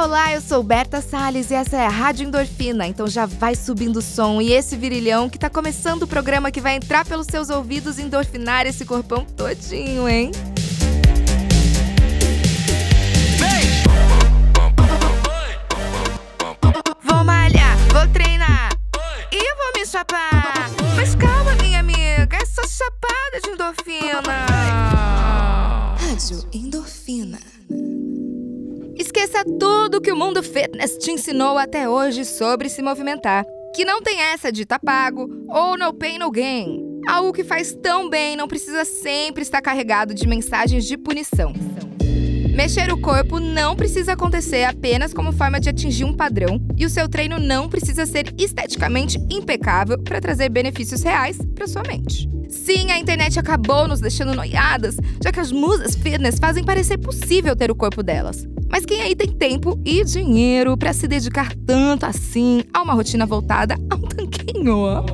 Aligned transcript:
Olá, 0.00 0.32
eu 0.32 0.40
sou 0.40 0.62
Berta 0.62 1.00
Salles 1.00 1.50
e 1.50 1.54
essa 1.54 1.76
é 1.76 1.84
a 1.84 1.88
Rádio 1.88 2.24
Endorfina, 2.24 2.86
então 2.86 3.08
já 3.08 3.26
vai 3.26 3.56
subindo 3.56 3.96
o 3.96 4.02
som 4.02 4.40
e 4.40 4.52
esse 4.52 4.76
virilhão 4.76 5.28
que 5.28 5.36
tá 5.36 5.50
começando 5.50 6.04
o 6.04 6.06
programa 6.06 6.52
que 6.52 6.60
vai 6.60 6.76
entrar 6.76 7.04
pelos 7.04 7.26
seus 7.26 7.50
ouvidos 7.50 7.98
e 7.98 8.02
endorfinar 8.02 8.64
esse 8.64 8.84
corpão 8.84 9.26
todinho, 9.36 10.08
hein? 10.08 10.30
Tudo 29.58 30.00
que 30.00 30.12
o 30.12 30.16
mundo 30.16 30.42
fitness 30.42 30.98
te 30.98 31.10
ensinou 31.10 31.56
até 31.56 31.88
hoje 31.88 32.24
sobre 32.24 32.68
se 32.68 32.82
movimentar. 32.82 33.44
Que 33.74 33.84
não 33.84 34.02
tem 34.02 34.20
essa 34.20 34.50
de 34.50 34.66
tá 34.66 34.78
pago 34.78 35.28
ou 35.48 35.78
no 35.78 35.92
pain 35.92 36.18
no 36.18 36.30
gain. 36.30 36.82
Algo 37.08 37.32
que 37.32 37.44
faz 37.44 37.74
tão 37.74 38.10
bem 38.10 38.36
não 38.36 38.48
precisa 38.48 38.84
sempre 38.84 39.42
estar 39.42 39.62
carregado 39.62 40.14
de 40.14 40.26
mensagens 40.26 40.84
de 40.84 40.96
punição. 40.96 41.52
Mexer 42.58 42.92
o 42.92 43.00
corpo 43.00 43.38
não 43.38 43.76
precisa 43.76 44.14
acontecer 44.14 44.64
apenas 44.64 45.14
como 45.14 45.30
forma 45.30 45.60
de 45.60 45.68
atingir 45.68 46.02
um 46.02 46.12
padrão, 46.12 46.60
e 46.76 46.84
o 46.84 46.90
seu 46.90 47.08
treino 47.08 47.38
não 47.38 47.68
precisa 47.68 48.04
ser 48.04 48.34
esteticamente 48.36 49.16
impecável 49.30 49.96
para 50.02 50.20
trazer 50.20 50.48
benefícios 50.48 51.04
reais 51.04 51.38
para 51.54 51.68
sua 51.68 51.84
mente. 51.86 52.28
Sim, 52.48 52.90
a 52.90 52.98
internet 52.98 53.38
acabou 53.38 53.86
nos 53.86 54.00
deixando 54.00 54.34
noiadas, 54.34 54.96
já 55.22 55.30
que 55.30 55.38
as 55.38 55.52
musas 55.52 55.94
fitness 55.94 56.40
fazem 56.40 56.64
parecer 56.64 56.98
possível 56.98 57.54
ter 57.54 57.70
o 57.70 57.76
corpo 57.76 58.02
delas. 58.02 58.44
Mas 58.68 58.84
quem 58.84 59.02
aí 59.02 59.14
tem 59.14 59.28
tempo 59.28 59.80
e 59.84 60.02
dinheiro 60.02 60.76
para 60.76 60.92
se 60.92 61.06
dedicar 61.06 61.54
tanto 61.64 62.06
assim 62.06 62.64
a 62.74 62.82
uma 62.82 62.94
rotina 62.94 63.24
voltada 63.24 63.76
a 63.88 63.94
um 63.94 64.00
tanquinho? 64.00 65.06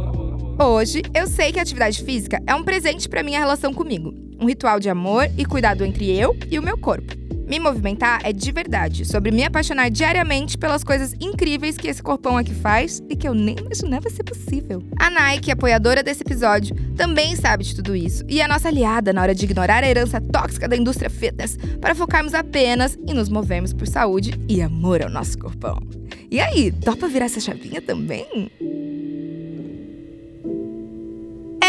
Hoje, 0.58 1.02
eu 1.12 1.27
sei 1.27 1.52
que 1.52 1.58
a 1.58 1.62
atividade 1.62 2.02
física 2.02 2.42
é 2.46 2.55
um 2.55 2.64
presente 2.64 3.06
para 3.06 3.22
minha 3.22 3.38
relação 3.38 3.74
comigo, 3.74 4.14
um 4.40 4.46
ritual 4.46 4.80
de 4.80 4.88
amor 4.88 5.28
e 5.36 5.44
cuidado 5.44 5.84
entre 5.84 6.11
eu 6.11 6.34
e 6.50 6.58
o 6.58 6.62
meu 6.62 6.78
corpo. 6.78 7.23
Me 7.46 7.58
movimentar 7.58 8.20
é 8.24 8.32
de 8.32 8.50
verdade, 8.50 9.04
sobre 9.04 9.30
me 9.30 9.44
apaixonar 9.44 9.90
diariamente 9.90 10.56
pelas 10.56 10.82
coisas 10.82 11.14
incríveis 11.20 11.76
que 11.76 11.88
esse 11.88 12.02
corpão 12.02 12.38
aqui 12.38 12.54
faz 12.54 13.02
e 13.08 13.14
que 13.14 13.28
eu 13.28 13.34
nem 13.34 13.56
imaginava 13.58 14.08
ser 14.08 14.24
possível. 14.24 14.82
A 14.98 15.10
Nike, 15.10 15.50
apoiadora 15.50 16.02
desse 16.02 16.22
episódio, 16.22 16.74
também 16.96 17.36
sabe 17.36 17.64
de 17.64 17.76
tudo 17.76 17.94
isso 17.94 18.24
e 18.28 18.40
é 18.40 18.48
nossa 18.48 18.68
aliada 18.68 19.12
na 19.12 19.22
hora 19.22 19.34
de 19.34 19.44
ignorar 19.44 19.84
a 19.84 19.88
herança 19.88 20.20
tóxica 20.20 20.66
da 20.66 20.76
indústria 20.76 21.10
fitness 21.10 21.56
para 21.80 21.94
focarmos 21.94 22.34
apenas 22.34 22.98
e 23.06 23.12
nos 23.12 23.28
movermos 23.28 23.72
por 23.72 23.86
saúde 23.86 24.32
e 24.48 24.62
amor 24.62 25.02
ao 25.02 25.10
nosso 25.10 25.38
corpão. 25.38 25.78
E 26.30 26.40
aí, 26.40 26.72
topa 26.72 27.06
virar 27.08 27.26
essa 27.26 27.40
chavinha 27.40 27.80
também? 27.80 28.50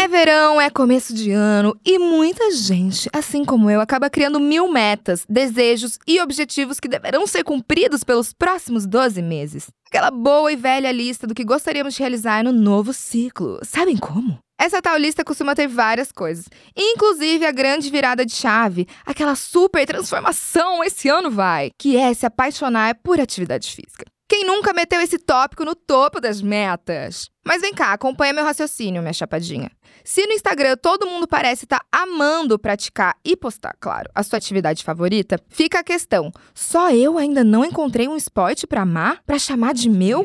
É 0.06 0.08
verão, 0.08 0.60
é 0.60 0.70
começo 0.70 1.12
de 1.12 1.32
ano 1.32 1.76
e 1.84 1.98
muita 1.98 2.52
gente, 2.52 3.10
assim 3.12 3.44
como 3.44 3.68
eu, 3.68 3.80
acaba 3.80 4.08
criando 4.08 4.38
mil 4.38 4.68
metas, 4.68 5.26
desejos 5.28 5.98
e 6.06 6.20
objetivos 6.20 6.78
que 6.78 6.86
deverão 6.86 7.26
ser 7.26 7.42
cumpridos 7.42 8.04
pelos 8.04 8.32
próximos 8.32 8.86
12 8.86 9.20
meses. 9.20 9.66
Aquela 9.88 10.12
boa 10.12 10.52
e 10.52 10.54
velha 10.54 10.92
lista 10.92 11.26
do 11.26 11.34
que 11.34 11.42
gostaríamos 11.42 11.94
de 11.94 11.98
realizar 11.98 12.44
no 12.44 12.52
novo 12.52 12.92
ciclo. 12.92 13.58
Sabem 13.64 13.96
como? 13.96 14.38
Essa 14.56 14.80
tal 14.80 14.96
lista 14.96 15.24
costuma 15.24 15.56
ter 15.56 15.66
várias 15.66 16.12
coisas, 16.12 16.44
inclusive 16.76 17.44
a 17.44 17.50
grande 17.50 17.90
virada 17.90 18.24
de 18.24 18.32
chave, 18.32 18.86
aquela 19.04 19.34
super 19.34 19.84
transformação 19.84 20.84
esse 20.84 21.08
ano 21.08 21.32
vai, 21.32 21.72
que 21.76 21.96
é 21.96 22.14
se 22.14 22.24
apaixonar 22.24 22.94
por 23.02 23.18
atividade 23.18 23.74
física. 23.74 24.04
Quem 24.28 24.44
nunca 24.44 24.72
meteu 24.72 25.00
esse 25.00 25.18
tópico 25.18 25.64
no 25.64 25.74
topo 25.76 26.20
das 26.20 26.42
metas? 26.42 27.30
Mas 27.44 27.60
vem 27.60 27.72
cá, 27.72 27.92
acompanha 27.92 28.32
meu 28.32 28.44
raciocínio, 28.44 29.00
minha 29.00 29.12
chapadinha. 29.12 29.70
Se 30.06 30.24
no 30.24 30.32
Instagram 30.34 30.76
todo 30.76 31.04
mundo 31.04 31.26
parece 31.26 31.64
estar 31.64 31.80
tá 31.80 31.86
amando 31.90 32.56
praticar 32.60 33.16
e 33.24 33.36
postar, 33.36 33.76
claro, 33.80 34.08
a 34.14 34.22
sua 34.22 34.36
atividade 34.36 34.84
favorita, 34.84 35.36
fica 35.48 35.80
a 35.80 35.84
questão: 35.84 36.30
só 36.54 36.92
eu 36.92 37.18
ainda 37.18 37.42
não 37.42 37.64
encontrei 37.64 38.06
um 38.06 38.16
esporte 38.16 38.68
para 38.68 38.82
amar, 38.82 39.20
para 39.26 39.36
chamar 39.36 39.74
de 39.74 39.90
meu? 39.90 40.24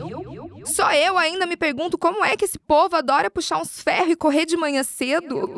Só 0.66 0.94
eu 0.94 1.18
ainda 1.18 1.48
me 1.48 1.58
pergunto 1.58 1.98
como 1.98 2.24
é 2.24 2.38
que 2.38 2.46
esse 2.46 2.60
povo 2.60 2.96
adora 2.96 3.32
puxar 3.32 3.58
uns 3.58 3.82
ferros 3.82 4.12
e 4.12 4.16
correr 4.16 4.46
de 4.46 4.56
manhã 4.56 4.84
cedo? 4.84 5.50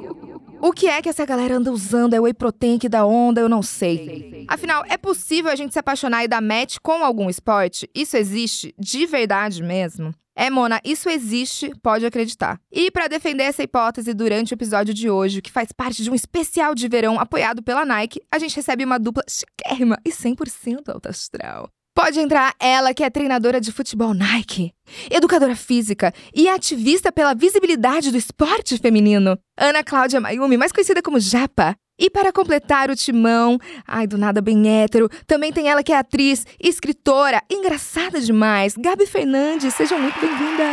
O 0.61 0.71
que 0.71 0.87
é 0.87 1.01
que 1.01 1.09
essa 1.09 1.25
galera 1.25 1.57
anda 1.57 1.69
usando? 1.69 2.13
É 2.13 2.21
whey 2.21 2.33
protein 2.33 2.79
que 2.79 2.87
dá 2.87 3.05
onda? 3.05 3.41
Eu 3.41 3.49
não 3.49 3.61
sei. 3.61 4.45
Afinal, 4.47 4.85
é 4.87 4.95
possível 4.95 5.51
a 5.51 5.55
gente 5.55 5.73
se 5.73 5.79
apaixonar 5.79 6.23
e 6.23 6.29
dar 6.29 6.41
match 6.41 6.77
com 6.81 7.03
algum 7.03 7.29
esporte? 7.29 7.89
Isso 7.93 8.15
existe 8.15 8.73
de 8.79 9.05
verdade 9.05 9.61
mesmo? 9.61 10.15
É, 10.35 10.49
Mona, 10.49 10.81
isso 10.83 11.09
existe, 11.09 11.71
pode 11.81 12.05
acreditar. 12.05 12.59
E 12.71 12.89
para 12.89 13.07
defender 13.07 13.43
essa 13.43 13.63
hipótese 13.63 14.13
durante 14.13 14.53
o 14.53 14.55
episódio 14.55 14.93
de 14.93 15.09
hoje, 15.09 15.41
que 15.41 15.51
faz 15.51 15.71
parte 15.71 16.03
de 16.03 16.09
um 16.09 16.15
especial 16.15 16.73
de 16.73 16.87
verão 16.87 17.19
apoiado 17.19 17.61
pela 17.61 17.85
Nike, 17.85 18.21
a 18.31 18.39
gente 18.39 18.55
recebe 18.55 18.83
uma 18.83 18.97
dupla 18.97 19.23
chiquérrima 19.29 19.97
e 20.03 20.09
100% 20.09 20.89
alta 20.89 21.09
astral. 21.09 21.69
Pode 21.95 22.19
entrar 22.19 22.55
ela, 22.59 22.91
que 22.91 23.03
é 23.03 23.09
treinadora 23.09 23.61
de 23.61 23.71
futebol 23.71 24.15
Nike, 24.15 24.73
educadora 25.11 25.55
física 25.55 26.11
e 26.33 26.49
ativista 26.49 27.11
pela 27.11 27.35
visibilidade 27.35 28.09
do 28.09 28.17
esporte 28.17 28.79
feminino. 28.79 29.37
Ana 29.55 29.83
Cláudia 29.83 30.19
Mayumi, 30.19 30.57
mais 30.57 30.71
conhecida 30.71 31.03
como 31.03 31.19
Japa. 31.19 31.75
E 31.97 32.09
para 32.09 32.33
completar 32.33 32.89
o 32.89 32.95
timão, 32.95 33.59
ai, 33.87 34.07
do 34.07 34.17
nada 34.17 34.41
bem 34.41 34.67
hétero, 34.81 35.07
também 35.27 35.53
tem 35.53 35.69
ela 35.69 35.83
que 35.83 35.93
é 35.93 35.97
atriz, 35.97 36.43
escritora, 36.59 37.39
engraçada 37.51 38.19
demais, 38.19 38.75
Gabi 38.75 39.05
Fernandes. 39.05 39.75
Sejam 39.75 39.99
muito 39.99 40.19
bem-vindas! 40.19 40.67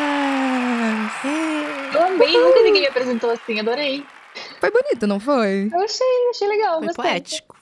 Eu 1.95 2.03
amei, 2.07 2.33
nunca 2.33 2.63
ninguém 2.63 2.83
me 2.83 2.89
apresentou 2.89 3.31
assim, 3.31 3.61
adorei. 3.61 4.05
Foi 4.61 4.71
bonito, 4.71 5.07
não 5.07 5.21
foi? 5.21 5.69
Eu 5.73 5.81
achei, 5.83 6.07
achei 6.31 6.49
legal, 6.49 6.79
foi 6.79 6.87
gostei. 6.87 7.05
poético. 7.05 7.57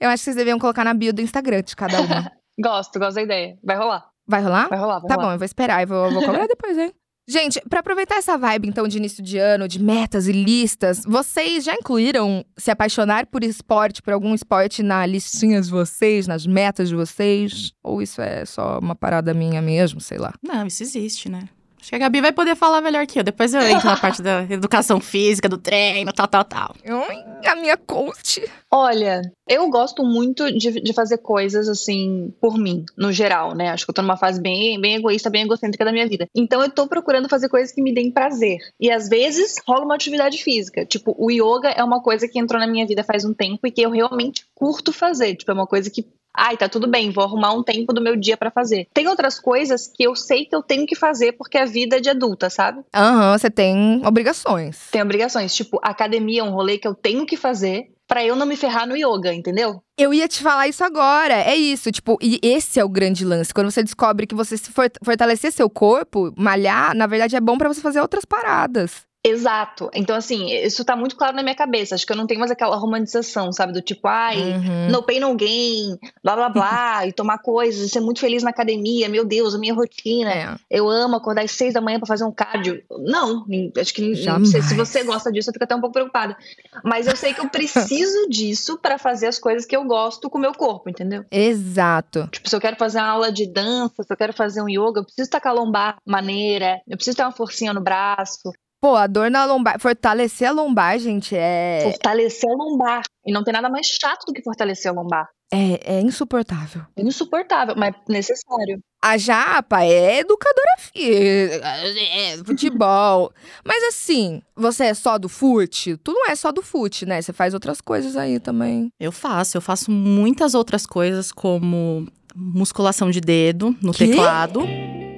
Eu 0.00 0.08
acho 0.10 0.20
que 0.20 0.24
vocês 0.24 0.36
deviam 0.36 0.58
colocar 0.58 0.84
na 0.84 0.92
bio 0.92 1.12
do 1.12 1.20
Instagram 1.22 1.62
de 1.62 1.76
cada 1.76 2.00
uma. 2.00 2.32
Gosto, 2.60 3.00
gosto 3.00 3.16
da 3.16 3.22
ideia. 3.22 3.58
Vai 3.64 3.76
rolar. 3.76 4.06
Vai 4.28 4.40
rolar? 4.40 4.68
Vai 4.68 4.78
rolar, 4.78 5.00
vai 5.00 5.08
Tá 5.08 5.14
rolar. 5.16 5.26
bom, 5.26 5.32
eu 5.34 5.38
vou 5.38 5.44
esperar 5.44 5.82
e 5.82 5.86
vou, 5.86 6.08
vou 6.12 6.22
cobrar 6.24 6.46
depois, 6.48 6.78
hein? 6.78 6.92
Gente, 7.26 7.58
pra 7.70 7.80
aproveitar 7.80 8.16
essa 8.16 8.36
vibe, 8.36 8.68
então, 8.68 8.86
de 8.86 8.98
início 8.98 9.22
de 9.22 9.38
ano, 9.38 9.66
de 9.66 9.82
metas 9.82 10.28
e 10.28 10.32
listas, 10.32 11.02
vocês 11.06 11.64
já 11.64 11.74
incluíram 11.74 12.44
se 12.56 12.70
apaixonar 12.70 13.26
por 13.26 13.42
esporte, 13.42 14.02
por 14.02 14.12
algum 14.12 14.34
esporte 14.34 14.82
na 14.82 15.06
listinha 15.06 15.60
de 15.60 15.70
vocês, 15.70 16.26
nas 16.26 16.46
metas 16.46 16.90
de 16.90 16.94
vocês? 16.94 17.72
Ou 17.82 18.02
isso 18.02 18.20
é 18.20 18.44
só 18.44 18.78
uma 18.78 18.94
parada 18.94 19.32
minha 19.32 19.62
mesmo, 19.62 20.02
sei 20.02 20.18
lá? 20.18 20.34
Não, 20.42 20.66
isso 20.66 20.82
existe, 20.82 21.30
né? 21.30 21.48
Acho 21.84 21.90
que 21.90 21.96
a 21.96 21.98
Gabi 21.98 22.22
vai 22.22 22.32
poder 22.32 22.56
falar 22.56 22.80
melhor 22.80 23.06
que 23.06 23.18
eu. 23.18 23.22
Depois 23.22 23.52
eu 23.52 23.60
entro 23.60 23.86
na 23.86 23.96
parte 23.98 24.22
da 24.22 24.42
educação 24.44 24.98
física, 25.00 25.50
do 25.50 25.58
treino, 25.58 26.14
tal, 26.14 26.26
tal, 26.26 26.42
tal. 26.42 26.74
Ui, 26.82 27.46
a 27.46 27.54
minha 27.56 27.76
coach. 27.76 28.42
Olha, 28.70 29.20
eu 29.46 29.68
gosto 29.68 30.02
muito 30.02 30.50
de, 30.50 30.80
de 30.80 30.92
fazer 30.94 31.18
coisas 31.18 31.68
assim 31.68 32.32
por 32.40 32.56
mim, 32.56 32.86
no 32.96 33.12
geral, 33.12 33.54
né? 33.54 33.68
Acho 33.68 33.84
que 33.84 33.90
eu 33.90 33.94
tô 33.94 34.00
numa 34.00 34.16
fase 34.16 34.40
bem, 34.40 34.80
bem 34.80 34.94
egoísta, 34.94 35.28
bem 35.28 35.42
egocêntrica 35.42 35.84
da 35.84 35.92
minha 35.92 36.08
vida. 36.08 36.26
Então 36.34 36.62
eu 36.62 36.70
tô 36.70 36.86
procurando 36.86 37.28
fazer 37.28 37.50
coisas 37.50 37.70
que 37.70 37.82
me 37.82 37.92
deem 37.92 38.10
prazer. 38.10 38.56
E 38.80 38.90
às 38.90 39.06
vezes 39.06 39.56
rola 39.68 39.84
uma 39.84 39.94
atividade 39.94 40.42
física. 40.42 40.86
Tipo, 40.86 41.14
o 41.18 41.30
yoga 41.30 41.68
é 41.68 41.84
uma 41.84 42.02
coisa 42.02 42.26
que 42.26 42.38
entrou 42.38 42.58
na 42.58 42.66
minha 42.66 42.86
vida 42.86 43.04
faz 43.04 43.26
um 43.26 43.34
tempo 43.34 43.66
e 43.66 43.70
que 43.70 43.82
eu 43.82 43.90
realmente 43.90 44.46
curto 44.54 44.90
fazer. 44.90 45.36
Tipo, 45.36 45.50
é 45.50 45.54
uma 45.54 45.66
coisa 45.66 45.90
que 45.90 46.06
Ai, 46.36 46.56
tá 46.56 46.68
tudo 46.68 46.88
bem, 46.88 47.10
vou 47.10 47.24
arrumar 47.24 47.52
um 47.52 47.62
tempo 47.62 47.92
do 47.92 48.00
meu 48.02 48.16
dia 48.16 48.36
pra 48.36 48.50
fazer. 48.50 48.88
Tem 48.92 49.06
outras 49.06 49.38
coisas 49.38 49.86
que 49.86 50.02
eu 50.02 50.16
sei 50.16 50.44
que 50.44 50.54
eu 50.54 50.62
tenho 50.62 50.84
que 50.86 50.96
fazer 50.96 51.32
porque 51.32 51.56
a 51.56 51.64
vida 51.64 51.96
é 51.98 52.00
de 52.00 52.10
adulta, 52.10 52.50
sabe? 52.50 52.82
Aham, 52.94 53.38
você 53.38 53.48
tem 53.50 54.02
obrigações. 54.04 54.88
Tem 54.90 55.00
obrigações, 55.02 55.54
tipo, 55.54 55.78
academia 55.82 56.40
é 56.40 56.44
um 56.44 56.50
rolê 56.50 56.76
que 56.78 56.88
eu 56.88 56.94
tenho 56.94 57.24
que 57.24 57.36
fazer 57.36 57.92
pra 58.06 58.22
eu 58.24 58.36
não 58.36 58.44
me 58.46 58.56
ferrar 58.56 58.86
no 58.86 58.96
yoga, 58.96 59.32
entendeu? 59.32 59.82
Eu 59.96 60.12
ia 60.12 60.28
te 60.28 60.42
falar 60.42 60.68
isso 60.68 60.84
agora. 60.84 61.34
É 61.34 61.54
isso, 61.56 61.90
tipo, 61.90 62.18
e 62.20 62.38
esse 62.42 62.78
é 62.78 62.84
o 62.84 62.88
grande 62.88 63.24
lance. 63.24 63.54
Quando 63.54 63.70
você 63.70 63.82
descobre 63.82 64.26
que 64.26 64.34
você 64.34 64.58
se 64.58 64.70
for- 64.72 64.90
fortalecer 65.02 65.52
seu 65.52 65.70
corpo, 65.70 66.32
malhar, 66.36 66.94
na 66.94 67.06
verdade 67.06 67.36
é 67.36 67.40
bom 67.40 67.56
pra 67.56 67.68
você 67.68 67.80
fazer 67.80 68.00
outras 68.00 68.24
paradas. 68.24 69.06
Exato. 69.26 69.90
Então, 69.94 70.14
assim, 70.14 70.52
isso 70.52 70.84
tá 70.84 70.94
muito 70.94 71.16
claro 71.16 71.34
na 71.34 71.42
minha 71.42 71.54
cabeça. 71.54 71.94
Acho 71.94 72.04
que 72.06 72.12
eu 72.12 72.16
não 72.16 72.26
tenho 72.26 72.38
mais 72.40 72.50
aquela 72.52 72.76
romantização, 72.76 73.50
sabe? 73.52 73.72
Do 73.72 73.80
tipo, 73.80 74.06
ai, 74.06 74.36
Uhum. 74.36 74.90
no 74.90 75.02
pain, 75.02 75.18
no 75.18 75.34
gain, 75.34 75.96
blá 76.22 76.36
blá 76.36 76.48
blá, 76.50 77.06
e 77.08 77.12
tomar 77.12 77.38
coisas, 77.38 77.86
e 77.86 77.88
ser 77.88 78.00
muito 78.00 78.20
feliz 78.20 78.42
na 78.42 78.50
academia, 78.50 79.08
meu 79.08 79.24
Deus, 79.24 79.54
a 79.54 79.58
minha 79.58 79.72
rotina. 79.72 80.30
É. 80.30 80.54
Eu 80.70 80.90
amo 80.90 81.16
acordar 81.16 81.42
às 81.42 81.52
seis 81.52 81.72
da 81.72 81.80
manhã 81.80 81.98
pra 81.98 82.06
fazer 82.06 82.24
um 82.24 82.32
cardio. 82.32 82.82
Não, 82.90 83.46
acho 83.80 83.94
que 83.94 84.26
não 84.26 84.44
sei 84.44 84.60
se 84.60 84.74
você 84.74 85.02
gosta 85.04 85.32
disso, 85.32 85.48
eu 85.48 85.52
fico 85.54 85.64
até 85.64 85.74
um 85.74 85.80
pouco 85.80 85.94
preocupada. 85.94 86.36
Mas 86.84 87.06
eu 87.06 87.16
sei 87.16 87.32
que 87.32 87.40
eu 87.40 87.48
preciso 87.48 88.28
disso 88.28 88.78
pra 88.78 88.98
fazer 88.98 89.26
as 89.28 89.38
coisas 89.38 89.64
que 89.64 89.74
eu 89.74 89.84
gosto 89.84 90.28
com 90.28 90.36
o 90.36 90.40
meu 90.40 90.52
corpo, 90.52 90.90
entendeu? 90.90 91.24
Exato. 91.30 92.28
Tipo, 92.30 92.48
se 92.50 92.54
eu 92.54 92.60
quero 92.60 92.76
fazer 92.76 92.98
uma 92.98 93.08
aula 93.08 93.32
de 93.32 93.46
dança, 93.46 94.02
se 94.02 94.12
eu 94.12 94.16
quero 94.16 94.34
fazer 94.34 94.60
um 94.60 94.68
yoga, 94.68 95.00
eu 95.00 95.04
preciso 95.04 95.22
estar 95.26 95.40
com 95.40 95.48
a 95.48 95.52
lombar 95.52 95.96
maneira, 96.06 96.80
eu 96.86 96.96
preciso 96.96 97.16
ter 97.16 97.22
uma 97.22 97.32
forcinha 97.32 97.72
no 97.72 97.80
braço. 97.80 98.52
Pô, 98.84 98.96
a 98.96 99.06
dor 99.06 99.30
na 99.30 99.46
lombar, 99.46 99.80
fortalecer 99.80 100.46
a 100.46 100.52
lombar, 100.52 100.98
gente, 100.98 101.34
é, 101.34 101.80
Fortalecer 101.84 102.50
a 102.50 102.52
lombar. 102.52 103.00
E 103.24 103.32
não 103.32 103.42
tem 103.42 103.50
nada 103.50 103.70
mais 103.70 103.86
chato 103.86 104.26
do 104.26 104.32
que 104.34 104.42
fortalecer 104.42 104.90
a 104.90 104.94
lombar. 104.94 105.26
é, 105.50 105.94
é 105.96 106.00
insuportável. 106.02 106.82
É 106.94 107.00
insuportável, 107.00 107.74
mas 107.78 107.94
necessário. 108.06 108.78
A 109.02 109.16
Japa 109.16 109.84
é 109.84 110.18
educadora 110.18 110.76
física, 110.78 111.66
é 111.66 112.36
futebol. 112.44 113.32
Mas 113.64 113.82
assim, 113.84 114.42
você 114.54 114.84
é 114.84 114.94
só 114.94 115.16
do 115.16 115.30
fute? 115.30 115.96
Tu 115.96 116.12
não 116.12 116.28
é 116.28 116.36
só 116.36 116.52
do 116.52 116.60
fute, 116.60 117.06
né? 117.06 117.22
Você 117.22 117.32
faz 117.32 117.54
outras 117.54 117.80
coisas 117.80 118.18
aí 118.18 118.38
também. 118.38 118.90
Eu 119.00 119.12
faço, 119.12 119.56
eu 119.56 119.62
faço 119.62 119.90
muitas 119.90 120.54
outras 120.54 120.84
coisas, 120.84 121.32
como 121.32 122.06
musculação 122.36 123.10
de 123.10 123.22
dedo 123.22 123.74
no 123.80 123.94
Quê? 123.94 124.08
teclado. 124.08 124.60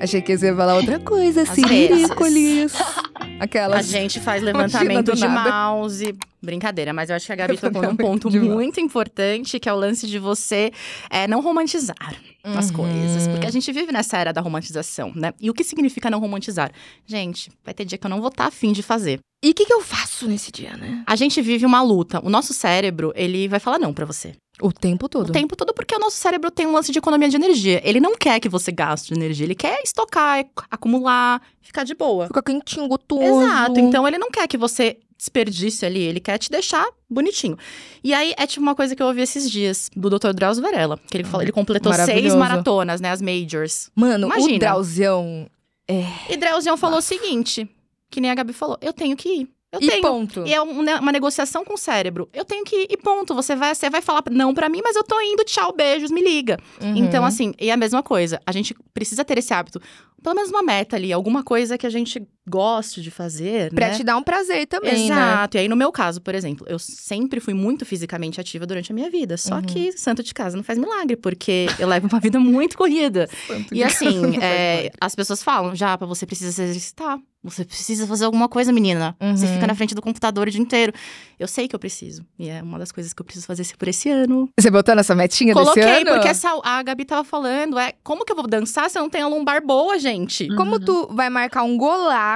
Achei 0.01 0.21
que 0.21 0.37
você 0.37 0.47
ia 0.47 0.55
falar 0.57 0.77
outra 0.77 1.01
coisa, 1.01 1.43
Às 1.43 1.49
Cirícolis. 3.37 3.41
A 3.41 3.45
Aquelas. 3.45 3.87
gente 3.87 4.21
faz 4.21 4.43
levantamento 4.43 5.15
de 5.15 5.21
nada. 5.21 5.51
mouse. 5.51 6.15
Brincadeira, 6.43 6.93
mas 6.93 7.11
eu 7.11 7.17
acho 7.17 7.27
que 7.27 7.33
a 7.33 7.37
Gabi 7.37 7.59
tocou 7.59 7.83
num 7.83 7.97
ponto 7.97 8.31
muito 8.31 8.79
importante, 8.81 9.59
que 9.59 9.69
é 9.69 9.73
o 9.73 9.77
lance 9.77 10.07
de 10.07 10.19
você 10.19 10.71
é, 11.11 11.27
não 11.27 11.41
romantizar 11.41 11.97
as 12.45 12.71
Uhum. 12.71 12.77
coisas. 12.77 13.27
Porque 13.27 13.47
a 13.47 13.51
gente 13.51 13.73
vive 13.73 13.91
nessa 13.91 14.17
era 14.19 14.33
da 14.33 14.41
romantização, 14.41 15.13
né? 15.17 15.33
E 15.41 15.51
o 15.51 15.55
que 15.55 15.65
significa 15.65 16.09
não 16.09 16.21
romantizar? 16.21 16.71
Gente, 17.05 17.51
vai 17.65 17.75
ter 17.75 17.85
dia 17.85 17.99
que 17.99 18.07
eu 18.07 18.11
não 18.11 18.21
vou 18.21 18.29
estar 18.29 18.47
afim 18.47 18.73
de 18.73 18.83
fazer. 18.83 19.19
E 19.45 19.51
o 19.51 19.55
que, 19.55 19.67
que 19.67 19.73
eu 19.73 19.81
faço 19.83 20.27
nesse 20.29 20.53
dia, 20.53 20.77
né? 20.77 21.03
A 21.07 21.17
gente 21.17 21.43
vive 21.43 21.67
uma 21.67 21.83
luta. 21.83 22.21
O 22.25 22.31
nosso 22.31 22.55
cérebro, 22.55 23.13
ele 23.17 23.49
vai 23.49 23.59
falar 23.61 23.79
não 23.79 23.93
pra 23.93 24.05
você. 24.05 24.35
O 24.63 24.73
tempo 24.73 25.09
todo. 25.09 25.29
O 25.29 25.33
tempo 25.33 25.55
todo, 25.55 25.75
porque 25.75 25.95
o 25.95 25.99
nosso 25.99 26.17
cérebro 26.17 26.51
tem 26.51 26.67
um 26.67 26.73
lance 26.73 26.91
de 26.91 26.99
economia 26.99 27.29
de 27.29 27.37
energia. 27.37 27.81
Ele 27.85 28.01
não 28.01 28.17
quer 28.17 28.41
que 28.41 28.49
você 28.49 28.73
gaste 28.73 29.13
energia, 29.13 29.45
ele 29.45 29.55
quer 29.55 29.83
estocar, 29.83 30.39
ec- 30.39 30.49
acumular, 30.71 31.43
ficar 31.61 31.85
de 31.85 31.95
boa. 31.95 32.27
Fica 32.29 32.43
quentinho, 32.43 32.89
gostoso. 32.89 33.23
Exato. 33.23 33.79
Então 33.79 34.09
ele 34.09 34.17
não 34.17 34.31
quer 34.31 34.47
que 34.49 34.57
você 34.57 34.97
desperdice 35.19 35.85
ali, 35.85 36.01
ele 36.01 36.21
quer 36.21 36.39
te 36.39 36.51
deixar 36.51 36.87
bonitinho. 37.09 37.57
E 38.05 38.13
aí 38.15 38.35
é 38.37 38.47
tipo 38.47 38.63
uma 38.63 38.75
coisa 38.75 38.95
que 38.97 39.03
eu 39.03 39.07
ouvi 39.07 39.21
esses 39.23 39.51
dias 39.51 39.91
do 39.97 40.09
Dr. 40.11 40.33
Drauzio 40.35 40.63
Varela, 40.63 40.99
que 41.11 41.17
ele 41.17 41.25
falou, 41.25 41.43
ele 41.43 41.53
completou 41.53 41.91
seis 42.07 42.35
maratonas, 42.39 43.01
né, 43.01 43.11
as 43.11 43.21
majors. 43.23 43.91
Mano, 43.95 44.27
Imagina. 44.27 44.57
o 44.57 44.59
Drauzião. 44.59 45.47
E 45.89 46.37
Drauzio 46.37 46.77
falou 46.77 46.99
o 46.99 47.03
seguinte, 47.03 47.69
que 48.11 48.21
nem 48.21 48.31
a 48.31 48.35
Gabi 48.35 48.53
falou, 48.53 48.77
eu 48.81 48.93
tenho 48.93 49.17
que 49.17 49.29
ir. 49.29 49.49
Eu 49.73 49.81
E 49.81 49.87
tenho. 49.89 50.03
ponto. 50.03 50.47
E 50.47 50.55
é 50.55 50.65
né, 50.65 50.97
uma 50.97 51.13
negociação 51.13 51.65
com 51.65 51.75
o 51.75 51.79
cérebro. 51.79 52.29
Eu 52.33 52.45
tenho 52.45 52.65
que 52.65 52.77
ir 52.77 52.87
e 52.91 52.97
ponto. 52.97 53.35
Você 53.35 53.55
vai, 53.57 53.75
você 53.75 53.91
vai 53.91 54.01
falar 54.01 54.23
não 54.31 54.55
pra 54.55 54.69
mim, 54.69 54.81
mas 54.83 54.97
eu 54.97 55.05
tô 55.05 55.21
indo, 55.21 55.45
tchau, 55.45 55.73
beijos, 55.73 56.11
me 56.11 56.21
liga. 56.23 56.59
Uhum. 56.81 56.97
Então, 56.97 57.25
assim, 57.25 57.53
e 57.59 57.71
a 57.71 57.77
mesma 57.77 58.03
coisa. 58.03 58.41
A 58.47 58.53
gente 58.53 58.75
precisa 58.95 59.25
ter 59.25 59.39
esse 59.39 59.53
hábito. 59.53 59.81
Pelo 60.23 60.35
menos 60.35 60.51
uma 60.51 60.63
meta 60.63 60.97
ali, 60.97 61.13
alguma 61.13 61.43
coisa 61.43 61.77
que 61.77 61.87
a 61.87 61.91
gente 61.91 62.27
goste 62.49 63.01
de 63.03 63.11
fazer, 63.11 63.73
Pra 63.75 63.89
né? 63.89 63.95
te 63.97 64.05
dar 64.05 64.17
um 64.17 64.23
prazer 64.23 64.67
também, 64.67 65.09
né? 65.11 65.15
Exato. 65.17 65.57
E 65.57 65.61
aí, 65.61 65.69
no 65.69 65.77
meu 65.77 65.91
caso, 65.91 66.21
por 66.21 66.35
exemplo, 66.35 66.67
eu 66.69 66.79
sempre 66.79 67.41
fui 67.41 67.55
muito 67.55 67.85
fisicamente 67.85 68.41
ativa 68.41 68.65
durante 68.67 68.93
a 68.93 68.95
minha 68.95 69.11
vida. 69.11 69.37
Só 69.37 69.57
Uhum. 69.57 69.63
que 69.63 69.93
santo 69.93 70.23
de 70.23 70.33
casa 70.33 70.57
não 70.57 70.65
faz 70.65 70.79
milagre, 70.79 71.17
porque 71.17 71.67
eu 71.79 71.89
levo 71.89 72.09
uma 72.11 72.21
vida 72.21 72.39
muito 72.39 72.77
corrida. 72.79 73.29
Santo 73.47 73.75
E 73.75 73.83
assim, 73.83 74.37
é, 74.41 74.91
as 75.01 75.15
pessoas 75.15 75.43
falam, 75.43 75.75
já, 75.75 75.97
você 75.97 76.25
precisa 76.27 76.53
se 76.53 76.63
exercitar. 76.63 77.19
Você 77.45 77.65
precisa 77.65 78.09
fazer 78.09 78.25
alguma 78.25 78.49
coisa, 78.49 78.73
menina. 78.73 79.17
Você 79.21 79.47
Uhum. 79.47 79.53
fica 79.53 79.67
na 79.69 79.75
frente 79.75 79.95
do 79.95 80.03
computador 80.03 80.49
o 80.49 80.51
dia 80.51 80.61
inteiro. 80.61 80.93
Eu 81.39 81.47
sei 81.47 81.69
que 81.69 81.77
eu 81.77 81.79
preciso. 81.79 82.27
E 82.37 82.49
é 82.49 82.61
uma 82.61 82.77
das 82.77 82.91
coisas 82.91 83.13
que 83.13 83.23
eu 83.23 83.25
preciso 83.25 83.47
fazer 83.47 83.65
por 83.79 83.87
esse 83.87 84.11
ano. 84.11 84.49
Você 84.59 84.69
botou 84.69 84.97
nessa 84.97 85.15
metinha 85.15 85.53
Coloquei, 85.55 85.85
desse 85.85 85.97
ano? 86.01 86.11
porque 86.13 86.27
essa, 86.27 86.49
a 86.65 86.83
Gabi 86.83 87.05
tava 87.05 87.23
falando, 87.23 87.79
é 87.79 87.93
como 88.03 88.25
que 88.25 88.33
eu 88.33 88.37
vou 88.37 88.49
dançar 88.49 88.91
se 88.91 88.99
eu 88.99 89.03
não 89.03 89.09
tenho 89.11 89.27
a 89.27 89.29
lombar 89.29 89.65
boa, 89.65 89.97
gente? 89.97 90.49
Como 90.57 90.81
tu 90.81 91.09
vai 91.13 91.31
marcar 91.31 91.63
um 91.63 91.77
golaço 91.77 92.36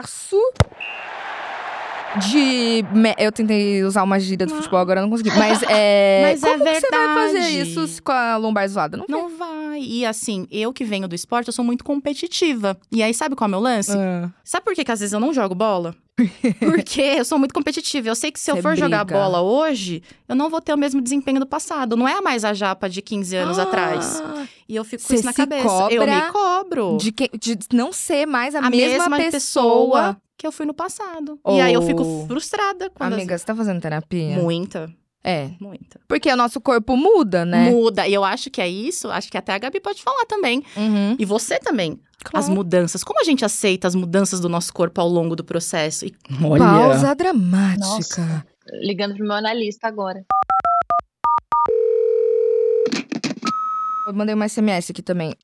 de. 2.18 2.84
me- 2.92 3.14
Eu 3.18 3.30
tentei 3.30 3.82
usar 3.84 4.02
uma 4.02 4.18
gíria 4.18 4.46
do 4.46 4.54
futebol, 4.54 4.80
agora 4.80 5.00
não 5.00 5.10
consegui. 5.10 5.30
Mas 5.36 5.62
é. 5.68 6.22
Mas 6.22 6.42
é 6.42 6.46
como 6.50 6.64
que 6.64 6.80
você 6.80 6.90
vai 6.90 7.14
fazer 7.14 7.48
isso 7.50 8.02
com 8.02 8.12
a 8.12 8.36
lombar 8.36 8.68
zoada? 8.68 8.96
Não, 8.96 9.06
Não 9.08 9.28
vai. 9.36 9.59
E 9.78 10.04
assim, 10.06 10.46
eu 10.50 10.72
que 10.72 10.84
venho 10.84 11.06
do 11.08 11.14
esporte, 11.14 11.48
eu 11.48 11.52
sou 11.52 11.64
muito 11.64 11.84
competitiva. 11.84 12.76
E 12.90 13.02
aí, 13.02 13.12
sabe 13.14 13.34
qual 13.36 13.46
é 13.46 13.48
o 13.48 13.50
meu 13.50 13.60
lance? 13.60 13.92
Ah. 13.96 14.30
Sabe 14.44 14.64
por 14.64 14.74
que, 14.74 14.84
que 14.84 14.92
às 14.92 15.00
vezes 15.00 15.12
eu 15.12 15.20
não 15.20 15.32
jogo 15.32 15.54
bola? 15.54 15.94
Porque 16.58 17.00
eu 17.00 17.24
sou 17.24 17.38
muito 17.38 17.54
competitiva. 17.54 18.08
Eu 18.08 18.14
sei 18.14 18.30
que 18.30 18.38
se 18.38 18.50
eu 18.50 18.56
for 18.60 18.76
jogar 18.76 19.04
briga. 19.04 19.18
bola 19.20 19.40
hoje, 19.40 20.02
eu 20.28 20.34
não 20.36 20.50
vou 20.50 20.60
ter 20.60 20.74
o 20.74 20.76
mesmo 20.76 21.00
desempenho 21.00 21.40
do 21.40 21.46
passado. 21.46 21.96
Não 21.96 22.06
é 22.06 22.20
mais 22.20 22.44
a 22.44 22.52
japa 22.52 22.88
de 22.90 23.00
15 23.00 23.36
anos 23.36 23.58
atrás. 23.58 24.20
Ah, 24.24 24.44
E 24.68 24.76
eu 24.76 24.84
fico 24.84 25.02
com 25.06 25.14
isso 25.14 25.24
na 25.24 25.32
cabeça. 25.32 25.88
eu 25.90 26.06
me 26.06 26.22
cobro. 26.30 26.96
De, 26.98 27.10
que- 27.12 27.30
de 27.38 27.58
não 27.72 27.92
ser 27.92 28.26
mais 28.26 28.54
a, 28.54 28.60
a 28.60 28.70
mesma, 28.70 29.16
pessoa. 29.16 30.16
que 30.36 30.46
eu 30.46 30.52
fui 30.52 30.66
no 30.66 30.74
passado. 30.74 31.38
E 31.48 31.60
aí 31.60 31.72
eu 31.74 31.82
fico 31.82 32.02
Oh. 32.02 32.26
frustrada 32.26 32.90
quando 32.90 33.14
Amiga, 33.14 33.36
você 33.36 33.44
tá 33.44 33.54
fazendo 33.54 33.80
terapia? 33.80 34.36
Muita, 34.38 34.90
É. 35.22 35.50
muita. 35.60 36.00
Porque 36.08 36.32
o 36.32 36.36
nosso 36.36 36.60
corpo 36.60 36.96
muda, 36.96 37.44
né? 37.44 37.70
Muda. 37.70 38.06
E 38.08 38.14
eu 38.14 38.24
acho 38.24 38.50
que 38.50 38.60
é 38.60 38.68
isso, 38.68 39.10
acho 39.10 39.30
que 39.30 39.36
até 39.36 39.52
a 39.52 39.58
Gabi 39.58 39.80
pode 39.80 40.02
falar 40.02 40.24
também. 40.26 40.64
Uhum. 40.76 41.16
E 41.18 41.24
você 41.24 41.58
também. 41.58 41.98
As 42.32 42.44
Claro. 42.46 42.52
mudanças. 42.52 43.02
Como 43.04 43.18
a 43.20 43.24
gente 43.24 43.44
aceita 43.44 43.88
as 43.88 43.94
mudanças 43.94 44.40
do 44.40 44.48
nosso 44.48 44.72
corpo 44.74 45.00
ao 45.00 45.08
longo 45.08 45.34
do 45.36 45.42
processo? 45.44 46.04
E 46.06 46.14
Pausa 46.58 47.14
dramática. 47.14 47.86
Nossa. 47.86 48.46
Ligando 48.82 49.14
pro 49.16 49.24
meu 49.24 49.36
analista 49.36 49.88
agora. 49.88 50.24
Eu 54.06 54.14
mandei 54.14 54.34
uma 54.34 54.48
SMS 54.48 54.90
aqui 54.90 55.02
também. 55.02 55.34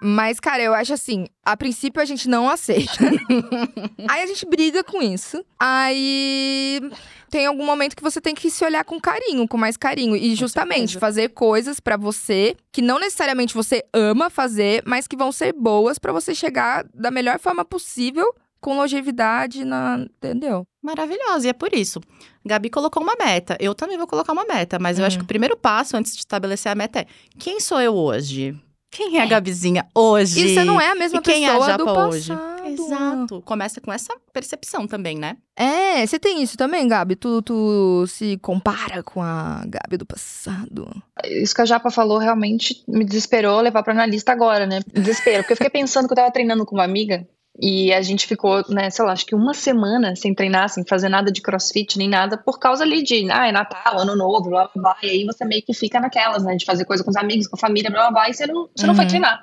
Mas, 0.00 0.38
cara, 0.38 0.62
eu 0.62 0.74
acho 0.74 0.92
assim, 0.92 1.26
a 1.44 1.56
princípio 1.56 2.00
a 2.00 2.04
gente 2.04 2.28
não 2.28 2.48
aceita. 2.48 2.92
Aí 4.08 4.22
a 4.22 4.26
gente 4.26 4.46
briga 4.46 4.84
com 4.84 5.02
isso. 5.02 5.44
Aí 5.58 6.80
tem 7.30 7.46
algum 7.46 7.64
momento 7.64 7.96
que 7.96 8.02
você 8.02 8.20
tem 8.20 8.34
que 8.34 8.50
se 8.50 8.64
olhar 8.64 8.84
com 8.84 9.00
carinho, 9.00 9.46
com 9.46 9.56
mais 9.56 9.76
carinho. 9.76 10.16
E 10.16 10.34
justamente 10.34 10.98
fazer 10.98 11.28
coisas 11.30 11.78
pra 11.80 11.96
você 11.96 12.56
que 12.72 12.80
não 12.82 12.98
necessariamente 12.98 13.54
você 13.54 13.84
ama 13.92 14.30
fazer, 14.30 14.82
mas 14.86 15.06
que 15.06 15.16
vão 15.16 15.30
ser 15.32 15.52
boas 15.52 15.98
pra 15.98 16.12
você 16.12 16.34
chegar 16.34 16.84
da 16.94 17.10
melhor 17.10 17.38
forma 17.38 17.64
possível, 17.64 18.26
com 18.60 18.76
longevidade, 18.76 19.64
na... 19.64 19.98
entendeu? 20.00 20.64
Maravilhosa, 20.82 21.46
e 21.46 21.50
é 21.50 21.52
por 21.52 21.72
isso. 21.74 22.00
Gabi 22.44 22.70
colocou 22.70 23.02
uma 23.02 23.14
meta. 23.16 23.56
Eu 23.60 23.74
também 23.74 23.96
vou 23.96 24.06
colocar 24.06 24.32
uma 24.32 24.44
meta, 24.44 24.78
mas 24.78 24.98
eu 24.98 25.04
acho 25.04 25.16
Hum. 25.16 25.18
que 25.20 25.24
o 25.24 25.28
primeiro 25.28 25.56
passo 25.56 25.96
antes 25.96 26.12
de 26.12 26.18
estabelecer 26.20 26.72
a 26.72 26.74
meta 26.74 27.00
é: 27.00 27.06
quem 27.38 27.60
sou 27.60 27.80
eu 27.80 27.94
hoje? 27.94 28.58
Quem 28.90 29.18
é 29.18 29.22
a 29.22 29.26
Gabizinha 29.26 29.86
hoje? 29.94 30.40
E 30.44 30.54
você 30.54 30.64
não 30.64 30.80
é 30.80 30.90
a 30.90 30.94
mesma 30.94 31.18
E 31.18 31.22
quem 31.22 31.46
é 31.46 31.50
a 31.50 31.52
pessoa 31.58 31.76
do 31.76 31.84
Japa 31.84 32.06
hoje? 32.08 32.28
passado. 32.32 32.58
Exato. 32.68 33.42
Começa 33.42 33.80
com 33.80 33.92
essa 33.92 34.14
percepção 34.32 34.86
também, 34.86 35.16
né? 35.18 35.36
É, 35.56 36.06
você 36.06 36.18
tem 36.18 36.42
isso 36.42 36.56
também, 36.56 36.86
Gabi? 36.86 37.16
Tu, 37.16 37.42
tu 37.42 38.06
se 38.06 38.36
compara 38.38 39.02
com 39.02 39.22
a 39.22 39.62
Gabi 39.66 39.96
do 39.96 40.06
passado? 40.06 40.88
Isso 41.24 41.54
que 41.54 41.62
a 41.62 41.66
Japa 41.66 41.90
falou 41.90 42.18
realmente 42.18 42.82
me 42.86 43.04
desesperou 43.04 43.60
levar 43.60 43.82
pro 43.82 43.92
analista 43.92 44.32
agora, 44.32 44.66
né? 44.66 44.80
Desespero. 44.92 45.42
Porque 45.42 45.52
eu 45.52 45.56
fiquei 45.56 45.70
pensando 45.70 46.06
que 46.06 46.12
eu 46.12 46.16
tava 46.16 46.30
treinando 46.30 46.64
com 46.66 46.76
uma 46.76 46.84
amiga 46.84 47.26
e 47.60 47.92
a 47.92 48.00
gente 48.02 48.26
ficou, 48.26 48.62
né, 48.68 48.88
sei 48.90 49.04
lá, 49.04 49.12
acho 49.12 49.26
que 49.26 49.34
uma 49.34 49.52
semana 49.54 50.14
sem 50.14 50.32
treinar, 50.34 50.68
sem 50.68 50.84
fazer 50.84 51.08
nada 51.08 51.30
de 51.32 51.40
crossfit 51.42 51.98
nem 51.98 52.08
nada, 52.08 52.36
por 52.38 52.58
causa 52.58 52.84
ali 52.84 53.02
de, 53.02 53.30
ah, 53.30 53.48
é 53.48 53.52
Natal, 53.52 53.98
Ano 53.98 54.14
Novo, 54.14 54.48
blá 54.48 54.68
blá 54.72 54.82
blá. 54.82 54.96
E 55.02 55.10
aí 55.10 55.24
você 55.24 55.44
meio 55.44 55.62
que 55.62 55.74
fica 55.74 55.98
naquelas, 56.00 56.44
né, 56.44 56.54
de 56.56 56.64
fazer 56.64 56.84
coisa 56.84 57.02
com 57.02 57.10
os 57.10 57.16
amigos, 57.16 57.46
com 57.48 57.56
a 57.56 57.58
família, 57.58 57.90
blá 57.90 58.02
blá 58.02 58.10
blá, 58.12 58.30
e 58.30 58.34
você 58.34 58.46
não, 58.46 58.68
você 58.74 58.86
não 58.86 58.94
foi 58.94 59.04
Uhum. 59.04 59.08
treinar. 59.08 59.42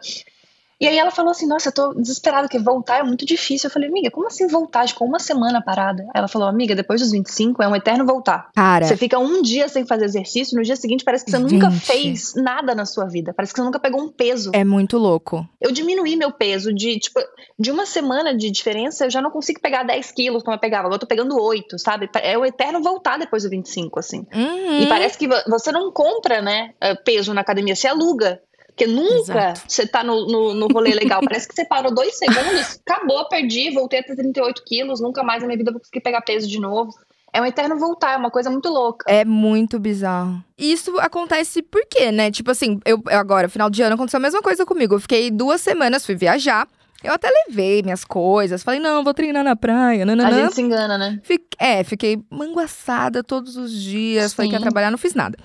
E 0.79 0.87
aí 0.87 0.97
ela 0.97 1.11
falou 1.11 1.31
assim, 1.31 1.47
nossa, 1.47 1.69
eu 1.69 1.73
tô 1.73 1.93
desesperada, 1.93 2.47
que 2.49 2.59
voltar 2.59 2.99
é 2.99 3.03
muito 3.03 3.25
difícil. 3.25 3.67
Eu 3.67 3.71
falei, 3.73 3.87
amiga, 3.89 4.11
como 4.11 4.27
assim 4.27 4.45
voltar? 4.47 4.87
Ficou 4.87 5.07
uma 5.07 5.19
semana 5.19 5.61
parada. 5.61 6.05
Ela 6.13 6.27
falou, 6.27 6.47
amiga, 6.47 6.75
depois 6.75 6.99
dos 7.01 7.11
25 7.11 7.63
é 7.63 7.67
um 7.67 7.75
eterno 7.75 8.05
voltar. 8.05 8.49
Cara, 8.53 8.85
Você 8.85 8.97
fica 8.97 9.17
um 9.17 9.41
dia 9.41 9.69
sem 9.69 9.85
fazer 9.85 10.05
exercício, 10.05 10.57
no 10.57 10.63
dia 10.63 10.75
seguinte 10.75 11.03
parece 11.05 11.23
que 11.23 11.31
você 11.31 11.39
nunca 11.39 11.69
Gente. 11.69 11.85
fez 11.85 12.33
nada 12.35 12.75
na 12.75 12.85
sua 12.85 13.05
vida. 13.05 13.33
Parece 13.33 13.53
que 13.53 13.59
você 13.59 13.65
nunca 13.65 13.79
pegou 13.79 14.01
um 14.01 14.09
peso. 14.11 14.51
é 14.53 14.63
muito 14.65 14.97
louco. 14.97 15.47
Eu 15.61 15.71
diminuí 15.71 16.15
meu 16.17 16.31
peso 16.31 16.73
de, 16.73 16.99
tipo, 16.99 17.19
de 17.57 17.71
uma 17.71 17.85
semana 17.85 18.35
de 18.35 18.51
diferença, 18.51 19.05
eu 19.05 19.09
já 19.09 19.21
não 19.21 19.31
consigo 19.31 19.61
pegar 19.61 19.83
10 19.83 20.11
quilos 20.11 20.43
como 20.43 20.55
eu 20.55 20.59
pegava. 20.59 20.87
Agora 20.87 20.95
eu 20.95 20.99
tô 20.99 21.07
pegando 21.07 21.41
8, 21.41 21.79
sabe? 21.79 22.09
É 22.21 22.37
o 22.37 22.45
eterno 22.45 22.81
voltar 22.81 23.17
depois 23.17 23.43
do 23.43 23.49
25, 23.49 23.99
assim. 23.99 24.25
Uhum. 24.33 24.81
E 24.81 24.87
parece 24.87 25.17
que 25.17 25.27
vo- 25.27 25.41
você 25.47 25.71
não 25.71 25.91
compra, 25.91 26.41
né, 26.41 26.73
eh, 26.81 26.95
peso 26.95 27.33
na 27.33 27.41
academia, 27.41 27.75
você 27.75 27.87
aluga. 27.87 28.41
Porque 28.75 28.87
nunca 28.87 29.31
Exato. 29.51 29.61
você 29.67 29.87
tá 29.87 30.03
no, 30.03 30.27
no, 30.27 30.53
no 30.53 30.67
rolê 30.67 30.93
legal. 30.93 31.21
Parece 31.23 31.47
que 31.47 31.55
você 31.55 31.63
parou 31.65 31.93
dois 31.93 32.17
segundos, 32.17 32.79
acabou, 32.85 33.27
perdi, 33.29 33.71
voltei 33.71 33.99
a 33.99 34.03
ter 34.03 34.15
38 34.17 34.63
quilos, 34.65 34.99
nunca 34.99 35.23
mais 35.23 35.41
na 35.41 35.47
minha 35.47 35.57
vida 35.57 35.71
vou 35.71 35.79
conseguir 35.79 36.01
pegar 36.01 36.21
peso 36.21 36.45
de 36.47 36.59
novo. 36.59 36.91
É 37.31 37.41
um 37.41 37.45
eterno 37.45 37.77
voltar, 37.77 38.13
é 38.13 38.17
uma 38.17 38.31
coisa 38.31 38.49
muito 38.49 38.69
louca. 38.69 39.05
É 39.11 39.23
muito 39.25 39.77
bizarro. 39.79 40.41
Isso 40.57 40.97
acontece 40.99 41.61
por 41.61 41.85
quê, 41.89 42.09
né? 42.11 42.31
Tipo 42.31 42.51
assim, 42.51 42.79
eu 42.85 43.01
agora, 43.07 43.49
final 43.49 43.69
de 43.69 43.81
ano, 43.81 43.95
aconteceu 43.95 44.17
a 44.17 44.21
mesma 44.21 44.41
coisa 44.41 44.65
comigo. 44.65 44.95
Eu 44.95 44.99
fiquei 45.01 45.29
duas 45.31 45.59
semanas, 45.61 46.05
fui 46.05 46.15
viajar. 46.15 46.67
Eu 47.03 47.13
até 47.13 47.29
levei 47.47 47.83
minhas 47.83 48.03
coisas. 48.05 48.63
Falei, 48.63 48.79
não, 48.79 49.03
vou 49.03 49.13
treinar 49.13 49.43
na 49.43 49.55
praia. 49.55 50.03
A 50.03 50.05
Nananã. 50.05 50.43
gente 50.45 50.55
se 50.55 50.61
engana, 50.61 50.97
né? 50.97 51.19
Fique- 51.23 51.55
é, 51.59 51.83
fiquei 51.83 52.17
manguaçada 52.31 53.21
todos 53.23 53.57
os 53.57 53.71
dias. 53.71 54.33
Falei 54.33 54.49
que 54.49 54.55
ia 54.55 54.59
Sim. 54.59 54.63
trabalhar, 54.63 54.89
não 54.89 54.97
fiz 54.97 55.13
nada. 55.13 55.37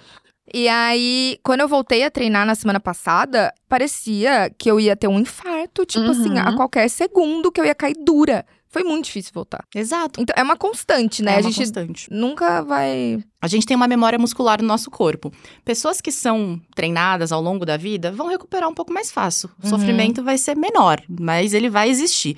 E 0.53 0.69
aí, 0.69 1.39
quando 1.45 1.61
eu 1.61 1.69
voltei 1.69 2.03
a 2.05 2.11
treinar 2.11 2.45
na 2.47 2.55
semana 2.55 2.81
passada, 2.81 3.53
parecia 3.69 4.51
que 4.59 4.71
eu 4.71 4.79
ia 4.81 4.97
ter 4.97 5.09
um 5.09 5.19
infarto, 5.21 5.85
tipo 5.87 6.05
Uhum. 6.05 6.11
assim, 6.11 6.39
a 6.39 6.53
qualquer 6.55 6.89
segundo 6.91 7.51
que 7.53 7.61
eu 7.61 7.65
ia 7.65 7.75
cair 7.75 7.95
dura. 8.05 8.45
foi 8.73 8.85
muito 8.85 9.07
difícil 9.07 9.33
voltar. 9.35 9.65
Exato. 9.75 10.21
Então 10.21 10.33
é 10.39 10.45
uma 10.45 10.57
constante, 10.57 11.25
né? 11.25 11.33
É 11.33 11.35
a 11.35 11.39
uma 11.39 11.51
gente 11.51 11.59
constante. 11.59 12.07
nunca 12.09 12.63
vai. 12.63 13.19
A 13.43 13.49
gente 13.49 13.67
tem 13.67 13.77
uma 13.77 13.89
memória 13.89 14.17
muscular 14.17 14.63
no 14.63 14.69
nosso 14.69 14.89
corpo. 14.93 15.33
Pessoas 15.65 16.01
que 16.01 16.13
são 16.13 16.61
treinadas 16.73 17.33
ao 17.33 17.43
longo 17.43 17.67
da 17.67 17.77
vida 17.77 18.13
vão 18.13 18.29
recuperar 18.29 18.69
um 18.69 18.75
pouco 18.75 18.93
mais 18.93 19.11
fácil. 19.11 19.51
O 19.61 19.65
Uhum. 19.65 19.71
sofrimento 19.71 20.23
vai 20.23 20.39
ser 20.39 20.57
menor, 20.57 21.03
mas 21.09 21.53
ele 21.53 21.69
vai 21.69 21.91
existir. 21.91 22.37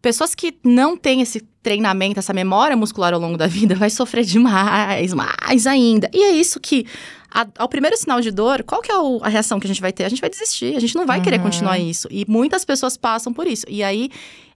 Pessoas 0.00 0.34
que 0.34 0.56
não 0.64 0.96
têm 0.96 1.20
esse 1.20 1.40
treinamento, 1.62 2.18
essa 2.20 2.32
memória 2.32 2.74
muscular 2.74 3.12
ao 3.12 3.20
longo 3.20 3.36
da 3.36 3.46
vida, 3.46 3.74
vai 3.74 3.90
sofrer 3.90 4.24
demais, 4.24 5.12
mais 5.12 5.66
ainda. 5.66 6.08
E 6.10 6.22
é 6.22 6.30
isso 6.30 6.58
que, 6.58 6.86
a- 7.42 7.46
ao 7.58 7.68
primeiro 7.68 7.96
sinal 7.96 8.20
de 8.20 8.30
dor, 8.30 8.62
qual 8.64 8.80
que 8.80 8.90
é 8.90 8.96
o- 8.98 9.20
a 9.22 9.28
reação 9.28 9.60
que 9.60 9.66
a 9.66 9.68
gente 9.68 9.80
vai 9.80 9.92
ter? 9.92 10.04
A 10.04 10.08
gente 10.08 10.20
vai 10.20 10.30
desistir, 10.30 10.74
a 10.76 10.80
gente 10.80 10.94
não 10.96 11.04
vai 11.06 11.20
querer 11.20 11.36
Uhum. 11.38 11.44
continuar 11.44 11.78
isso. 11.78 12.08
E 12.10 12.24
muitas 12.28 12.64
pessoas 12.64 12.96
passam 12.96 13.32
por 13.32 13.46
isso. 13.46 13.66
E 13.68 13.82
aí 13.82 14.08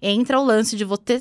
entra 0.03 0.41
o 0.41 0.45
lance 0.45 0.77
de 0.77 0.85
você 0.85 1.21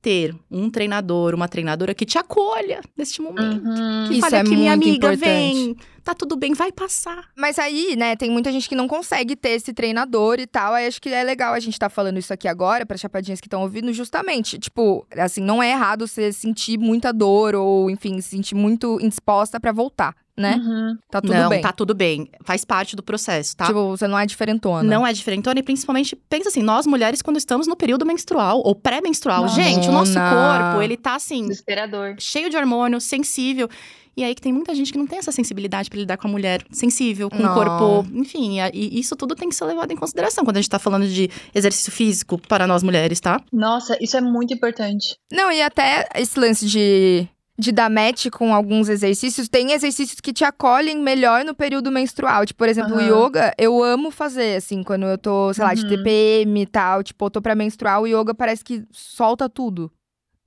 ter 0.00 0.34
um 0.50 0.70
treinador, 0.70 1.34
uma 1.34 1.48
treinadora 1.48 1.92
que 1.94 2.06
te 2.06 2.16
acolha 2.16 2.80
neste 2.96 3.20
momento. 3.20 3.64
Uhum. 3.66 4.04
Que 4.06 4.12
Isso 4.14 4.20
fale 4.20 4.36
é 4.36 4.40
aqui, 4.40 4.50
minha 4.56 4.72
amiga, 4.72 5.12
importante. 5.12 5.18
vem, 5.18 5.76
tá 6.04 6.14
tudo 6.14 6.36
bem, 6.36 6.54
vai 6.54 6.70
passar. 6.70 7.24
Mas 7.36 7.58
aí, 7.58 7.96
né, 7.96 8.14
tem 8.14 8.30
muita 8.30 8.52
gente 8.52 8.68
que 8.68 8.76
não 8.76 8.86
consegue 8.86 9.34
ter 9.34 9.50
esse 9.50 9.72
treinador 9.72 10.38
e 10.38 10.46
tal. 10.46 10.74
Aí 10.74 10.86
acho 10.86 11.02
que 11.02 11.08
é 11.08 11.24
legal 11.24 11.54
a 11.54 11.58
gente 11.60 11.76
tá 11.76 11.88
falando 11.90 12.18
isso 12.18 12.32
aqui 12.32 12.46
agora, 12.46 12.86
para 12.86 12.96
chapadinhas 12.96 13.40
que 13.40 13.48
estão 13.48 13.62
ouvindo, 13.62 13.92
justamente. 13.92 14.60
Tipo, 14.60 15.04
assim, 15.18 15.40
não 15.40 15.60
é 15.60 15.72
errado 15.72 16.06
você 16.06 16.32
sentir 16.32 16.78
muita 16.78 17.12
dor 17.12 17.56
ou, 17.56 17.90
enfim, 17.90 18.20
se 18.20 18.28
sentir 18.30 18.54
muito 18.54 18.98
indisposta 19.02 19.58
pra 19.58 19.72
voltar, 19.72 20.14
né? 20.40 20.56
Uhum. 20.56 20.96
Tá 21.10 21.20
tudo 21.20 21.34
não, 21.34 21.48
bem. 21.48 21.60
tá 21.60 21.72
tudo 21.72 21.94
bem. 21.94 22.28
Faz 22.42 22.64
parte 22.64 22.96
do 22.96 23.02
processo, 23.02 23.56
tá? 23.56 23.66
Tipo, 23.66 23.90
você 23.90 24.08
não 24.08 24.18
é 24.18 24.26
diferentona. 24.26 24.82
Não 24.82 25.06
é 25.06 25.12
diferentona 25.12 25.60
e 25.60 25.62
principalmente, 25.62 26.16
pensa 26.28 26.48
assim, 26.48 26.62
nós 26.62 26.86
mulheres 26.86 27.22
quando 27.22 27.36
estamos 27.36 27.66
no 27.66 27.76
período 27.76 28.04
menstrual 28.06 28.60
ou 28.64 28.74
pré-menstrual. 28.74 29.46
Gente, 29.48 29.88
o 29.88 29.92
nosso 29.92 30.14
corpo, 30.14 30.82
ele 30.82 30.96
tá 30.96 31.14
assim, 31.14 31.42
Desesperador. 31.42 32.16
cheio 32.18 32.50
de 32.50 32.56
hormônio, 32.56 33.00
sensível. 33.00 33.68
E 34.16 34.24
aí 34.24 34.34
que 34.34 34.42
tem 34.42 34.52
muita 34.52 34.74
gente 34.74 34.92
que 34.92 34.98
não 34.98 35.06
tem 35.06 35.18
essa 35.18 35.32
sensibilidade 35.32 35.88
pra 35.88 35.98
lidar 35.98 36.16
com 36.16 36.26
a 36.26 36.30
mulher 36.30 36.62
sensível, 36.70 37.30
com 37.30 37.38
Não. 37.38 37.52
o 37.52 37.54
corpo, 37.54 38.06
enfim, 38.12 38.60
e, 38.60 38.70
e 38.74 39.00
isso 39.00 39.14
tudo 39.16 39.34
tem 39.34 39.48
que 39.48 39.54
ser 39.54 39.64
levado 39.64 39.92
em 39.92 39.96
consideração 39.96 40.44
quando 40.44 40.56
a 40.56 40.60
gente 40.60 40.68
tá 40.68 40.78
falando 40.78 41.06
de 41.06 41.30
exercício 41.54 41.92
físico 41.92 42.36
para 42.36 42.66
nós 42.66 42.82
mulheres, 42.82 43.20
tá? 43.20 43.40
Nossa, 43.52 43.96
isso 44.00 44.16
é 44.16 44.20
muito 44.20 44.52
importante. 44.52 45.14
Não, 45.32 45.50
e 45.50 45.62
até 45.62 46.08
esse 46.16 46.38
lance 46.38 46.66
de, 46.66 47.26
de 47.60 47.70
dar 47.72 47.90
match 47.90 48.28
com 48.30 48.54
alguns 48.54 48.88
exercícios, 48.88 49.48
tem 49.48 49.72
exercícios 49.72 50.20
que 50.20 50.32
te 50.32 50.42
acolhem 50.44 50.98
melhor 50.98 51.44
no 51.44 51.54
período 51.54 51.90
menstrual. 51.92 52.44
Tipo, 52.46 52.58
por 52.58 52.68
exemplo, 52.68 52.96
o 52.96 52.98
Aham. 53.00 53.26
yoga, 53.26 53.54
eu 53.58 53.82
amo 53.82 54.10
fazer, 54.10 54.56
assim, 54.56 54.82
quando 54.82 55.04
eu 55.06 55.18
tô, 55.18 55.52
sei 55.54 55.64
lá, 55.64 55.74
de 55.74 55.82
Uhum. 55.82 55.88
TPM 55.88 56.62
e 56.62 56.66
tal. 56.66 57.02
Tipo, 57.02 57.26
eu 57.26 57.30
tô 57.30 57.42
pra 57.42 57.54
menstruar, 57.54 58.00
o 58.00 58.06
yoga 58.06 58.34
parece 58.34 58.64
que 58.64 58.82
solta 58.90 59.48
tudo. 59.48 59.92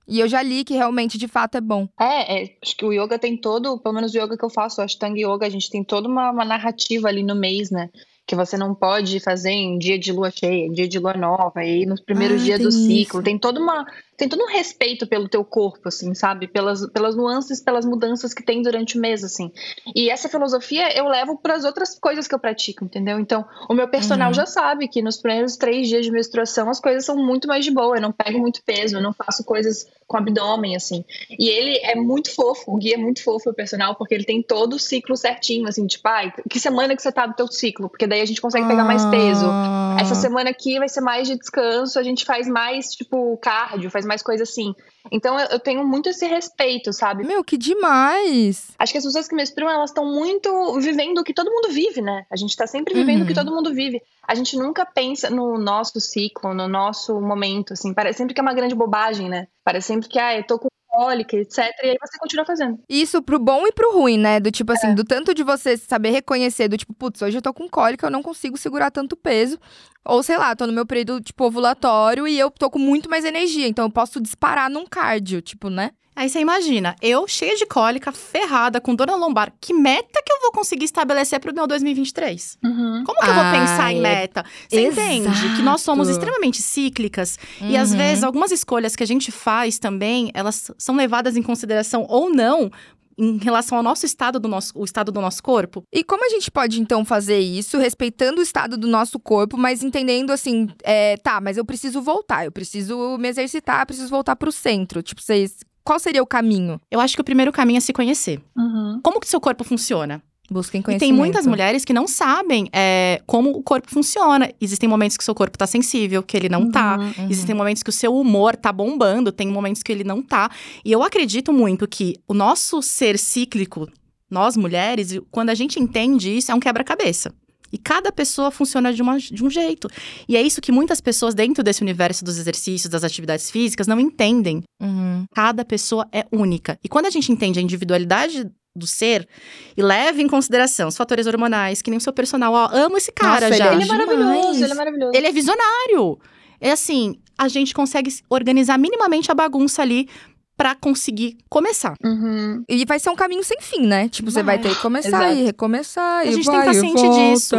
E 0.06 0.20
eu 0.20 0.28
já 0.28 0.42
li 0.42 0.64
que 0.64 0.74
realmente, 0.74 1.16
de 1.16 1.26
fato, 1.26 1.54
é 1.56 1.60
bom. 1.62 1.88
É, 1.98 2.42
é, 2.42 2.56
acho 2.62 2.76
que 2.76 2.84
o 2.84 2.92
yoga 2.92 3.18
tem 3.18 3.36
todo, 3.38 3.78
pelo 3.78 3.94
menos 3.94 4.12
o 4.12 4.18
yoga 4.18 4.36
que 4.36 4.44
eu 4.44 4.50
faço, 4.50 4.80
o 4.80 4.84
Ashtanga 4.84 5.18
Yoga, 5.18 5.46
a 5.46 5.50
gente 5.50 5.70
tem 5.70 5.82
toda 5.82 6.06
uma, 6.08 6.30
uma 6.30 6.44
narrativa 6.44 7.08
ali 7.08 7.22
no 7.22 7.34
mês, 7.34 7.70
né? 7.70 7.88
Que 8.26 8.34
você 8.36 8.56
não 8.58 8.74
pode 8.74 9.18
fazer 9.20 9.50
em 9.50 9.78
dia 9.78 9.98
de 9.98 10.12
lua 10.12 10.30
cheia, 10.30 10.66
em 10.66 10.72
dia 10.72 10.86
de 10.88 10.98
lua 10.98 11.14
nova, 11.14 11.64
e 11.64 11.86
nos 11.86 12.00
primeiros 12.02 12.42
Ah, 12.42 12.44
dias 12.44 12.60
do 12.60 12.70
ciclo. 12.70 13.20
isso. 13.20 13.22
Tem 13.22 13.38
toda 13.38 13.58
uma, 13.60 13.86
tem 14.16 14.28
todo 14.28 14.42
um 14.42 14.48
respeito 14.48 15.06
pelo 15.06 15.28
teu 15.28 15.44
corpo, 15.44 15.88
assim, 15.88 16.14
sabe? 16.14 16.46
Pelas, 16.46 16.86
pelas 16.90 17.16
nuances, 17.16 17.60
pelas 17.60 17.84
mudanças 17.84 18.32
que 18.32 18.42
tem 18.42 18.62
durante 18.62 18.96
o 18.96 19.00
mês, 19.00 19.24
assim. 19.24 19.50
E 19.94 20.10
essa 20.10 20.28
filosofia 20.28 20.96
eu 20.96 21.06
levo 21.08 21.36
para 21.36 21.54
as 21.54 21.64
outras 21.64 21.98
coisas 21.98 22.26
que 22.28 22.34
eu 22.34 22.38
pratico, 22.38 22.84
entendeu? 22.84 23.18
Então, 23.18 23.44
o 23.68 23.74
meu 23.74 23.88
personal 23.88 24.28
Uhum. 24.28 24.34
já 24.34 24.46
sabe 24.46 24.88
que 24.88 25.02
nos 25.02 25.16
primeiros 25.16 25.56
três 25.56 25.88
dias 25.88 26.04
de 26.04 26.10
menstruação 26.10 26.68
as 26.70 26.80
coisas 26.80 27.04
são 27.04 27.16
muito 27.16 27.48
mais 27.48 27.64
de 27.64 27.70
boa. 27.70 27.96
Eu 27.96 28.02
não 28.02 28.12
pego 28.12 28.38
muito 28.38 28.62
peso, 28.64 28.96
eu 28.96 29.02
não 29.02 29.12
faço 29.12 29.44
coisas 29.44 29.86
com 30.06 30.16
abdômen, 30.16 30.76
assim. 30.76 31.04
E 31.38 31.48
ele 31.48 31.78
é 31.82 31.94
muito 31.94 32.34
fofo, 32.34 32.72
o 32.72 32.76
Gui 32.76 32.92
é 32.92 32.96
muito 32.96 33.22
fofo, 33.22 33.50
o 33.50 33.54
personal, 33.54 33.94
porque 33.94 34.14
ele 34.14 34.24
tem 34.24 34.42
todo 34.42 34.74
o 34.74 34.78
ciclo 34.78 35.16
certinho, 35.16 35.66
assim, 35.66 35.86
tipo, 35.86 36.06
ai, 36.06 36.32
que 36.48 36.60
semana 36.60 36.94
que 36.94 37.02
você 37.02 37.10
tá 37.10 37.26
do 37.26 37.34
teu 37.34 37.46
ciclo? 37.48 37.88
Porque 37.88 38.06
daí 38.06 38.20
a 38.20 38.24
gente 38.26 38.40
consegue 38.40 38.66
pegar 38.66 38.84
mais 38.84 39.04
peso. 39.06 39.46
Ah. 39.48 39.96
Essa 39.98 40.14
semana 40.14 40.50
aqui 40.50 40.78
vai 40.78 40.88
ser 40.88 41.00
mais 41.00 41.26
de 41.26 41.36
descanso, 41.38 41.98
a 41.98 42.02
gente 42.02 42.24
faz 42.24 42.46
mais, 42.46 42.90
tipo, 42.90 43.36
cardio, 43.38 43.90
faz 43.90 44.03
mais 44.06 44.22
coisa 44.22 44.42
assim. 44.42 44.74
Então 45.10 45.38
eu, 45.38 45.46
eu 45.48 45.58
tenho 45.58 45.86
muito 45.86 46.08
esse 46.08 46.26
respeito, 46.26 46.92
sabe? 46.92 47.24
Meu, 47.26 47.42
que 47.44 47.56
demais! 47.56 48.72
Acho 48.78 48.92
que 48.92 48.98
as 48.98 49.04
pessoas 49.04 49.28
que 49.28 49.34
menstruam, 49.34 49.70
elas 49.70 49.90
estão 49.90 50.04
muito 50.06 50.78
vivendo 50.80 51.18
o 51.18 51.24
que 51.24 51.34
todo 51.34 51.50
mundo 51.50 51.68
vive, 51.70 52.00
né? 52.00 52.24
A 52.30 52.36
gente 52.36 52.56
tá 52.56 52.66
sempre 52.66 52.94
vivendo 52.94 53.22
o 53.22 53.26
que 53.26 53.32
Uhum. 53.32 53.44
todo 53.44 53.54
mundo 53.54 53.72
vive. 53.74 54.00
A 54.26 54.34
gente 54.34 54.56
nunca 54.56 54.84
pensa 54.86 55.28
no 55.30 55.58
nosso 55.58 56.00
ciclo, 56.00 56.54
no 56.54 56.66
nosso 56.68 57.20
momento, 57.20 57.72
assim. 57.74 57.92
Parece 57.94 58.18
sempre 58.18 58.34
que 58.34 58.40
é 58.40 58.42
uma 58.42 58.54
grande 58.54 58.74
bobagem, 58.74 59.28
né? 59.28 59.46
Parece 59.64 59.88
sempre 59.88 60.08
que, 60.08 60.18
ah, 60.18 60.36
eu 60.36 60.44
tô 60.46 60.58
com 60.58 60.68
cólica, 60.94 61.36
etc. 61.36 61.58
E 61.82 61.88
aí 61.90 61.96
você 62.00 62.18
continua 62.18 62.44
fazendo. 62.44 62.78
Isso 62.88 63.22
pro 63.22 63.38
bom 63.38 63.66
e 63.66 63.72
pro 63.72 63.92
ruim, 63.92 64.18
né? 64.18 64.38
Do 64.40 64.50
tipo 64.50 64.72
assim, 64.72 64.88
É. 64.88 64.94
do 64.94 65.04
tanto 65.04 65.34
de 65.34 65.42
você 65.42 65.76
saber 65.76 66.10
reconhecer, 66.10 66.68
do 66.68 66.76
tipo, 66.76 66.94
putz, 66.94 67.20
hoje 67.22 67.38
eu 67.38 67.42
tô 67.42 67.52
com 67.52 67.68
cólica, 67.68 68.06
eu 68.06 68.10
não 68.10 68.22
consigo 68.22 68.56
segurar 68.56 68.90
tanto 68.90 69.16
peso. 69.16 69.58
Ou 70.04 70.22
sei 70.22 70.36
lá, 70.36 70.54
tô 70.54 70.66
no 70.66 70.72
meu 70.72 70.84
período, 70.84 71.20
tipo, 71.20 71.44
ovulatório 71.44 72.28
e 72.28 72.38
eu 72.38 72.50
tô 72.50 72.68
com 72.70 72.78
muito 72.78 73.08
mais 73.08 73.24
energia. 73.24 73.66
Então 73.66 73.86
eu 73.86 73.90
posso 73.90 74.20
disparar 74.20 74.68
num 74.70 74.86
cardio, 74.86 75.40
tipo, 75.40 75.70
né? 75.70 75.92
Aí 76.16 76.28
você 76.28 76.38
imagina, 76.38 76.94
eu 77.02 77.26
cheia 77.26 77.56
de 77.56 77.66
cólica, 77.66 78.12
ferrada, 78.12 78.80
com 78.80 78.94
dor 78.94 79.06
na 79.08 79.16
lombar, 79.16 79.52
que 79.60 79.74
meta 79.74 80.22
que 80.24 80.32
eu 80.32 80.40
vou 80.42 80.52
conseguir 80.52 80.84
estabelecer 80.84 81.40
pro 81.40 81.52
meu 81.54 81.66
2023? 81.66 82.58
Como 82.62 83.04
que 83.04 83.28
eu 83.30 83.34
vou 83.34 83.44
pensar 83.50 83.92
em 83.92 83.98
é- 83.98 84.00
meta? 84.00 84.44
Você 84.68 84.80
entende 84.88 85.56
que 85.56 85.62
nós 85.62 85.80
somos 85.80 86.08
Exato. 86.08 86.24
extremamente 86.24 86.62
cíclicas 86.62 87.38
e 87.60 87.76
às 87.76 87.90
Uhum. 87.90 87.96
vezes 87.98 88.22
algumas 88.22 88.52
escolhas 88.52 88.94
que 88.94 89.02
a 89.02 89.06
gente 89.06 89.32
faz 89.32 89.78
também, 89.78 90.30
elas 90.34 90.70
são 90.78 90.94
levadas 90.94 91.36
em 91.36 91.42
consideração 91.42 92.06
ou 92.08 92.30
não 92.30 92.70
em 93.16 93.36
relação 93.38 93.78
ao 93.78 93.82
nosso 93.84 94.04
estado 94.06 94.40
do 94.40 94.48
nosso, 94.48 94.72
o 94.76 94.84
estado 94.84 95.12
do 95.12 95.20
nosso 95.20 95.40
corpo. 95.42 95.82
E 95.92 96.02
como 96.02 96.24
a 96.24 96.28
gente 96.28 96.50
pode, 96.50 96.80
então, 96.80 97.04
fazer 97.04 97.38
isso, 97.38 97.78
respeitando 97.78 98.40
o 98.40 98.42
estado 98.42 98.76
do 98.76 98.88
nosso 98.88 99.20
corpo, 99.20 99.56
mas 99.56 99.82
entendendo 99.84 100.32
assim, 100.32 100.68
é, 100.82 101.16
tá, 101.18 101.40
mas 101.40 101.56
eu 101.56 101.64
preciso 101.64 102.02
voltar, 102.02 102.44
eu 102.44 102.50
preciso 102.52 103.16
me 103.18 103.28
exercitar, 103.28 103.86
preciso 103.86 104.08
voltar 104.08 104.34
pro 104.36 104.50
centro. 104.52 105.00
Tipo, 105.02 105.22
vocês. 105.22 105.58
Qual 105.84 105.98
seria 105.98 106.22
o 106.22 106.26
caminho? 106.26 106.80
Eu 106.90 106.98
acho 106.98 107.14
que 107.14 107.20
o 107.20 107.24
primeiro 107.24 107.52
caminho 107.52 107.76
é 107.76 107.80
se 107.80 107.92
conhecer. 107.92 108.40
Uhum. 108.56 109.00
Como 109.02 109.20
que 109.20 109.28
seu 109.28 109.40
corpo 109.40 109.62
funciona? 109.62 110.22
Busquem 110.50 110.80
E 110.80 110.84
conhecimento. 110.84 111.08
tem 111.10 111.12
muitas 111.16 111.46
mulheres 111.46 111.84
que 111.84 111.92
não 111.92 112.06
sabem 112.06 112.68
é, 112.72 113.20
como 113.26 113.50
o 113.50 113.62
corpo 113.62 113.90
funciona. 113.90 114.50
Existem 114.60 114.88
momentos 114.88 115.16
que 115.16 115.22
o 115.22 115.24
seu 115.24 115.34
corpo 115.34 115.56
tá 115.56 115.66
sensível, 115.66 116.22
que 116.22 116.36
ele 116.36 116.48
não 116.48 116.70
tá. 116.70 116.98
Uhum. 116.98 117.28
Existem 117.30 117.54
momentos 117.54 117.82
que 117.82 117.90
o 117.90 117.92
seu 117.92 118.14
humor 118.14 118.54
tá 118.56 118.70
bombando, 118.72 119.32
tem 119.32 119.48
momentos 119.48 119.82
que 119.82 119.90
ele 119.90 120.04
não 120.04 120.22
tá. 120.22 120.50
E 120.84 120.92
eu 120.92 121.02
acredito 121.02 121.52
muito 121.52 121.88
que 121.88 122.16
o 122.28 122.34
nosso 122.34 122.82
ser 122.82 123.18
cíclico, 123.18 123.88
nós 124.30 124.56
mulheres, 124.56 125.18
quando 125.30 125.48
a 125.50 125.54
gente 125.54 125.80
entende 125.80 126.36
isso, 126.36 126.50
é 126.52 126.54
um 126.54 126.60
quebra-cabeça. 126.60 127.32
E 127.74 127.78
cada 127.78 128.12
pessoa 128.12 128.52
funciona 128.52 128.94
de, 128.94 129.02
uma- 129.02 129.18
de 129.18 129.42
um 129.44 129.50
jeito. 129.50 129.88
E 130.28 130.36
é 130.36 130.40
isso 130.42 130.60
que 130.60 130.70
muitas 130.70 131.00
pessoas 131.00 131.34
dentro 131.34 131.64
desse 131.64 131.82
universo 131.82 132.24
dos 132.24 132.38
exercícios, 132.38 132.88
das 132.88 133.02
atividades 133.02 133.50
físicas, 133.50 133.88
não 133.88 133.98
entendem. 133.98 134.62
Uhum. 134.80 135.24
Cada 135.34 135.64
pessoa 135.64 136.06
é 136.12 136.24
única. 136.30 136.78
E 136.84 136.88
quando 136.88 137.06
a 137.06 137.10
gente 137.10 137.32
entende 137.32 137.58
a 137.58 137.62
individualidade 137.62 138.48
do 138.76 138.86
ser 138.86 139.28
e 139.76 139.82
leva 139.82 140.22
em 140.22 140.28
consideração 140.28 140.86
os 140.88 140.96
fatores 140.96 141.26
hormonais, 141.26 141.82
que 141.82 141.90
nem 141.90 141.98
o 141.98 142.00
seu 142.00 142.12
personal, 142.12 142.52
ó, 142.52 142.68
amo 142.72 142.96
esse 142.96 143.10
cara 143.10 143.48
Nossa, 143.48 143.58
já. 143.58 143.72
Ele 143.72 143.82
é 143.82 143.86
Demais. 143.86 144.06
maravilhoso, 144.08 144.62
ele 144.64 144.72
é 144.72 144.74
maravilhoso. 144.76 145.12
Ele 145.16 145.26
é 145.26 145.32
visionário. 145.32 146.18
É 146.60 146.70
assim, 146.70 147.16
a 147.36 147.48
gente 147.48 147.74
consegue 147.74 148.14
organizar 148.30 148.78
minimamente 148.78 149.30
a 149.30 149.34
bagunça 149.34 149.82
ali 149.82 150.08
pra 150.56 150.74
conseguir 150.74 151.36
começar. 151.48 151.96
Uhum. 152.04 152.64
E 152.68 152.84
vai 152.84 152.98
ser 152.98 153.10
um 153.10 153.16
caminho 153.16 153.42
sem 153.42 153.60
fim, 153.60 153.86
né? 153.86 154.08
Tipo, 154.08 154.30
você 154.30 154.42
vai 154.42 154.58
ter 154.60 154.74
que 154.74 154.80
começar 154.80 155.08
Exato. 155.08 155.34
e 155.34 155.44
recomeçar. 155.44 156.20
A 156.20 156.24
e 156.24 156.32
gente 156.32 156.44
tem 156.44 156.54
vai, 156.54 156.68
que 156.68 156.74
e 156.74 156.76
estar 156.76 156.86
ciente 156.86 157.08
disso. 157.10 157.56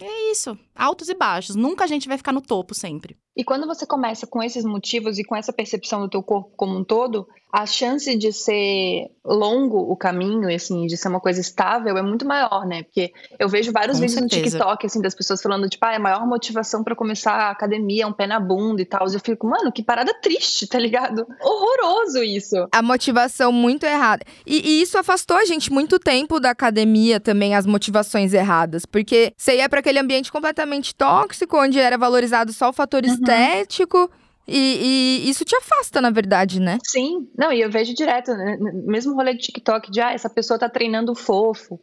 É 0.00 0.30
isso, 0.30 0.56
altos 0.76 1.08
e 1.08 1.14
baixos. 1.14 1.56
Nunca 1.56 1.84
a 1.84 1.86
gente 1.86 2.06
vai 2.06 2.16
ficar 2.16 2.32
no 2.32 2.40
topo 2.40 2.74
sempre. 2.74 3.16
E 3.36 3.42
quando 3.42 3.66
você 3.66 3.84
começa 3.84 4.26
com 4.26 4.42
esses 4.42 4.64
motivos 4.64 5.18
e 5.18 5.24
com 5.24 5.34
essa 5.34 5.52
percepção 5.52 6.00
do 6.00 6.08
teu 6.08 6.22
corpo 6.22 6.52
como 6.56 6.76
um 6.76 6.84
todo, 6.84 7.26
a 7.52 7.64
chance 7.66 8.14
de 8.16 8.32
ser 8.32 9.10
longo 9.24 9.78
o 9.90 9.96
caminho, 9.96 10.50
e 10.50 10.54
assim, 10.54 10.86
de 10.86 10.96
ser 10.96 11.08
uma 11.08 11.20
coisa 11.20 11.40
estável 11.40 11.96
é 11.96 12.02
muito 12.02 12.26
maior, 12.26 12.66
né? 12.66 12.82
Porque 12.82 13.12
eu 13.38 13.48
vejo 13.48 13.72
vários 13.72 13.96
Com 13.98 14.02
vídeos 14.06 14.18
certeza. 14.20 14.42
no 14.42 14.50
TikTok, 14.50 14.86
assim, 14.86 15.00
das 15.00 15.14
pessoas 15.14 15.40
falando, 15.42 15.68
tipo, 15.68 15.84
ah, 15.84 15.96
a 15.96 15.98
maior 15.98 16.26
motivação 16.26 16.84
pra 16.84 16.94
começar 16.94 17.32
a 17.32 17.50
academia 17.50 18.04
é 18.04 18.06
um 18.06 18.12
pé 18.12 18.26
na 18.26 18.38
bunda 18.38 18.82
e 18.82 18.84
tal. 18.84 19.08
E 19.10 19.14
eu 19.14 19.20
fico, 19.20 19.46
mano, 19.46 19.72
que 19.72 19.82
parada 19.82 20.12
triste, 20.20 20.66
tá 20.66 20.78
ligado? 20.78 21.26
Horroroso 21.42 22.22
isso. 22.22 22.56
A 22.72 22.82
motivação 22.82 23.50
muito 23.52 23.84
errada. 23.84 24.24
E, 24.46 24.60
e 24.68 24.82
isso 24.82 24.98
afastou 24.98 25.36
a 25.36 25.44
gente 25.44 25.72
muito 25.72 25.98
tempo 25.98 26.38
da 26.40 26.50
academia 26.50 27.18
também, 27.20 27.54
as 27.54 27.66
motivações 27.66 28.32
erradas. 28.34 28.84
Porque 28.86 29.32
você 29.36 29.56
ia 29.56 29.68
pra 29.68 29.80
aquele 29.80 29.98
ambiente 29.98 30.30
completamente 30.30 30.94
tóxico, 30.94 31.56
onde 31.58 31.78
era 31.78 31.96
valorizado 31.98 32.52
só 32.52 32.68
o 32.68 32.72
fator 32.72 33.04
Uhum. 33.04 33.12
estético. 33.12 34.10
E, 34.48 35.24
e 35.26 35.28
isso 35.28 35.44
te 35.44 35.54
afasta, 35.54 36.00
na 36.00 36.10
verdade, 36.10 36.58
né? 36.58 36.78
Sim, 36.82 37.28
não, 37.36 37.52
e 37.52 37.60
eu 37.60 37.70
vejo 37.70 37.94
direto, 37.94 38.32
né, 38.32 38.56
mesmo 38.86 39.14
rolê 39.14 39.34
de 39.34 39.40
TikTok, 39.40 39.90
de 39.90 40.00
ah, 40.00 40.12
essa 40.12 40.30
pessoa 40.30 40.58
tá 40.58 40.70
treinando 40.70 41.14
fofo, 41.14 41.78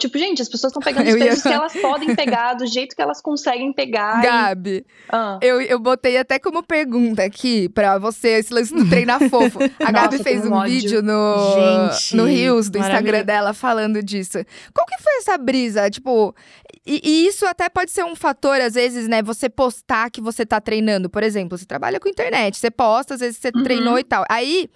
Tipo, 0.00 0.18
gente, 0.18 0.42
as 0.42 0.48
pessoas 0.48 0.72
estão 0.72 0.82
pegando 0.82 1.06
Eu 1.08 1.14
os 1.16 1.20
ia- 1.20 1.26
pesos 1.28 1.42
que 1.42 1.48
elas 1.48 1.72
podem 1.74 2.16
pegar, 2.16 2.54
do 2.54 2.66
jeito 2.66 2.96
que 2.96 3.02
elas 3.02 3.20
conseguem 3.20 3.72
pegar. 3.72 4.18
e- 4.20 4.22
Gabi, 4.26 4.86
Ah. 5.08 5.38
eu, 5.42 5.60
eu 5.60 5.78
botei 5.78 6.16
até 6.16 6.38
como 6.38 6.62
pergunta 6.62 7.22
aqui 7.22 7.68
pra 7.68 7.98
você 7.98 8.38
esse 8.38 8.52
lance 8.52 8.74
do 8.74 8.88
treinar 8.88 9.20
fofo. 9.28 9.58
A 9.84 9.92
Gabi 9.92 10.16
Nossa, 10.16 10.24
fez 10.24 10.44
um 10.44 10.52
ódio. 10.52 10.72
vídeo 10.72 11.02
no, 11.02 11.90
Gente, 11.90 12.16
no 12.16 12.24
Reels 12.24 12.68
do 12.70 12.78
Instagram 12.78 13.24
dela 13.24 13.52
falando 13.54 14.02
disso. 14.02 14.38
Qual 14.74 14.86
que 14.86 15.00
foi 15.02 15.18
essa 15.18 15.36
brisa? 15.38 15.88
Tipo, 15.90 16.34
e, 16.86 17.00
e 17.04 17.26
isso 17.26 17.46
até 17.46 17.68
pode 17.68 17.90
ser 17.90 18.04
um 18.04 18.16
fator, 18.16 18.60
às 18.60 18.74
vezes, 18.74 19.06
né? 19.06 19.22
Você 19.22 19.48
postar 19.48 20.10
que 20.10 20.20
você 20.20 20.46
tá 20.46 20.60
treinando. 20.60 21.10
Por 21.10 21.22
exemplo, 21.22 21.56
você 21.58 21.66
trabalha 21.66 22.00
com 22.00 22.08
internet, 22.08 22.56
você 22.56 22.70
posta, 22.70 23.14
às 23.14 23.20
vezes 23.20 23.36
você 23.38 23.50
Uhum. 23.54 23.62
treinou 23.62 23.98
e 23.98 24.04
tal. 24.04 24.24
Aí. 24.28 24.68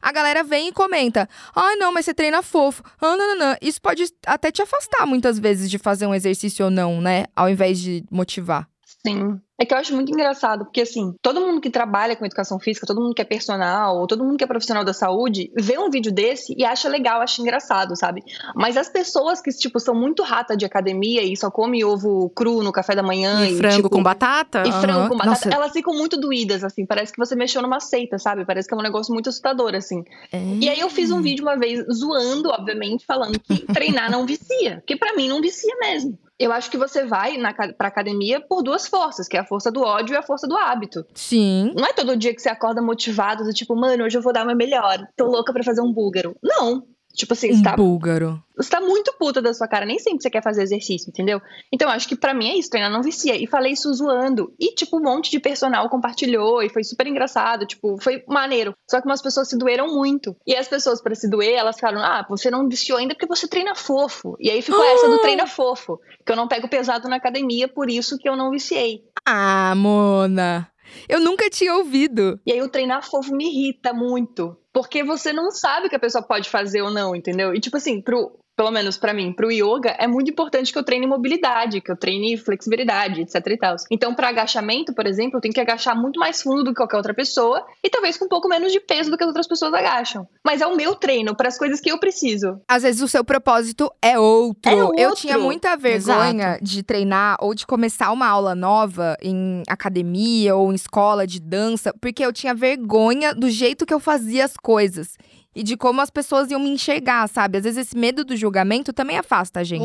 A 0.00 0.12
galera 0.12 0.42
vem 0.42 0.68
e 0.68 0.72
comenta: 0.72 1.28
Ai, 1.54 1.76
não, 1.76 1.92
mas 1.92 2.04
você 2.04 2.14
treina 2.14 2.42
fofo. 2.42 2.82
Ah, 3.00 3.16
não, 3.16 3.34
não, 3.34 3.36
não. 3.36 3.56
Isso 3.60 3.80
pode 3.80 4.04
até 4.26 4.50
te 4.50 4.62
afastar 4.62 5.06
muitas 5.06 5.38
vezes 5.38 5.70
de 5.70 5.78
fazer 5.78 6.06
um 6.06 6.14
exercício 6.14 6.64
ou 6.64 6.70
não, 6.70 7.00
né? 7.00 7.26
Ao 7.34 7.48
invés 7.48 7.78
de 7.78 8.04
motivar. 8.10 8.68
Sim. 9.06 9.40
É 9.58 9.64
que 9.64 9.74
eu 9.74 9.78
acho 9.78 9.94
muito 9.94 10.10
engraçado, 10.10 10.64
porque 10.64 10.80
assim, 10.80 11.14
todo 11.20 11.40
mundo 11.40 11.60
que 11.60 11.68
trabalha 11.68 12.16
com 12.16 12.24
educação 12.24 12.58
física, 12.58 12.86
todo 12.86 13.00
mundo 13.00 13.14
que 13.14 13.20
é 13.20 13.26
personal, 13.26 14.06
todo 14.06 14.24
mundo 14.24 14.38
que 14.38 14.44
é 14.44 14.46
profissional 14.46 14.82
da 14.84 14.94
saúde, 14.94 15.50
vê 15.54 15.78
um 15.78 15.90
vídeo 15.90 16.10
desse 16.10 16.54
e 16.56 16.64
acha 16.64 16.88
legal, 16.88 17.20
acha 17.20 17.42
engraçado, 17.42 17.94
sabe? 17.94 18.22
Mas 18.54 18.78
as 18.78 18.88
pessoas 18.88 19.40
que, 19.40 19.50
tipo, 19.50 19.78
são 19.78 19.94
muito 19.94 20.22
rata 20.22 20.56
de 20.56 20.64
academia 20.64 21.22
e 21.22 21.36
só 21.36 21.50
come 21.50 21.84
ovo 21.84 22.30
cru 22.30 22.62
no 22.62 22.72
café 22.72 22.94
da 22.94 23.02
manhã 23.02 23.46
E 23.46 23.56
frango 23.58 23.76
tipo, 23.76 23.90
com 23.90 24.02
batata? 24.02 24.62
E 24.66 24.70
Aham. 24.70 24.80
frango 24.80 25.08
com 25.08 25.16
batata, 25.16 25.46
Nossa. 25.46 25.54
elas 25.54 25.72
ficam 25.72 25.94
muito 25.94 26.18
doídas, 26.18 26.64
assim. 26.64 26.86
Parece 26.86 27.12
que 27.12 27.18
você 27.18 27.34
mexeu 27.34 27.60
numa 27.60 27.80
seita, 27.80 28.18
sabe? 28.18 28.46
Parece 28.46 28.66
que 28.66 28.74
é 28.74 28.78
um 28.78 28.82
negócio 28.82 29.12
muito 29.12 29.28
assustador, 29.28 29.74
assim. 29.74 30.02
E 30.32 30.68
aí 30.70 30.80
eu 30.80 30.88
fiz 30.88 31.10
um 31.10 31.20
vídeo 31.20 31.42
uma 31.42 31.58
vez 31.58 31.84
zoando, 31.92 32.48
obviamente, 32.48 33.04
falando 33.04 33.38
que 33.38 33.66
treinar 33.66 34.10
não 34.10 34.24
vicia. 34.24 34.76
Porque 34.76 34.96
pra 34.96 35.14
mim 35.14 35.28
não 35.28 35.40
vicia 35.40 35.74
mesmo. 35.80 36.18
Eu 36.40 36.52
acho 36.52 36.70
que 36.70 36.78
você 36.78 37.04
vai 37.04 37.36
na, 37.36 37.52
pra 37.52 37.88
academia 37.88 38.40
por 38.40 38.62
duas 38.62 38.86
forças, 38.86 39.28
que 39.28 39.36
é 39.36 39.40
a 39.40 39.44
força 39.44 39.70
do 39.70 39.82
ódio 39.82 40.14
e 40.14 40.16
a 40.16 40.22
força 40.22 40.48
do 40.48 40.56
hábito. 40.56 41.04
Sim. 41.14 41.74
Não 41.76 41.84
é 41.84 41.92
todo 41.92 42.16
dia 42.16 42.34
que 42.34 42.40
você 42.40 42.48
acorda 42.48 42.80
motivado, 42.80 43.44
do 43.44 43.52
tipo, 43.52 43.76
mano, 43.76 44.04
hoje 44.04 44.16
eu 44.16 44.22
vou 44.22 44.32
dar 44.32 44.46
meu 44.46 44.56
melhor. 44.56 45.06
Tô 45.14 45.26
louca 45.26 45.52
pra 45.52 45.62
fazer 45.62 45.82
um 45.82 45.92
búlgaro. 45.92 46.34
Não. 46.42 46.82
Tipo 47.14 47.32
assim, 47.32 47.50
Um 47.52 47.56
você 47.56 47.62
tá 47.62 47.76
búlgaro. 47.76 48.42
você 48.56 48.70
tá 48.70 48.80
muito 48.80 49.12
puta 49.18 49.42
da 49.42 49.52
sua 49.52 49.66
cara, 49.66 49.84
nem 49.84 49.98
sempre 49.98 50.22
você 50.22 50.30
quer 50.30 50.42
fazer 50.42 50.62
exercício, 50.62 51.08
entendeu? 51.08 51.40
Então 51.72 51.90
acho 51.90 52.08
que 52.08 52.16
pra 52.16 52.32
mim 52.32 52.48
é 52.48 52.56
isso, 52.56 52.70
treinar 52.70 52.90
não 52.90 53.02
vicia. 53.02 53.34
E 53.36 53.46
falei 53.46 53.72
isso 53.72 53.92
zoando. 53.92 54.52
E, 54.58 54.74
tipo, 54.74 54.98
um 54.98 55.02
monte 55.02 55.30
de 55.30 55.40
personal 55.40 55.88
compartilhou 55.88 56.62
e 56.62 56.68
foi 56.68 56.84
super 56.84 57.06
engraçado, 57.06 57.66
tipo, 57.66 58.00
foi 58.00 58.22
maneiro. 58.28 58.74
Só 58.88 59.00
que 59.00 59.06
umas 59.06 59.20
pessoas 59.20 59.48
se 59.48 59.58
doeram 59.58 59.88
muito. 59.94 60.36
E 60.46 60.54
as 60.54 60.68
pessoas, 60.68 61.02
pra 61.02 61.14
se 61.14 61.28
doer, 61.28 61.54
elas 61.54 61.78
falaram: 61.78 62.00
ah, 62.00 62.24
você 62.28 62.50
não 62.50 62.68
viciou 62.68 62.98
ainda 62.98 63.14
porque 63.14 63.26
você 63.26 63.48
treina 63.48 63.74
fofo. 63.74 64.36
E 64.38 64.50
aí 64.50 64.62
ficou 64.62 64.82
essa 64.84 65.08
do 65.08 65.18
treina 65.18 65.46
fofo. 65.46 65.98
Que 66.24 66.32
eu 66.32 66.36
não 66.36 66.48
pego 66.48 66.68
pesado 66.68 67.08
na 67.08 67.16
academia, 67.16 67.66
por 67.66 67.90
isso 67.90 68.16
que 68.18 68.28
eu 68.28 68.36
não 68.36 68.50
viciei. 68.50 69.02
Ah, 69.26 69.74
Mona. 69.76 70.69
Eu 71.08 71.20
nunca 71.20 71.48
tinha 71.50 71.74
ouvido. 71.74 72.40
E 72.46 72.52
aí 72.52 72.62
o 72.62 72.68
treinar 72.68 73.08
fofo 73.08 73.34
me 73.34 73.46
irrita 73.46 73.92
muito. 73.92 74.56
Porque 74.72 75.02
você 75.02 75.32
não 75.32 75.50
sabe 75.50 75.86
o 75.86 75.90
que 75.90 75.96
a 75.96 76.00
pessoa 76.00 76.22
pode 76.22 76.48
fazer 76.48 76.80
ou 76.80 76.90
não, 76.90 77.14
entendeu? 77.14 77.54
E 77.54 77.60
tipo 77.60 77.76
assim, 77.76 78.00
pro, 78.00 78.38
pelo 78.60 78.70
menos 78.70 78.98
pra 78.98 79.14
mim, 79.14 79.32
pro 79.32 79.50
yoga, 79.50 79.96
é 79.98 80.06
muito 80.06 80.30
importante 80.30 80.70
que 80.70 80.78
eu 80.78 80.84
treine 80.84 81.06
mobilidade, 81.06 81.80
que 81.80 81.90
eu 81.90 81.96
treine 81.96 82.36
flexibilidade, 82.36 83.22
etc 83.22 83.34
e 83.46 83.56
tal. 83.56 83.76
Então, 83.90 84.14
pra 84.14 84.28
agachamento, 84.28 84.92
por 84.92 85.06
exemplo, 85.06 85.38
eu 85.38 85.40
tenho 85.40 85.54
que 85.54 85.60
agachar 85.62 85.98
muito 85.98 86.20
mais 86.20 86.42
fundo 86.42 86.62
do 86.64 86.70
que 86.72 86.76
qualquer 86.76 86.98
outra 86.98 87.14
pessoa 87.14 87.64
e 87.82 87.88
talvez 87.88 88.18
com 88.18 88.26
um 88.26 88.28
pouco 88.28 88.50
menos 88.50 88.70
de 88.70 88.78
peso 88.78 89.10
do 89.10 89.16
que 89.16 89.24
as 89.24 89.28
outras 89.28 89.48
pessoas 89.48 89.72
agacham. 89.72 90.28
Mas 90.44 90.60
é 90.60 90.66
o 90.66 90.76
meu 90.76 90.94
treino 90.94 91.34
para 91.34 91.48
as 91.48 91.56
coisas 91.56 91.80
que 91.80 91.90
eu 91.90 91.98
preciso. 91.98 92.60
Às 92.68 92.82
vezes 92.82 93.00
o 93.00 93.08
seu 93.08 93.24
propósito 93.24 93.90
é 94.02 94.18
outro. 94.18 94.70
É 94.70 94.74
Eu 94.74 95.08
outro. 95.08 95.14
tinha 95.22 95.38
muita 95.38 95.74
vergonha 95.74 96.58
de 96.60 96.82
treinar 96.82 97.38
ou 97.40 97.54
de 97.54 97.66
começar 97.66 98.12
uma 98.12 98.26
aula 98.26 98.54
nova 98.54 99.16
em 99.22 99.62
academia 99.68 100.54
ou 100.54 100.70
em 100.70 100.74
escola 100.74 101.26
de 101.26 101.40
dança, 101.40 101.94
porque 101.98 102.22
eu 102.22 102.30
tinha 102.30 102.54
vergonha 102.54 103.34
do 103.34 103.48
jeito 103.48 103.86
que 103.86 103.94
eu 103.94 104.00
fazia 104.00 104.44
as 104.44 104.54
coisas. 104.54 105.16
E 105.54 105.62
de 105.62 105.76
como 105.76 106.00
as 106.00 106.10
pessoas 106.10 106.50
iam 106.50 106.60
me 106.60 106.68
enxergar, 106.70 107.28
sabe? 107.28 107.58
Às 107.58 107.64
vezes 107.64 107.88
esse 107.88 107.96
medo 107.98 108.24
do 108.24 108.36
julgamento 108.36 108.92
também 108.92 109.18
afasta 109.18 109.60
a 109.60 109.64
gente. 109.64 109.82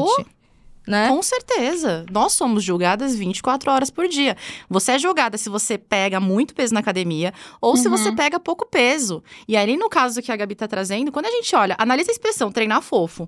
Né? 0.88 1.10
Com 1.10 1.22
certeza. 1.24 2.06
Nós 2.12 2.34
somos 2.34 2.64
julgadas 2.64 3.16
24 3.16 3.72
horas 3.72 3.90
por 3.90 4.08
dia. 4.08 4.38
Você 4.70 4.92
é 4.94 5.00
julgada 5.00 5.38
se 5.38 5.50
você 5.50 5.78
pega 5.78 6.20
muito 6.20 6.54
peso 6.54 6.74
na 6.74 6.80
academia 6.80 7.34
ou 7.60 7.76
se 7.76 7.88
Uhum. 7.88 7.98
você 7.98 8.12
pega 8.12 8.40
pouco 8.40 8.68
peso. 8.68 9.24
E 9.48 9.58
aí, 9.58 9.76
no 9.78 9.90
caso 9.90 10.22
que 10.22 10.32
a 10.32 10.36
Gabi 10.36 10.54
tá 10.56 10.68
trazendo, 10.68 11.12
quando 11.12 11.26
a 11.26 11.32
gente 11.32 11.56
olha, 11.56 11.76
analisa 11.80 12.12
a 12.12 12.14
expressão 12.14 12.52
treinar 12.52 12.82
fofo. 12.82 13.28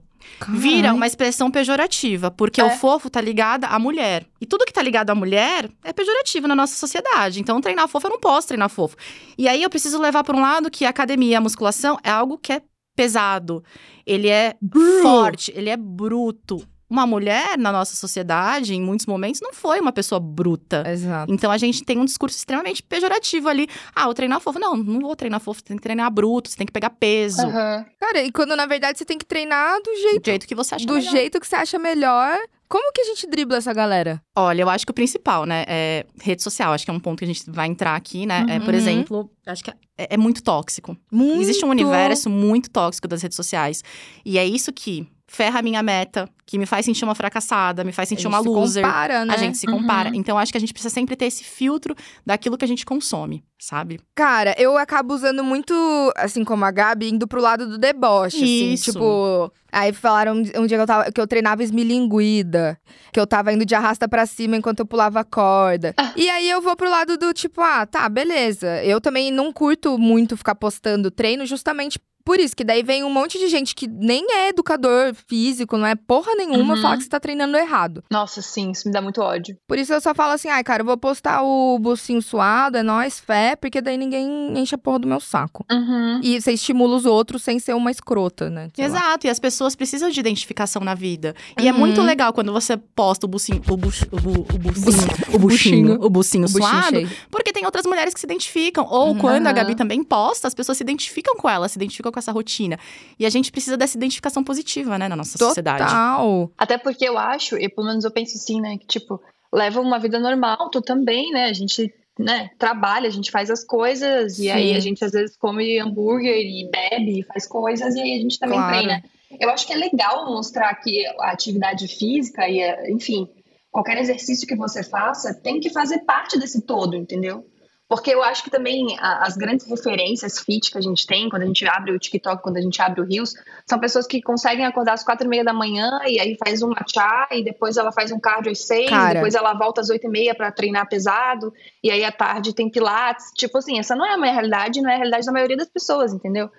Vira 0.50 0.78
Caralho. 0.82 0.96
uma 0.96 1.08
expressão 1.08 1.50
pejorativa, 1.50 2.30
porque 2.30 2.62
o 2.62 2.66
É. 2.68 2.76
fofo 2.78 3.10
tá 3.10 3.22
ligado 3.22 3.66
à 3.66 3.80
mulher. 3.80 4.26
E 4.42 4.46
tudo 4.46 4.66
que 4.66 4.74
tá 4.74 4.82
ligado 4.82 5.10
à 5.10 5.16
mulher 5.16 5.70
é 5.84 5.94
pejorativo 5.94 6.48
na 6.48 6.56
nossa 6.56 6.76
sociedade. 6.76 7.40
Então, 7.40 7.60
treinar 7.62 7.88
fofo, 7.88 8.08
eu 8.08 8.12
não 8.12 8.20
posso 8.20 8.48
treinar 8.48 8.70
fofo. 8.70 8.96
E 9.38 9.48
aí, 9.48 9.64
eu 9.64 9.70
preciso 9.70 10.00
levar 10.00 10.24
para 10.24 10.36
um 10.36 10.42
lado 10.42 10.70
que 10.70 10.86
a 10.86 10.90
academia, 10.90 11.38
a 11.38 11.42
musculação, 11.42 11.98
é 12.04 12.10
algo 12.10 12.38
que 12.38 12.54
é 12.54 12.62
pesado. 12.96 13.64
Ele 14.06 14.28
é 14.28 14.56
Bru. 14.62 15.02
forte, 15.02 15.52
ele 15.56 15.70
é 15.70 15.78
bruto. 15.78 16.62
Uma 16.90 17.06
mulher 17.06 17.58
na 17.58 17.72
nossa 17.72 17.96
sociedade, 17.96 18.74
em 18.74 18.82
muitos 18.82 19.06
momentos, 19.06 19.42
não 19.42 19.54
foi 19.54 19.80
uma 19.80 19.92
pessoa 19.92 20.20
bruta. 20.20 20.84
Exato. 20.90 21.34
Então 21.34 21.52
a 21.52 21.58
gente 21.58 21.84
tem 21.84 21.98
um 21.98 22.06
discurso 22.06 22.38
extremamente 22.38 22.82
pejorativo 22.82 23.50
ali. 23.50 23.68
Ah, 23.94 24.06
vou 24.06 24.14
treinar 24.14 24.40
fofo. 24.40 24.58
Não, 24.58 24.76
não 24.78 25.02
vou 25.02 25.16
treinar 25.16 25.40
fofo, 25.42 25.60
você 25.60 25.66
tem 25.66 25.78
que 25.78 25.84
treinar 25.84 26.10
bruto, 26.12 26.50
você 26.50 26.56
tem 26.58 26.66
que 26.66 26.72
pegar 26.72 26.90
peso. 26.92 27.42
Aham. 27.46 27.86
Cara, 28.00 28.24
e 28.24 28.32
quando 28.32 28.56
na 28.56 28.66
verdade 28.66 28.98
você 28.98 29.06
tem 29.06 29.18
que 29.18 29.26
treinar 29.26 29.78
do 29.82 29.84
Do 29.92 29.96
jeito, 29.98 30.26
jeito 30.26 30.48
que 30.48 30.56
você 30.56 30.76
acha 30.76 30.86
do 30.86 30.94
melhor. 30.96 31.12
jeito 31.12 31.40
que 31.40 31.48
você 31.48 31.56
acha 31.56 31.78
melhor. 31.78 32.38
Como 32.70 32.92
que 32.92 33.00
a 33.02 33.06
gente 33.06 33.26
dribla 33.28 33.58
essa 33.58 33.74
galera? 33.74 34.22
Olha, 34.36 34.62
eu 34.62 34.70
acho 34.70 34.86
que 34.86 34.92
o 34.92 34.94
principal, 34.94 35.46
né, 35.46 35.64
é 35.70 36.06
rede 36.22 36.44
social. 36.44 36.74
Acho 36.74 36.84
que 36.84 36.92
é 36.92 36.94
um 36.94 37.00
ponto 37.00 37.20
que 37.20 37.24
a 37.24 37.28
gente 37.28 37.50
vai 37.50 37.66
entrar 37.68 37.96
aqui, 37.96 38.26
né? 38.26 38.46
É, 38.50 38.60
por 38.60 38.74
Uhum. 38.74 38.80
exemplo, 38.80 39.32
acho 39.46 39.64
que 39.64 39.72
é, 39.72 39.76
é 39.98 40.18
muito 40.18 40.44
tóxico. 40.44 40.98
Muito. 41.10 41.42
Existe 41.42 41.64
um 41.66 41.70
universo 41.70 42.30
muito 42.30 42.70
tóxico 42.70 43.08
das 43.08 43.22
redes 43.22 43.38
sociais. 43.38 43.84
E 44.26 44.38
é 44.38 44.46
isso 44.46 44.74
que 44.74 45.08
ferra 45.28 45.60
a 45.60 45.62
minha 45.62 45.84
meta, 45.84 46.30
que 46.46 46.58
me 46.58 46.66
faz 46.66 46.86
sentir 46.86 47.04
uma 47.04 47.14
fracassada, 47.14 47.84
me 47.84 47.92
faz 47.92 48.08
A 48.08 48.10
sentir 48.10 48.24
gente 48.24 48.32
uma 48.32 48.42
se 48.42 48.48
loser. 48.48 48.84
compara, 48.84 49.26
né? 49.26 49.34
A 49.34 49.38
gente 49.38 49.58
se 49.58 49.68
compara. 49.68 50.10
Uhum. 50.10 50.16
Então, 50.16 50.38
acho 50.38 50.52
que 50.52 50.58
a 50.58 50.62
gente 50.62 50.72
precisa 50.72 50.94
sempre 50.94 51.18
ter 51.18 51.26
esse 51.26 51.44
filtro 51.44 51.94
daquilo 52.26 52.58
que 52.58 52.64
a 52.64 52.68
gente 52.68 52.86
consome, 52.86 53.44
sabe? 53.60 54.00
Cara, 54.16 54.56
eu 54.58 54.78
acabo 54.78 55.14
usando 55.14 55.44
muito, 55.44 55.74
assim 56.16 56.46
como 56.46 56.64
a 56.64 56.72
Gabi, 56.72 57.10
indo 57.10 57.28
pro 57.28 57.42
lado 57.42 57.68
do 57.68 57.78
deboche, 57.78 58.38
assim, 58.38 58.74
Isso. 58.74 58.94
tipo... 58.94 59.52
Aí 59.70 59.92
falaram 59.92 60.38
um 60.38 60.66
dia 60.66 60.78
que 60.78 60.82
eu, 60.82 60.88
tava, 60.88 61.12
que 61.12 61.20
eu 61.20 61.28
treinava 61.28 61.62
esmilinguida, 61.62 62.80
que 63.12 63.20
eu 63.20 63.28
tava 63.28 63.52
indo 63.52 63.66
de 63.66 63.76
arrasta 63.76 64.08
pra 64.08 64.26
cima 64.26 64.56
enquanto 64.56 64.80
eu 64.80 64.86
pulava 64.86 65.20
a 65.20 65.24
corda. 65.26 65.94
Ah. 65.98 66.14
E 66.16 66.30
aí 66.30 66.50
eu 66.50 66.62
vou 66.62 66.76
pro 66.76 66.90
lado 66.90 67.18
do 67.18 67.34
tipo, 67.34 67.60
ah, 67.62 67.86
tá, 67.86 68.08
beleza. 68.08 68.82
Eu 68.84 69.02
também 69.02 69.30
não 69.30 69.52
curto 69.52 69.98
muito 69.98 70.38
ficar 70.38 70.56
postando 70.56 71.12
treino 71.12 71.46
justamente 71.46 72.00
por 72.28 72.42
isso, 72.42 72.54
que 72.54 72.66
daí 72.66 72.84
vem 72.84 73.06
um 73.06 73.10
monte 73.10 73.40
de 73.40 73.48
gente 73.48 73.74
que 73.74 73.88
nem 73.88 74.26
é 74.30 74.50
educador 74.50 75.16
físico, 75.28 75.78
não 75.78 75.88
é 75.88 75.96
porra 75.96 76.36
nenhuma, 76.36 76.76
Uhum. 76.76 76.82
falar 76.82 76.98
que 76.98 77.04
você 77.04 77.10
tá 77.10 77.22
treinando 77.22 77.56
errado. 77.56 78.04
Nossa, 78.12 78.42
sim, 78.42 78.72
isso 78.72 78.86
me 78.86 78.92
dá 78.94 79.02
muito 79.02 79.22
ódio. 79.22 79.56
Por 79.66 79.78
isso 79.78 79.94
eu 79.94 80.02
só 80.02 80.14
falo 80.14 80.34
assim, 80.34 80.50
ai, 80.50 80.62
cara, 80.62 80.82
eu 80.82 80.86
vou 80.86 80.98
postar 80.98 81.42
o 81.42 81.80
bucinho 81.80 82.22
suado, 82.22 82.76
é 82.78 82.84
nóis, 82.84 83.18
fé, 83.18 83.56
porque 83.56 83.80
daí 83.80 83.98
ninguém 83.98 84.28
enche 84.60 84.76
a 84.76 84.78
porra 84.78 85.00
do 85.00 85.08
meu 85.08 85.22
saco. 85.22 85.66
Uhum. 85.72 86.20
E 86.22 86.42
você 86.42 86.52
estimula 86.52 86.98
os 86.98 87.06
outros 87.06 87.44
sem 87.44 87.60
ser 87.60 87.74
uma 87.76 87.92
escrota, 87.92 88.50
né? 88.50 88.68
Sei 88.76 88.86
lá. 88.88 88.98
Exato, 88.98 89.26
e 89.28 89.30
as 89.30 89.40
pessoas 89.40 89.74
precisam 89.74 90.10
de 90.10 90.20
identificação 90.20 90.82
na 90.84 90.94
vida. 90.96 91.34
E 91.58 91.66
é 91.68 91.72
Uhum. 91.72 91.80
muito 91.80 92.02
legal 92.02 92.34
quando 92.34 92.52
você 92.52 92.76
posta 92.76 93.26
o 93.26 93.30
bucinho, 93.30 93.62
o, 93.70 93.78
bu, 93.78 93.88
o 93.88 94.58
bucinho, 94.60 95.08
o 95.34 95.40
buchinho. 95.40 95.40
buchinho, 95.40 95.94
o 96.06 96.10
bucinho 96.10 96.46
O 96.46 96.50
buchinho 96.52 96.70
suado, 96.70 96.90
cheio. 96.98 97.10
porque 97.32 97.54
tem 97.54 97.64
outras 97.66 97.86
mulheres 97.86 98.14
que 98.14 98.20
se 98.20 98.26
identificam. 98.26 98.86
Ou 98.90 99.10
Uhum. 99.14 99.18
quando 99.18 99.48
a. 99.48 99.52
Gabi 99.58 99.76
também 99.76 100.04
posta, 100.04 100.48
as 100.48 100.54
pessoas 100.54 100.78
se 100.78 100.84
identificam 100.84 101.36
com 101.36 101.50
ela, 101.50 101.68
se 101.68 101.78
identificam 101.78 102.12
com 102.12 102.17
essa 102.20 102.32
rotina. 102.32 102.78
E 103.20 103.26
a 103.26 103.30
gente 103.30 103.52
precisa 103.52 103.78
dessa 103.78 103.98
identificação 103.98 104.44
positiva, 104.44 104.98
né, 104.98 105.08
na 105.08 105.16
nossa 105.16 105.38
sociedade. 105.38 105.84
Total. 105.84 106.52
Até 106.58 106.78
porque 106.78 107.08
eu 107.08 107.18
acho, 107.18 107.58
e 107.58 107.68
pelo 107.70 107.88
menos 107.88 108.04
eu 108.04 108.12
penso 108.12 108.38
assim, 108.38 108.62
né, 108.62 108.78
que 108.78 108.88
tipo, 108.88 109.22
leva 109.54 109.80
uma 109.80 110.00
vida 110.00 110.20
normal, 110.20 110.70
tu 110.70 110.82
também, 110.82 111.32
né? 111.32 111.46
A 111.46 111.54
gente, 111.54 111.94
né, 112.20 112.50
trabalha, 112.58 113.08
a 113.08 113.12
gente 113.12 113.32
faz 113.32 113.50
as 113.50 113.64
coisas, 113.64 114.40
e 114.40 114.50
aí 114.50 114.70
Sim. 114.70 114.76
a 114.76 114.80
gente 114.80 115.06
às 115.06 115.12
vezes 115.12 115.38
come 115.38 115.80
hambúrguer 115.80 116.36
e 116.36 116.70
bebe, 116.70 117.20
e 117.20 117.24
faz 117.24 117.48
coisas, 117.48 117.96
e 117.96 118.02
aí 118.02 118.18
a 118.18 118.22
gente 118.22 118.40
também 118.40 118.60
Claro. 118.60 118.74
treina. 118.74 119.04
Eu 119.40 119.50
acho 119.50 119.68
que 119.68 119.74
é 119.74 119.76
legal 119.76 120.26
mostrar 120.26 120.74
que 120.76 121.06
a 121.20 121.32
atividade 121.32 121.88
física 121.88 122.48
e, 122.48 122.62
enfim, 122.92 123.28
qualquer 123.70 123.98
exercício 123.98 124.48
que 124.48 124.56
você 124.56 124.84
faça 124.84 125.34
tem 125.34 125.60
que 125.60 125.70
fazer 125.70 126.00
parte 126.00 126.40
desse 126.40 126.62
todo, 126.62 126.96
entendeu? 126.96 127.46
Porque 127.90 128.12
eu 128.14 128.22
acho 128.22 128.44
que 128.44 128.50
também 128.50 128.98
a- 129.00 129.26
as 129.26 129.38
grandes 129.38 129.66
referências 129.66 130.40
fit 130.40 130.70
que 130.72 130.78
a 130.78 130.82
gente 130.82 131.08
tem, 131.08 131.30
quando 131.30 131.44
a 131.44 131.46
gente 131.46 131.66
abre 131.66 131.94
o 131.94 131.98
TikTok, 132.00 132.44
quando 132.44 132.58
a 132.58 132.62
gente 132.62 132.82
abre 132.82 133.00
o 133.00 133.06
Reels, 133.06 133.34
são 133.66 133.80
pessoas 133.80 134.06
que 134.06 134.22
conseguem 134.22 134.66
acordar 134.66 134.94
às 134.94 135.04
quatro 135.06 135.26
e 135.26 135.30
meia 135.30 135.44
da 135.44 135.54
manhã 135.54 136.00
e 136.06 136.20
aí 136.20 136.36
faz 136.38 136.62
um 136.62 136.68
matcha 136.70 137.28
e 137.32 137.44
depois 137.46 137.78
ela 137.78 137.92
faz 137.94 138.12
um 138.12 138.20
cardio 138.20 138.52
às 138.52 138.60
seis, 138.60 138.90
Cara. 138.90 139.14
depois 139.14 139.36
ela 139.36 139.54
volta 139.54 139.80
às 139.80 139.90
oito 139.90 140.06
e 140.06 140.10
meia 140.10 140.36
pra 140.36 140.52
treinar 140.52 140.90
pesado 140.90 141.54
e 141.82 141.90
aí 141.90 142.04
à 142.04 142.12
tarde 142.12 142.54
tem 142.54 142.70
pilates. 142.70 143.28
Tipo 143.36 143.58
assim, 143.60 143.80
essa 143.80 143.96
não 143.96 144.06
é 144.06 144.16
a 144.16 144.18
minha 144.18 144.34
realidade, 144.34 144.82
não 144.82 144.90
é 144.90 144.94
a 144.96 144.98
realidade 144.98 145.26
da 145.26 145.32
maioria 145.32 145.56
das 145.58 145.70
pessoas, 145.70 146.12
entendeu? 146.12 146.50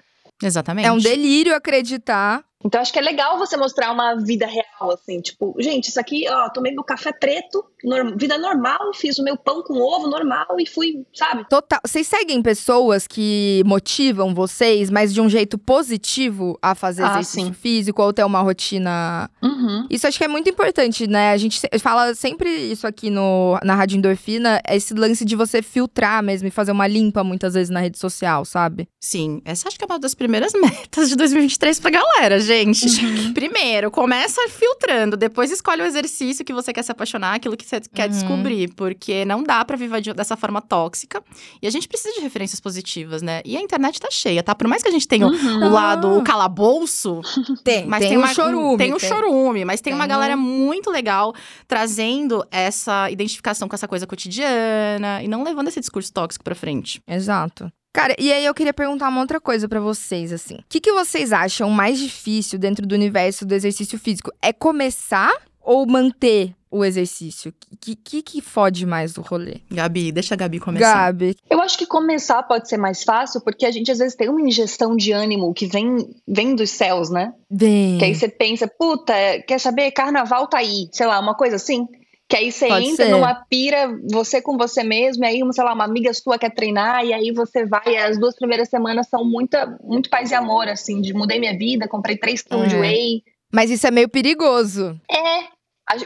Exatamente. 0.43 0.87
É 0.87 0.93
um 0.93 0.99
delírio 0.99 1.55
acreditar 1.55 2.43
Então 2.65 2.81
acho 2.81 2.93
que 2.93 2.99
é 2.99 3.03
legal 3.03 3.39
você 3.39 3.57
mostrar 3.57 3.93
uma 3.93 4.17
vida 4.17 4.47
real, 4.47 4.91
assim, 4.93 5.21
tipo, 5.21 5.55
gente, 5.61 5.89
isso 5.89 6.01
aqui, 6.01 6.27
ó, 6.29 6.49
tomei 6.51 6.73
meu 6.73 6.83
café 6.83 7.13
preto, 7.13 7.65
norm 7.85 8.17
vida 8.17 8.37
normal, 8.37 8.93
fiz 8.95 9.17
o 9.19 9.23
meu 9.23 9.37
pão 9.37 9.63
com 9.63 9.75
ovo 9.75 10.09
normal 10.09 10.47
e 10.59 10.67
fui, 10.67 11.05
sabe? 11.15 11.49
Total. 11.49 11.79
Vocês 11.87 12.07
seguem 12.09 12.43
pessoas 12.43 13.07
que 13.07 13.63
motivam 13.65 14.35
vocês, 14.35 14.91
mas 14.91 15.15
de 15.15 15.21
um 15.21 15.29
jeito 15.29 15.57
positivo 15.57 16.59
a 16.61 16.75
fazer 16.75 17.05
Ah, 17.05 17.11
exercício 17.13 17.47
sim. 17.47 17.53
físico 17.53 18.03
ou 18.03 18.13
ter 18.13 18.25
uma 18.25 18.41
rotina. 18.41 19.31
Uhum. 19.41 19.87
Isso 19.89 20.07
acho 20.09 20.19
que 20.19 20.25
é 20.25 20.29
muito 20.29 20.51
importante, 20.51 21.07
né? 21.07 21.31
A 21.31 21.37
gente 21.37 21.61
fala 21.81 22.13
sempre 22.15 22.51
isso 22.51 22.87
aqui 22.89 23.09
no, 23.09 23.57
na 23.63 23.77
Rádio 23.77 23.97
Endorfina, 23.99 24.61
esse 24.69 24.95
lance 24.95 25.25
de 25.25 25.37
você 25.37 25.63
filtrar 25.63 26.23
mesmo 26.25 26.49
e 26.49 26.51
fazer 26.51 26.73
uma 26.73 26.89
limpa 26.89 27.23
muitas 27.23 27.55
vezes 27.55 27.71
na 27.71 27.79
rede 27.81 27.99
social, 27.99 28.45
sabe? 28.45 28.89
Sim, 29.01 29.41
essa 29.45 29.69
acho 29.69 29.79
que 29.79 29.85
é 29.85 29.87
uma 29.87 29.99
das 29.99 30.15
primeiras 30.15 30.53
metas 30.61 31.09
de 31.09 31.15
2023 31.15 31.79
pra 31.79 31.91
galera, 31.91 32.41
gente. 32.41 32.48
Primeiro, 33.35 33.91
começa 33.91 34.41
filtrando, 34.49 35.17
depois 35.17 35.51
escolhe 35.51 35.83
o 35.83 35.85
exercício 35.85 36.45
que 36.45 36.53
você 36.53 36.73
quer 36.73 36.83
se 36.83 36.91
apaixonar, 36.93 37.35
aquilo 37.35 37.57
que 37.57 37.65
você 37.67 37.81
quer 37.81 38.05
Uhum. 38.09 38.15
descobrir, 38.15 38.75
porque 38.75 39.25
não 39.25 39.43
dá 39.43 39.65
pra 39.65 39.77
viver 39.77 40.01
de- 40.01 40.13
dessa 40.15 40.37
forma 40.37 40.61
tóxica. 40.61 41.23
E 41.63 41.67
a 41.67 41.71
gente 41.71 41.87
precisa 41.89 42.15
de 42.15 42.21
referências 42.21 42.61
positivas, 42.61 43.23
né? 43.23 43.41
E 43.45 43.57
a 43.57 43.61
internet 43.61 44.01
tá 44.01 44.09
cheia, 44.11 44.43
tá? 44.43 44.55
Por 44.55 44.67
mais 44.69 44.83
que 44.83 44.89
a 44.89 44.93
gente 44.93 45.07
tenha 45.07 45.27
o- 45.27 45.31
Uhum. 45.31 45.67
o 45.67 45.71
lado 45.71 46.19
o 46.19 46.23
calabouço, 46.23 47.21
Tem, 47.65 47.87
mas 47.87 48.01
tem, 48.01 48.09
tem, 48.11 48.19
um 48.19 48.21
uma, 48.23 48.35
chorume. 48.35 48.79
Tem 48.79 48.95
um 48.95 48.99
chorume, 48.99 49.65
mas 49.65 49.81
tem, 49.81 49.93
uma 49.93 50.05
Tem 50.05 50.09
galera 50.11 50.35
um- 50.37 50.41
muito 50.41 50.91
legal 50.91 51.35
trazendo 51.67 52.45
essa 52.51 53.11
identificação 53.11 53.69
com 53.69 53.75
essa 53.75 53.87
coisa 53.89 54.07
cotidiana 54.07 55.23
e 55.23 55.29
não 55.29 55.43
levando 55.43 55.69
esse 55.69 55.81
discurso 55.81 56.13
tóxico 56.13 56.45
pra 56.45 56.55
frente. 56.55 57.01
Exato. 57.07 57.71
Cara, 57.99 58.15
e 58.17 58.33
aí 58.33 58.45
eu 58.45 58.55
queria 58.55 58.73
perguntar 58.73 59.09
uma 59.09 59.21
outra 59.21 59.41
coisa 59.41 59.69
pra 59.69 59.81
vocês, 59.81 60.33
assim. 60.33 60.55
O 60.55 60.65
que, 60.69 60.81
que 60.81 60.93
vocês 60.93 61.33
acham 61.33 61.69
mais 61.69 61.99
difícil 61.99 62.57
dentro 62.57 62.87
do 62.87 62.95
universo 62.95 63.45
do 63.45 63.53
exercício 63.53 63.99
físico? 63.99 64.33
É 64.41 64.53
começar 64.53 65.35
ou 65.61 65.85
manter 65.85 66.55
o 66.71 66.85
exercício? 66.85 67.53
O 67.73 67.77
que, 67.77 67.97
que 67.97 68.23
que 68.23 68.41
fode 68.41 68.87
mais 68.87 69.15
do 69.15 69.21
rolê? 69.21 69.57
Gabi, 69.69 70.13
deixa 70.13 70.35
a 70.35 70.37
Gabi 70.37 70.61
começar. 70.61 71.07
Gabi. 71.07 71.37
Eu 71.51 71.61
acho 71.61 71.77
que 71.77 71.87
começar 71.87 72.41
pode 72.45 72.69
ser 72.69 72.77
mais 72.77 73.03
fácil, 73.03 73.41
porque 73.41 73.67
a 73.67 73.71
gente 73.73 73.91
às 73.91 73.99
vezes 73.99 74.15
tem 74.15 74.29
uma 74.29 74.43
ingestão 74.43 74.95
de 74.95 75.11
ânimo 75.11 75.53
que 75.53 75.67
vem, 75.67 75.97
vem 76.25 76.55
dos 76.55 76.71
céus, 76.71 77.11
né? 77.11 77.35
Bem. 77.51 77.99
Que 77.99 78.05
aí 78.05 78.15
você 78.15 78.29
pensa, 78.29 78.69
puta, 78.69 79.13
quer 79.45 79.59
saber? 79.59 79.91
Carnaval 79.91 80.47
tá 80.47 80.59
aí, 80.59 80.89
sei 80.93 81.05
lá, 81.09 81.19
uma 81.19 81.35
coisa 81.35 81.57
assim. 81.57 81.89
Que 82.29 82.37
aí 82.37 82.53
você 82.53 82.69
Pode 82.69 82.85
entra 82.87 83.07
ser. 83.07 83.11
numa 83.11 83.35
pira, 83.35 83.89
você 84.11 84.43
com 84.43 84.59
você 84.59 84.85
mesmo, 84.85 85.25
e 85.25 85.27
aí, 85.29 85.41
sei 85.53 85.65
lá, 85.65 85.73
uma 85.73 85.85
amiga 85.85 86.13
sua 86.13 86.39
quer 86.39 86.51
treinar, 86.55 87.03
e 87.05 87.13
aí 87.15 87.33
você 87.33 87.65
vai, 87.65 87.97
as 87.97 88.19
duas 88.19 88.37
primeiras 88.37 88.69
semanas 88.69 89.09
são 89.09 89.25
muita, 89.25 89.79
muito 89.83 90.11
paz 90.11 90.31
e 90.31 90.35
amor, 90.35 90.69
assim, 90.69 91.01
de 91.01 91.15
mudei 91.15 91.41
minha 91.41 91.57
vida, 91.57 91.89
comprei 91.89 92.19
três 92.19 92.43
quilos 92.43 92.69
de 92.69 92.77
É. 92.77 92.81
whey. 92.81 93.23
Mas 93.51 93.71
isso 93.71 93.87
é 93.87 93.91
meio 93.91 94.11
perigoso. 94.11 95.01
É. 95.11 95.59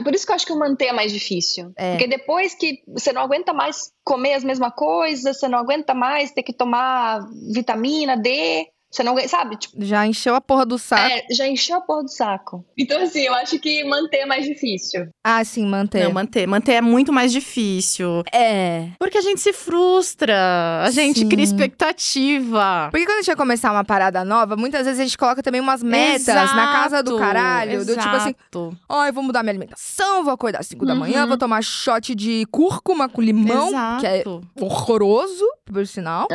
Por 0.05 0.15
isso 0.15 0.25
que 0.25 0.31
eu 0.31 0.37
acho 0.37 0.47
que 0.47 0.53
o 0.53 0.59
manter 0.59 0.87
é 0.87 0.93
mais 0.93 1.13
difícil. 1.13 1.73
É. 1.77 1.91
Porque 1.93 2.07
depois 2.07 2.55
que 2.55 2.85
você 2.87 3.13
não 3.13 3.23
aguenta 3.23 3.53
mais 3.53 3.91
comer 4.05 4.35
as 4.35 4.45
mesmas 4.45 4.73
coisas, 4.77 5.37
você 5.37 5.49
não 5.49 5.59
aguenta 5.59 5.93
mais 5.93 6.31
ter 6.31 6.45
que 6.45 6.53
tomar 6.53 7.19
vitamina 7.53 8.17
D, 8.17 8.69
você 8.93 9.03
não 9.03 9.17
sabe? 9.27 9.57
Tipo, 9.57 9.75
Já 9.83 10.07
encheu 10.07 10.35
a 10.35 10.41
porra 10.41 10.67
do 10.67 10.79
saco. 10.79 11.03
é, 11.03 11.25
já 11.35 11.49
encheu 11.49 11.77
a 11.77 11.81
porra 11.81 12.03
do 12.03 12.11
saco. 12.11 12.65
Então, 12.77 13.01
assim, 13.03 13.21
eu 13.23 13.35
acho 13.35 13.59
que 13.59 13.83
manter 13.85 14.19
é 14.19 14.27
mais 14.27 14.45
difícil. 14.45 15.09
Ah, 15.25 15.43
sim, 15.45 15.67
manter. 15.67 16.05
Não, 16.05 16.13
manter. 16.13 16.47
Manter 16.47 16.73
é 16.75 16.81
muito 16.81 17.13
mais 17.13 17.33
difícil. 17.33 18.23
É. 18.33 18.89
Porque 18.99 19.17
a 19.19 19.23
gente 19.23 19.41
se 19.41 19.53
frustra, 19.53 20.83
a 20.85 20.91
gente 20.91 21.21
Sim. 21.21 21.29
cria 21.29 21.45
expectativa. 21.45 22.89
Porque 22.91 23.07
quando 23.07 23.17
a 23.19 23.21
gente 23.21 23.27
vai 23.29 23.37
começar 23.37 23.71
uma 23.73 23.85
parada 23.85 24.25
nova, 24.25 24.57
muitas 24.57 24.85
vezes 24.85 25.01
a 25.01 25.05
gente 25.05 25.17
coloca 25.19 25.43
também 25.43 25.61
umas 25.61 25.83
metas 25.83 26.27
na 26.55 26.73
casa 26.73 27.03
do 27.03 27.13
Exato, 27.13 27.19
caralho. 27.27 27.85
Do 27.85 27.97
tipo 27.97 28.09
assim, 28.17 28.35
exato. 28.39 28.77
Ai, 28.89 29.11
vou 29.13 29.23
mudar 29.23 29.43
minha 29.43 29.53
alimentação, 29.53 30.25
vou 30.25 30.33
acordar 30.33 30.61
às 30.61 30.67
5 30.67 30.85
da 30.85 30.93
Uhum. 30.93 30.99
manhã, 31.01 31.27
vou 31.27 31.39
tomar 31.39 31.63
shot 31.63 32.15
de 32.15 32.47
cúrcuma 32.51 33.09
com 33.09 33.21
limão, 33.23 33.71
que 34.01 34.07
é 34.07 34.15
Exato. 34.17 34.43
horroroso, 34.61 35.45
por 35.65 35.87
sinal. 35.87 36.27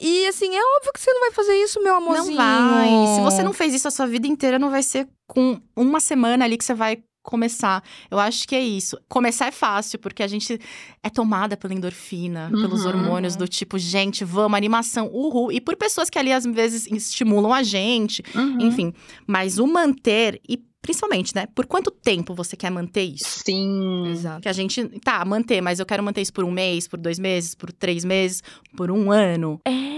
E 0.00 0.26
assim, 0.26 0.54
é 0.54 0.60
óbvio 0.76 0.92
que 0.92 1.00
você 1.00 1.12
não 1.12 1.20
vai 1.20 1.30
fazer 1.32 1.54
isso, 1.62 1.75
meu 1.82 1.96
amorzinho. 1.96 2.36
Não 2.36 2.74
vai. 2.74 3.14
Se 3.16 3.20
você 3.22 3.42
não 3.42 3.52
fez 3.52 3.74
isso 3.74 3.88
a 3.88 3.90
sua 3.90 4.06
vida 4.06 4.26
inteira, 4.26 4.58
não 4.58 4.70
vai 4.70 4.82
ser 4.82 5.08
com 5.26 5.60
uma 5.76 6.00
semana 6.00 6.44
ali 6.44 6.56
que 6.56 6.64
você 6.64 6.74
vai 6.74 6.98
começar. 7.22 7.82
Eu 8.08 8.20
acho 8.20 8.46
que 8.46 8.54
é 8.54 8.60
isso. 8.64 8.96
Começar 9.08 9.46
é 9.46 9.50
fácil, 9.50 9.98
porque 9.98 10.22
a 10.22 10.28
gente 10.28 10.60
é 11.02 11.10
tomada 11.10 11.56
pela 11.56 11.74
endorfina, 11.74 12.48
pelos 12.52 12.82
Uhum. 12.84 12.88
hormônios 12.90 13.34
do 13.34 13.48
tipo, 13.48 13.76
gente, 13.78 14.24
vamos, 14.24 14.56
animação, 14.56 15.08
uhul. 15.12 15.50
E 15.50 15.60
por 15.60 15.74
pessoas 15.76 16.08
que 16.08 16.18
ali 16.20 16.32
às 16.32 16.44
vezes 16.44 16.86
estimulam 16.86 17.52
a 17.52 17.64
gente, 17.64 18.22
Uhum. 18.32 18.60
enfim. 18.60 18.92
Mas 19.26 19.58
o 19.58 19.66
manter, 19.66 20.40
e 20.48 20.56
principalmente, 20.80 21.34
né? 21.34 21.48
Por 21.52 21.66
quanto 21.66 21.90
tempo 21.90 22.32
você 22.32 22.54
quer 22.56 22.70
manter 22.70 23.02
isso? 23.02 23.40
Sim. 23.44 24.06
Exato. 24.12 24.42
Que 24.42 24.48
a 24.48 24.52
gente, 24.52 24.84
tá, 25.00 25.24
manter, 25.24 25.60
mas 25.60 25.80
eu 25.80 25.86
quero 25.86 26.04
manter 26.04 26.20
isso 26.20 26.32
por 26.32 26.44
um 26.44 26.50
mês, 26.52 26.86
por 26.86 27.00
dois 27.00 27.18
meses, 27.18 27.56
por 27.56 27.72
três 27.72 28.04
meses, 28.04 28.40
por 28.76 28.88
um 28.88 29.10
ano. 29.10 29.60
É. 29.66 29.96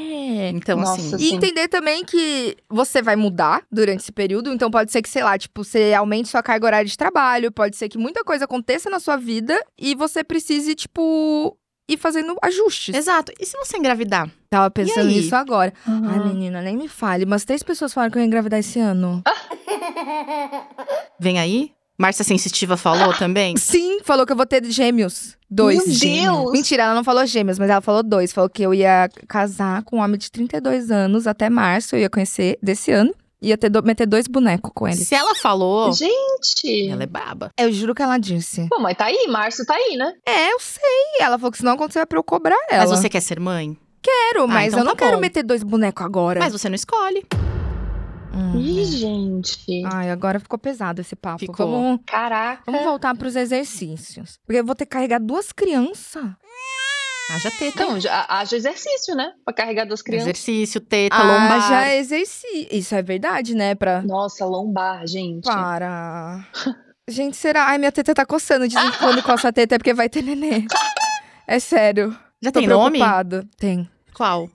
Então, 0.51 0.79
Nossa, 0.79 1.17
assim. 1.17 1.17
E 1.17 1.29
Sim. 1.29 1.37
entender 1.37 1.69
também 1.69 2.05
que 2.05 2.57
você 2.69 3.01
vai 3.03 3.17
mudar 3.17 3.63
durante 3.71 4.01
esse 4.01 4.13
período, 4.13 4.53
então 4.53 4.71
pode 4.71 4.93
ser 4.93 5.03
que, 5.03 5.09
sei 5.09 5.23
lá, 5.23 5.39
tipo, 5.39 5.65
você 5.65 5.95
aumente 5.95 6.29
sua 6.29 6.43
carga 6.43 6.67
horária 6.67 6.89
de 6.89 6.97
trabalho, 6.97 7.53
pode 7.53 7.77
ser 7.77 7.89
que 7.89 7.99
muita 7.99 8.25
coisa 8.25 8.45
aconteça 8.45 8.91
na 8.91 9.01
sua 9.01 9.17
vida 9.17 9.59
e 9.79 9.95
você 9.95 10.23
precise, 10.23 10.75
tipo, 10.75 11.57
ir 11.89 11.97
fazendo 11.97 12.37
ajustes. 12.43 12.95
Exato. 12.95 13.33
E 13.41 13.47
se 13.47 13.57
você 13.57 13.77
engravidar? 13.77 14.31
Tava 14.51 14.71
pensando 14.71 15.09
nisso 15.09 15.35
agora. 15.35 15.73
Uhum. 15.87 16.09
Ai, 16.09 16.19
menina, 16.21 16.63
nem 16.63 16.77
me 16.77 16.89
fale, 16.89 17.27
mas 17.27 17.45
três 17.45 17.63
pessoas 17.63 17.93
falaram 17.93 18.11
que 18.11 18.19
eu 18.19 18.23
ia 18.23 18.27
engravidar 18.27 18.61
esse 18.61 18.79
ano. 18.79 19.23
Vem 21.19 21.39
aí? 21.39 21.73
Márcia 21.99 22.25
Sensitiva 22.25 22.77
falou 22.77 23.13
também? 23.15 23.57
Sim, 23.57 23.99
falou 24.05 24.25
que 24.25 24.33
eu 24.33 24.37
vou 24.37 24.47
ter 24.47 24.65
gêmeos. 24.67 25.37
Dois 25.51 25.85
Meu 25.85 25.95
gêmeos. 25.95 26.37
Deus! 26.37 26.53
Mentira, 26.53 26.83
ela 26.85 26.95
não 26.95 27.03
falou 27.03 27.27
gêmeos, 27.27 27.59
mas 27.59 27.69
ela 27.69 27.81
falou 27.81 28.03
dois. 28.05 28.33
Falou 28.33 28.49
que 28.49 28.63
eu 28.63 28.73
ia 28.73 29.09
casar 29.27 29.83
com 29.83 29.97
um 29.97 30.01
homem 30.01 30.17
de 30.19 30.31
32 30.31 30.91
anos 30.93 31.27
até 31.27 31.51
março, 31.51 31.97
eu 31.97 32.01
ia 32.01 32.09
conhecer 32.11 32.57
desse 32.63 32.93
ano. 32.93 33.13
Ia 33.41 33.57
ter 33.57 33.69
do- 33.69 33.83
meter 33.85 34.07
dois 34.07 34.27
bonecos 34.27 34.71
com 34.75 34.87
ele. 34.89 34.97
Se 34.97 35.15
ela 35.15 35.35
falou, 35.35 35.93
Gente! 35.93 36.89
ela 36.91 37.03
é 37.03 37.07
braba. 37.07 37.51
Eu 37.59 37.73
juro 37.73 37.95
que 37.95 38.03
ela 38.03 38.19
disse. 38.19 38.67
Pô, 38.69 38.79
mas 38.81 38.97
tá 38.97 39.07
aí, 39.07 39.27
março 39.29 39.65
tá 39.65 39.75
aí, 39.75 39.97
né? 39.97 40.13
É, 40.27 40.53
eu 40.53 40.59
sei. 40.61 41.21
Ela 41.21 41.39
falou 41.39 41.51
que 41.53 41.59
se 41.59 41.65
não 41.65 41.73
acontecer, 41.73 42.01
é 42.01 42.07
pra 42.07 42.19
eu 42.19 42.25
cobrar 42.25 42.59
ela. 42.71 42.87
Mas 42.87 42.91
você 43.01 43.09
quer 43.09 43.21
ser 43.21 43.39
mãe? 43.41 43.77
Quero, 44.03 44.47
mas 44.49 44.69
então 44.69 44.81
eu 44.81 44.85
não 44.85 44.93
tá 44.97 45.05
quero 45.05 45.17
bom. 45.17 45.21
meter 45.21 45.43
dois 45.45 45.63
bonecos 45.63 46.05
agora. 46.05 46.41
Mas 46.41 46.53
você 46.53 46.69
não 46.69 46.75
escolhe. 46.77 47.25
Hum. 48.39 48.59
Ih, 48.61 48.85
gente. 48.85 49.83
Ai, 49.93 50.11
agora 50.11 50.39
ficou 50.39 50.59
pesado 50.59 51.01
esse 51.01 51.17
papo. 51.17 51.39
Ficou. 51.41 51.71
Vamos, 51.71 52.01
Caraca. 52.07 52.63
vamos 52.67 52.83
voltar 52.85 53.15
pros 53.17 53.35
exercícios. 53.37 54.39
Porque 54.47 54.61
eu 54.61 54.65
vou 54.65 54.75
ter 54.75 54.85
que 54.87 54.93
carregar 54.93 55.19
duas 55.21 55.51
crianças. 55.53 56.25
Haja 57.31 57.51
teta. 57.51 57.83
Então, 57.83 58.01
já, 58.01 58.25
haja 58.29 58.57
exercício, 58.57 59.15
né? 59.15 59.33
Pra 59.45 59.53
carregar 59.53 59.85
duas 59.85 60.01
crianças. 60.01 60.29
Exercício, 60.29 60.81
teta, 60.81 61.15
Ah, 61.17 61.23
lombar. 61.23 61.69
já 61.69 61.95
exercício. 61.95 62.69
Isso 62.71 62.95
é 62.95 63.03
verdade, 63.03 63.55
né? 63.55 63.75
Pra. 63.75 64.01
Nossa, 64.01 64.47
lombar, 64.47 65.07
gente. 65.07 65.45
Para. 65.45 66.47
Gente, 67.11 67.39
será? 67.39 67.69
Ai, 67.69 67.79
minha 67.79 67.91
teta 67.91 68.15
tá 68.15 68.27
coçando. 68.27 68.69
Dizem 68.69 68.91
que 68.91 68.99
quando 68.99 69.23
coça 69.23 69.49
a 69.49 69.53
teta 69.53 69.75
é 69.77 69.79
porque 69.79 69.95
vai 69.95 70.09
ter 70.11 70.23
nenê. 70.23 70.67
É 71.51 71.59
sério. 71.59 72.15
Já 72.43 72.53
Tô 72.53 72.59
tem 72.61 72.69
nome? 72.69 72.99
Tem. 73.57 73.89
Qual? 74.13 74.51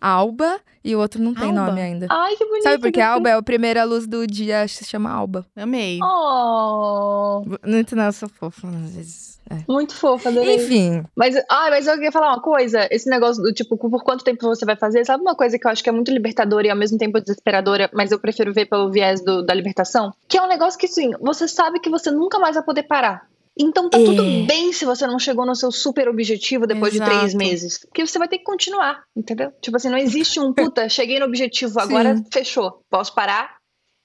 Alba 0.00 0.58
e 0.82 0.96
o 0.96 0.98
outro 0.98 1.20
não 1.22 1.34
tem 1.34 1.48
Alba? 1.50 1.66
nome 1.66 1.80
ainda. 1.82 2.06
Ai, 2.10 2.34
que 2.36 2.44
bonito. 2.46 2.62
Sabe 2.62 2.78
por 2.80 2.90
que 2.92 3.00
Alba 3.00 3.28
é 3.28 3.32
a 3.34 3.42
primeira 3.42 3.84
luz 3.84 4.06
do 4.06 4.26
dia, 4.26 4.66
se 4.66 4.84
chama 4.84 5.10
Alba. 5.10 5.44
Amei. 5.54 5.98
Oh, 6.02 7.42
Muito 7.66 7.94
não, 7.94 8.04
eu 8.04 8.12
sou 8.12 8.28
fofa 8.28 8.66
às 8.68 8.94
vezes. 8.94 9.30
É. 9.50 9.64
muito 9.68 9.96
fofa, 9.96 10.28
adorei. 10.28 10.54
Enfim, 10.56 11.02
Mas, 11.16 11.34
ai, 11.50 11.70
mas 11.70 11.84
eu 11.88 11.94
queria 11.94 12.12
falar 12.12 12.28
uma 12.34 12.40
coisa. 12.40 12.86
Esse 12.88 13.10
negócio 13.10 13.42
do 13.42 13.52
tipo, 13.52 13.76
por 13.76 14.04
quanto 14.04 14.22
tempo 14.22 14.46
você 14.46 14.64
vai 14.64 14.76
fazer? 14.76 15.04
Sabe 15.04 15.22
uma 15.22 15.34
coisa 15.34 15.58
que 15.58 15.66
eu 15.66 15.70
acho 15.72 15.82
que 15.82 15.88
é 15.88 15.92
muito 15.92 16.12
libertadora 16.12 16.68
e 16.68 16.70
ao 16.70 16.76
mesmo 16.76 16.96
tempo 16.96 17.20
desesperadora, 17.20 17.90
mas 17.92 18.12
eu 18.12 18.20
prefiro 18.20 18.52
ver 18.52 18.66
pelo 18.66 18.92
viés 18.92 19.20
do- 19.24 19.42
da 19.44 19.52
libertação? 19.52 20.12
Que 20.28 20.38
é 20.38 20.42
um 20.42 20.46
negócio 20.46 20.78
que, 20.78 20.86
assim, 20.86 21.10
você 21.20 21.48
sabe 21.48 21.80
que 21.80 21.90
você 21.90 22.12
nunca 22.12 22.38
mais 22.38 22.54
vai 22.54 22.64
poder 22.64 22.84
parar. 22.84 23.26
Então 23.62 23.90
tá 23.90 23.98
É. 23.98 24.04
tudo 24.04 24.22
bem 24.46 24.72
se 24.72 24.84
você 24.84 25.06
não 25.06 25.18
chegou 25.18 25.44
no 25.44 25.54
seu 25.54 25.70
super 25.70 26.08
objetivo 26.08 26.66
depois 26.66 26.92
de 26.92 27.00
três 27.00 27.22
Exato. 27.24 27.36
meses. 27.38 27.78
Porque 27.78 28.06
você 28.06 28.18
vai 28.18 28.26
ter 28.28 28.38
que 28.38 28.44
continuar, 28.44 29.02
entendeu? 29.14 29.52
Tipo 29.60 29.76
assim, 29.76 29.88
não 29.90 29.98
existe 29.98 30.40
um 30.40 30.52
puta, 30.52 30.88
cheguei 30.88 31.18
no 31.18 31.26
objetivo, 31.26 31.78
agora 31.80 32.16
Sim. 32.16 32.24
fechou. 32.32 32.82
Posso 32.88 33.14
parar 33.14 33.58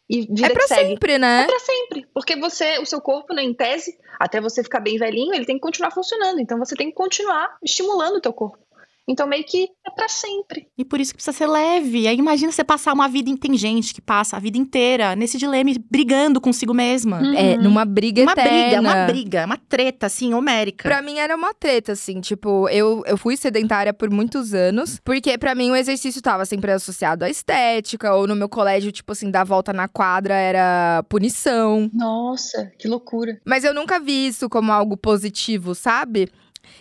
e 0.10 0.22
vida 0.22 0.48
é 0.48 0.50
pra 0.50 0.68
sempre, 0.68 1.14
É 1.14 1.18
né? 1.18 1.46
pra 1.48 1.60
sempre. 1.60 2.06
Porque 2.14 2.36
você, 2.36 2.78
o 2.80 2.86
seu 2.86 3.02
corpo, 3.02 3.34
né, 3.34 3.42
em 3.44 3.54
tese, 3.54 3.98
até 4.20 4.40
você 4.42 4.62
ficar 4.64 4.80
bem 4.80 4.98
velhinho, 4.98 5.34
ele 5.34 5.46
tem 5.46 5.56
que 5.56 5.62
continuar 5.62 5.92
funcionando. 5.92 6.40
Então 6.40 6.60
você 6.60 6.76
tem 6.76 6.90
que 6.90 6.96
continuar 6.96 7.58
estimulando 7.64 8.18
o 8.18 8.22
teu 8.22 8.34
corpo. 8.34 8.60
Então 9.08 9.28
meio 9.28 9.44
que 9.46 9.68
é 9.86 9.92
pra 9.92 10.10
sempre. 10.10 10.68
E 10.78 10.84
por 10.84 11.00
isso 11.00 11.12
que 11.12 11.18
precisa 11.18 11.38
ser 11.38 11.46
leve. 11.48 12.08
Aí 12.08 12.18
imagina 12.18 12.52
você 12.52 12.64
passar 12.64 12.92
uma 12.94 13.08
vida. 13.08 13.26
Tem 13.38 13.56
gente 13.58 13.94
que 13.94 14.02
passa 14.02 14.38
a 14.38 14.40
vida 14.40 14.58
inteira 14.58 15.16
nesse 15.16 15.38
dilema, 15.38 15.70
brigando 15.92 16.42
consigo 16.42 16.74
mesma. 16.74 17.20
Uhum. 17.20 17.34
É, 17.34 17.58
numa 17.58 17.86
briga 17.86 18.24
Uma 18.24 18.32
eterna. 18.32 18.52
briga, 18.52 18.82
uma 18.82 19.06
briga, 19.06 19.46
uma 19.46 19.58
treta, 19.58 20.06
assim, 20.08 20.34
homérica. 20.34 20.90
Pra 20.90 21.02
mim 21.02 21.20
era 21.20 21.36
uma 21.36 21.54
treta, 21.54 21.92
assim, 21.92 22.20
tipo, 22.20 22.68
eu, 22.70 23.04
eu 23.06 23.18
fui 23.18 23.38
sedentária 23.38 23.94
por 23.94 24.10
muitos 24.10 24.54
anos, 24.54 25.00
porque 25.04 25.38
pra 25.38 25.54
mim 25.54 25.70
o 25.72 25.76
exercício 25.76 26.22
tava 26.22 26.46
sempre 26.46 26.72
associado 26.72 27.24
à 27.26 27.30
estética, 27.30 28.14
ou 28.16 28.28
no 28.28 28.36
meu 28.36 28.50
colégio, 28.50 28.92
tipo 28.92 29.12
assim, 29.12 29.30
dar 29.30 29.44
volta 29.44 29.72
na 29.72 29.88
quadra 29.88 30.34
era 30.34 31.04
punição. 31.10 31.90
Nossa, 31.94 32.72
que 32.80 32.88
loucura. 32.88 33.40
Mas 33.46 33.64
eu 33.64 33.74
nunca 33.74 34.00
vi 34.00 34.28
isso 34.28 34.50
como 34.50 34.72
algo 34.72 34.98
positivo, 34.98 35.76
sabe? 35.76 36.30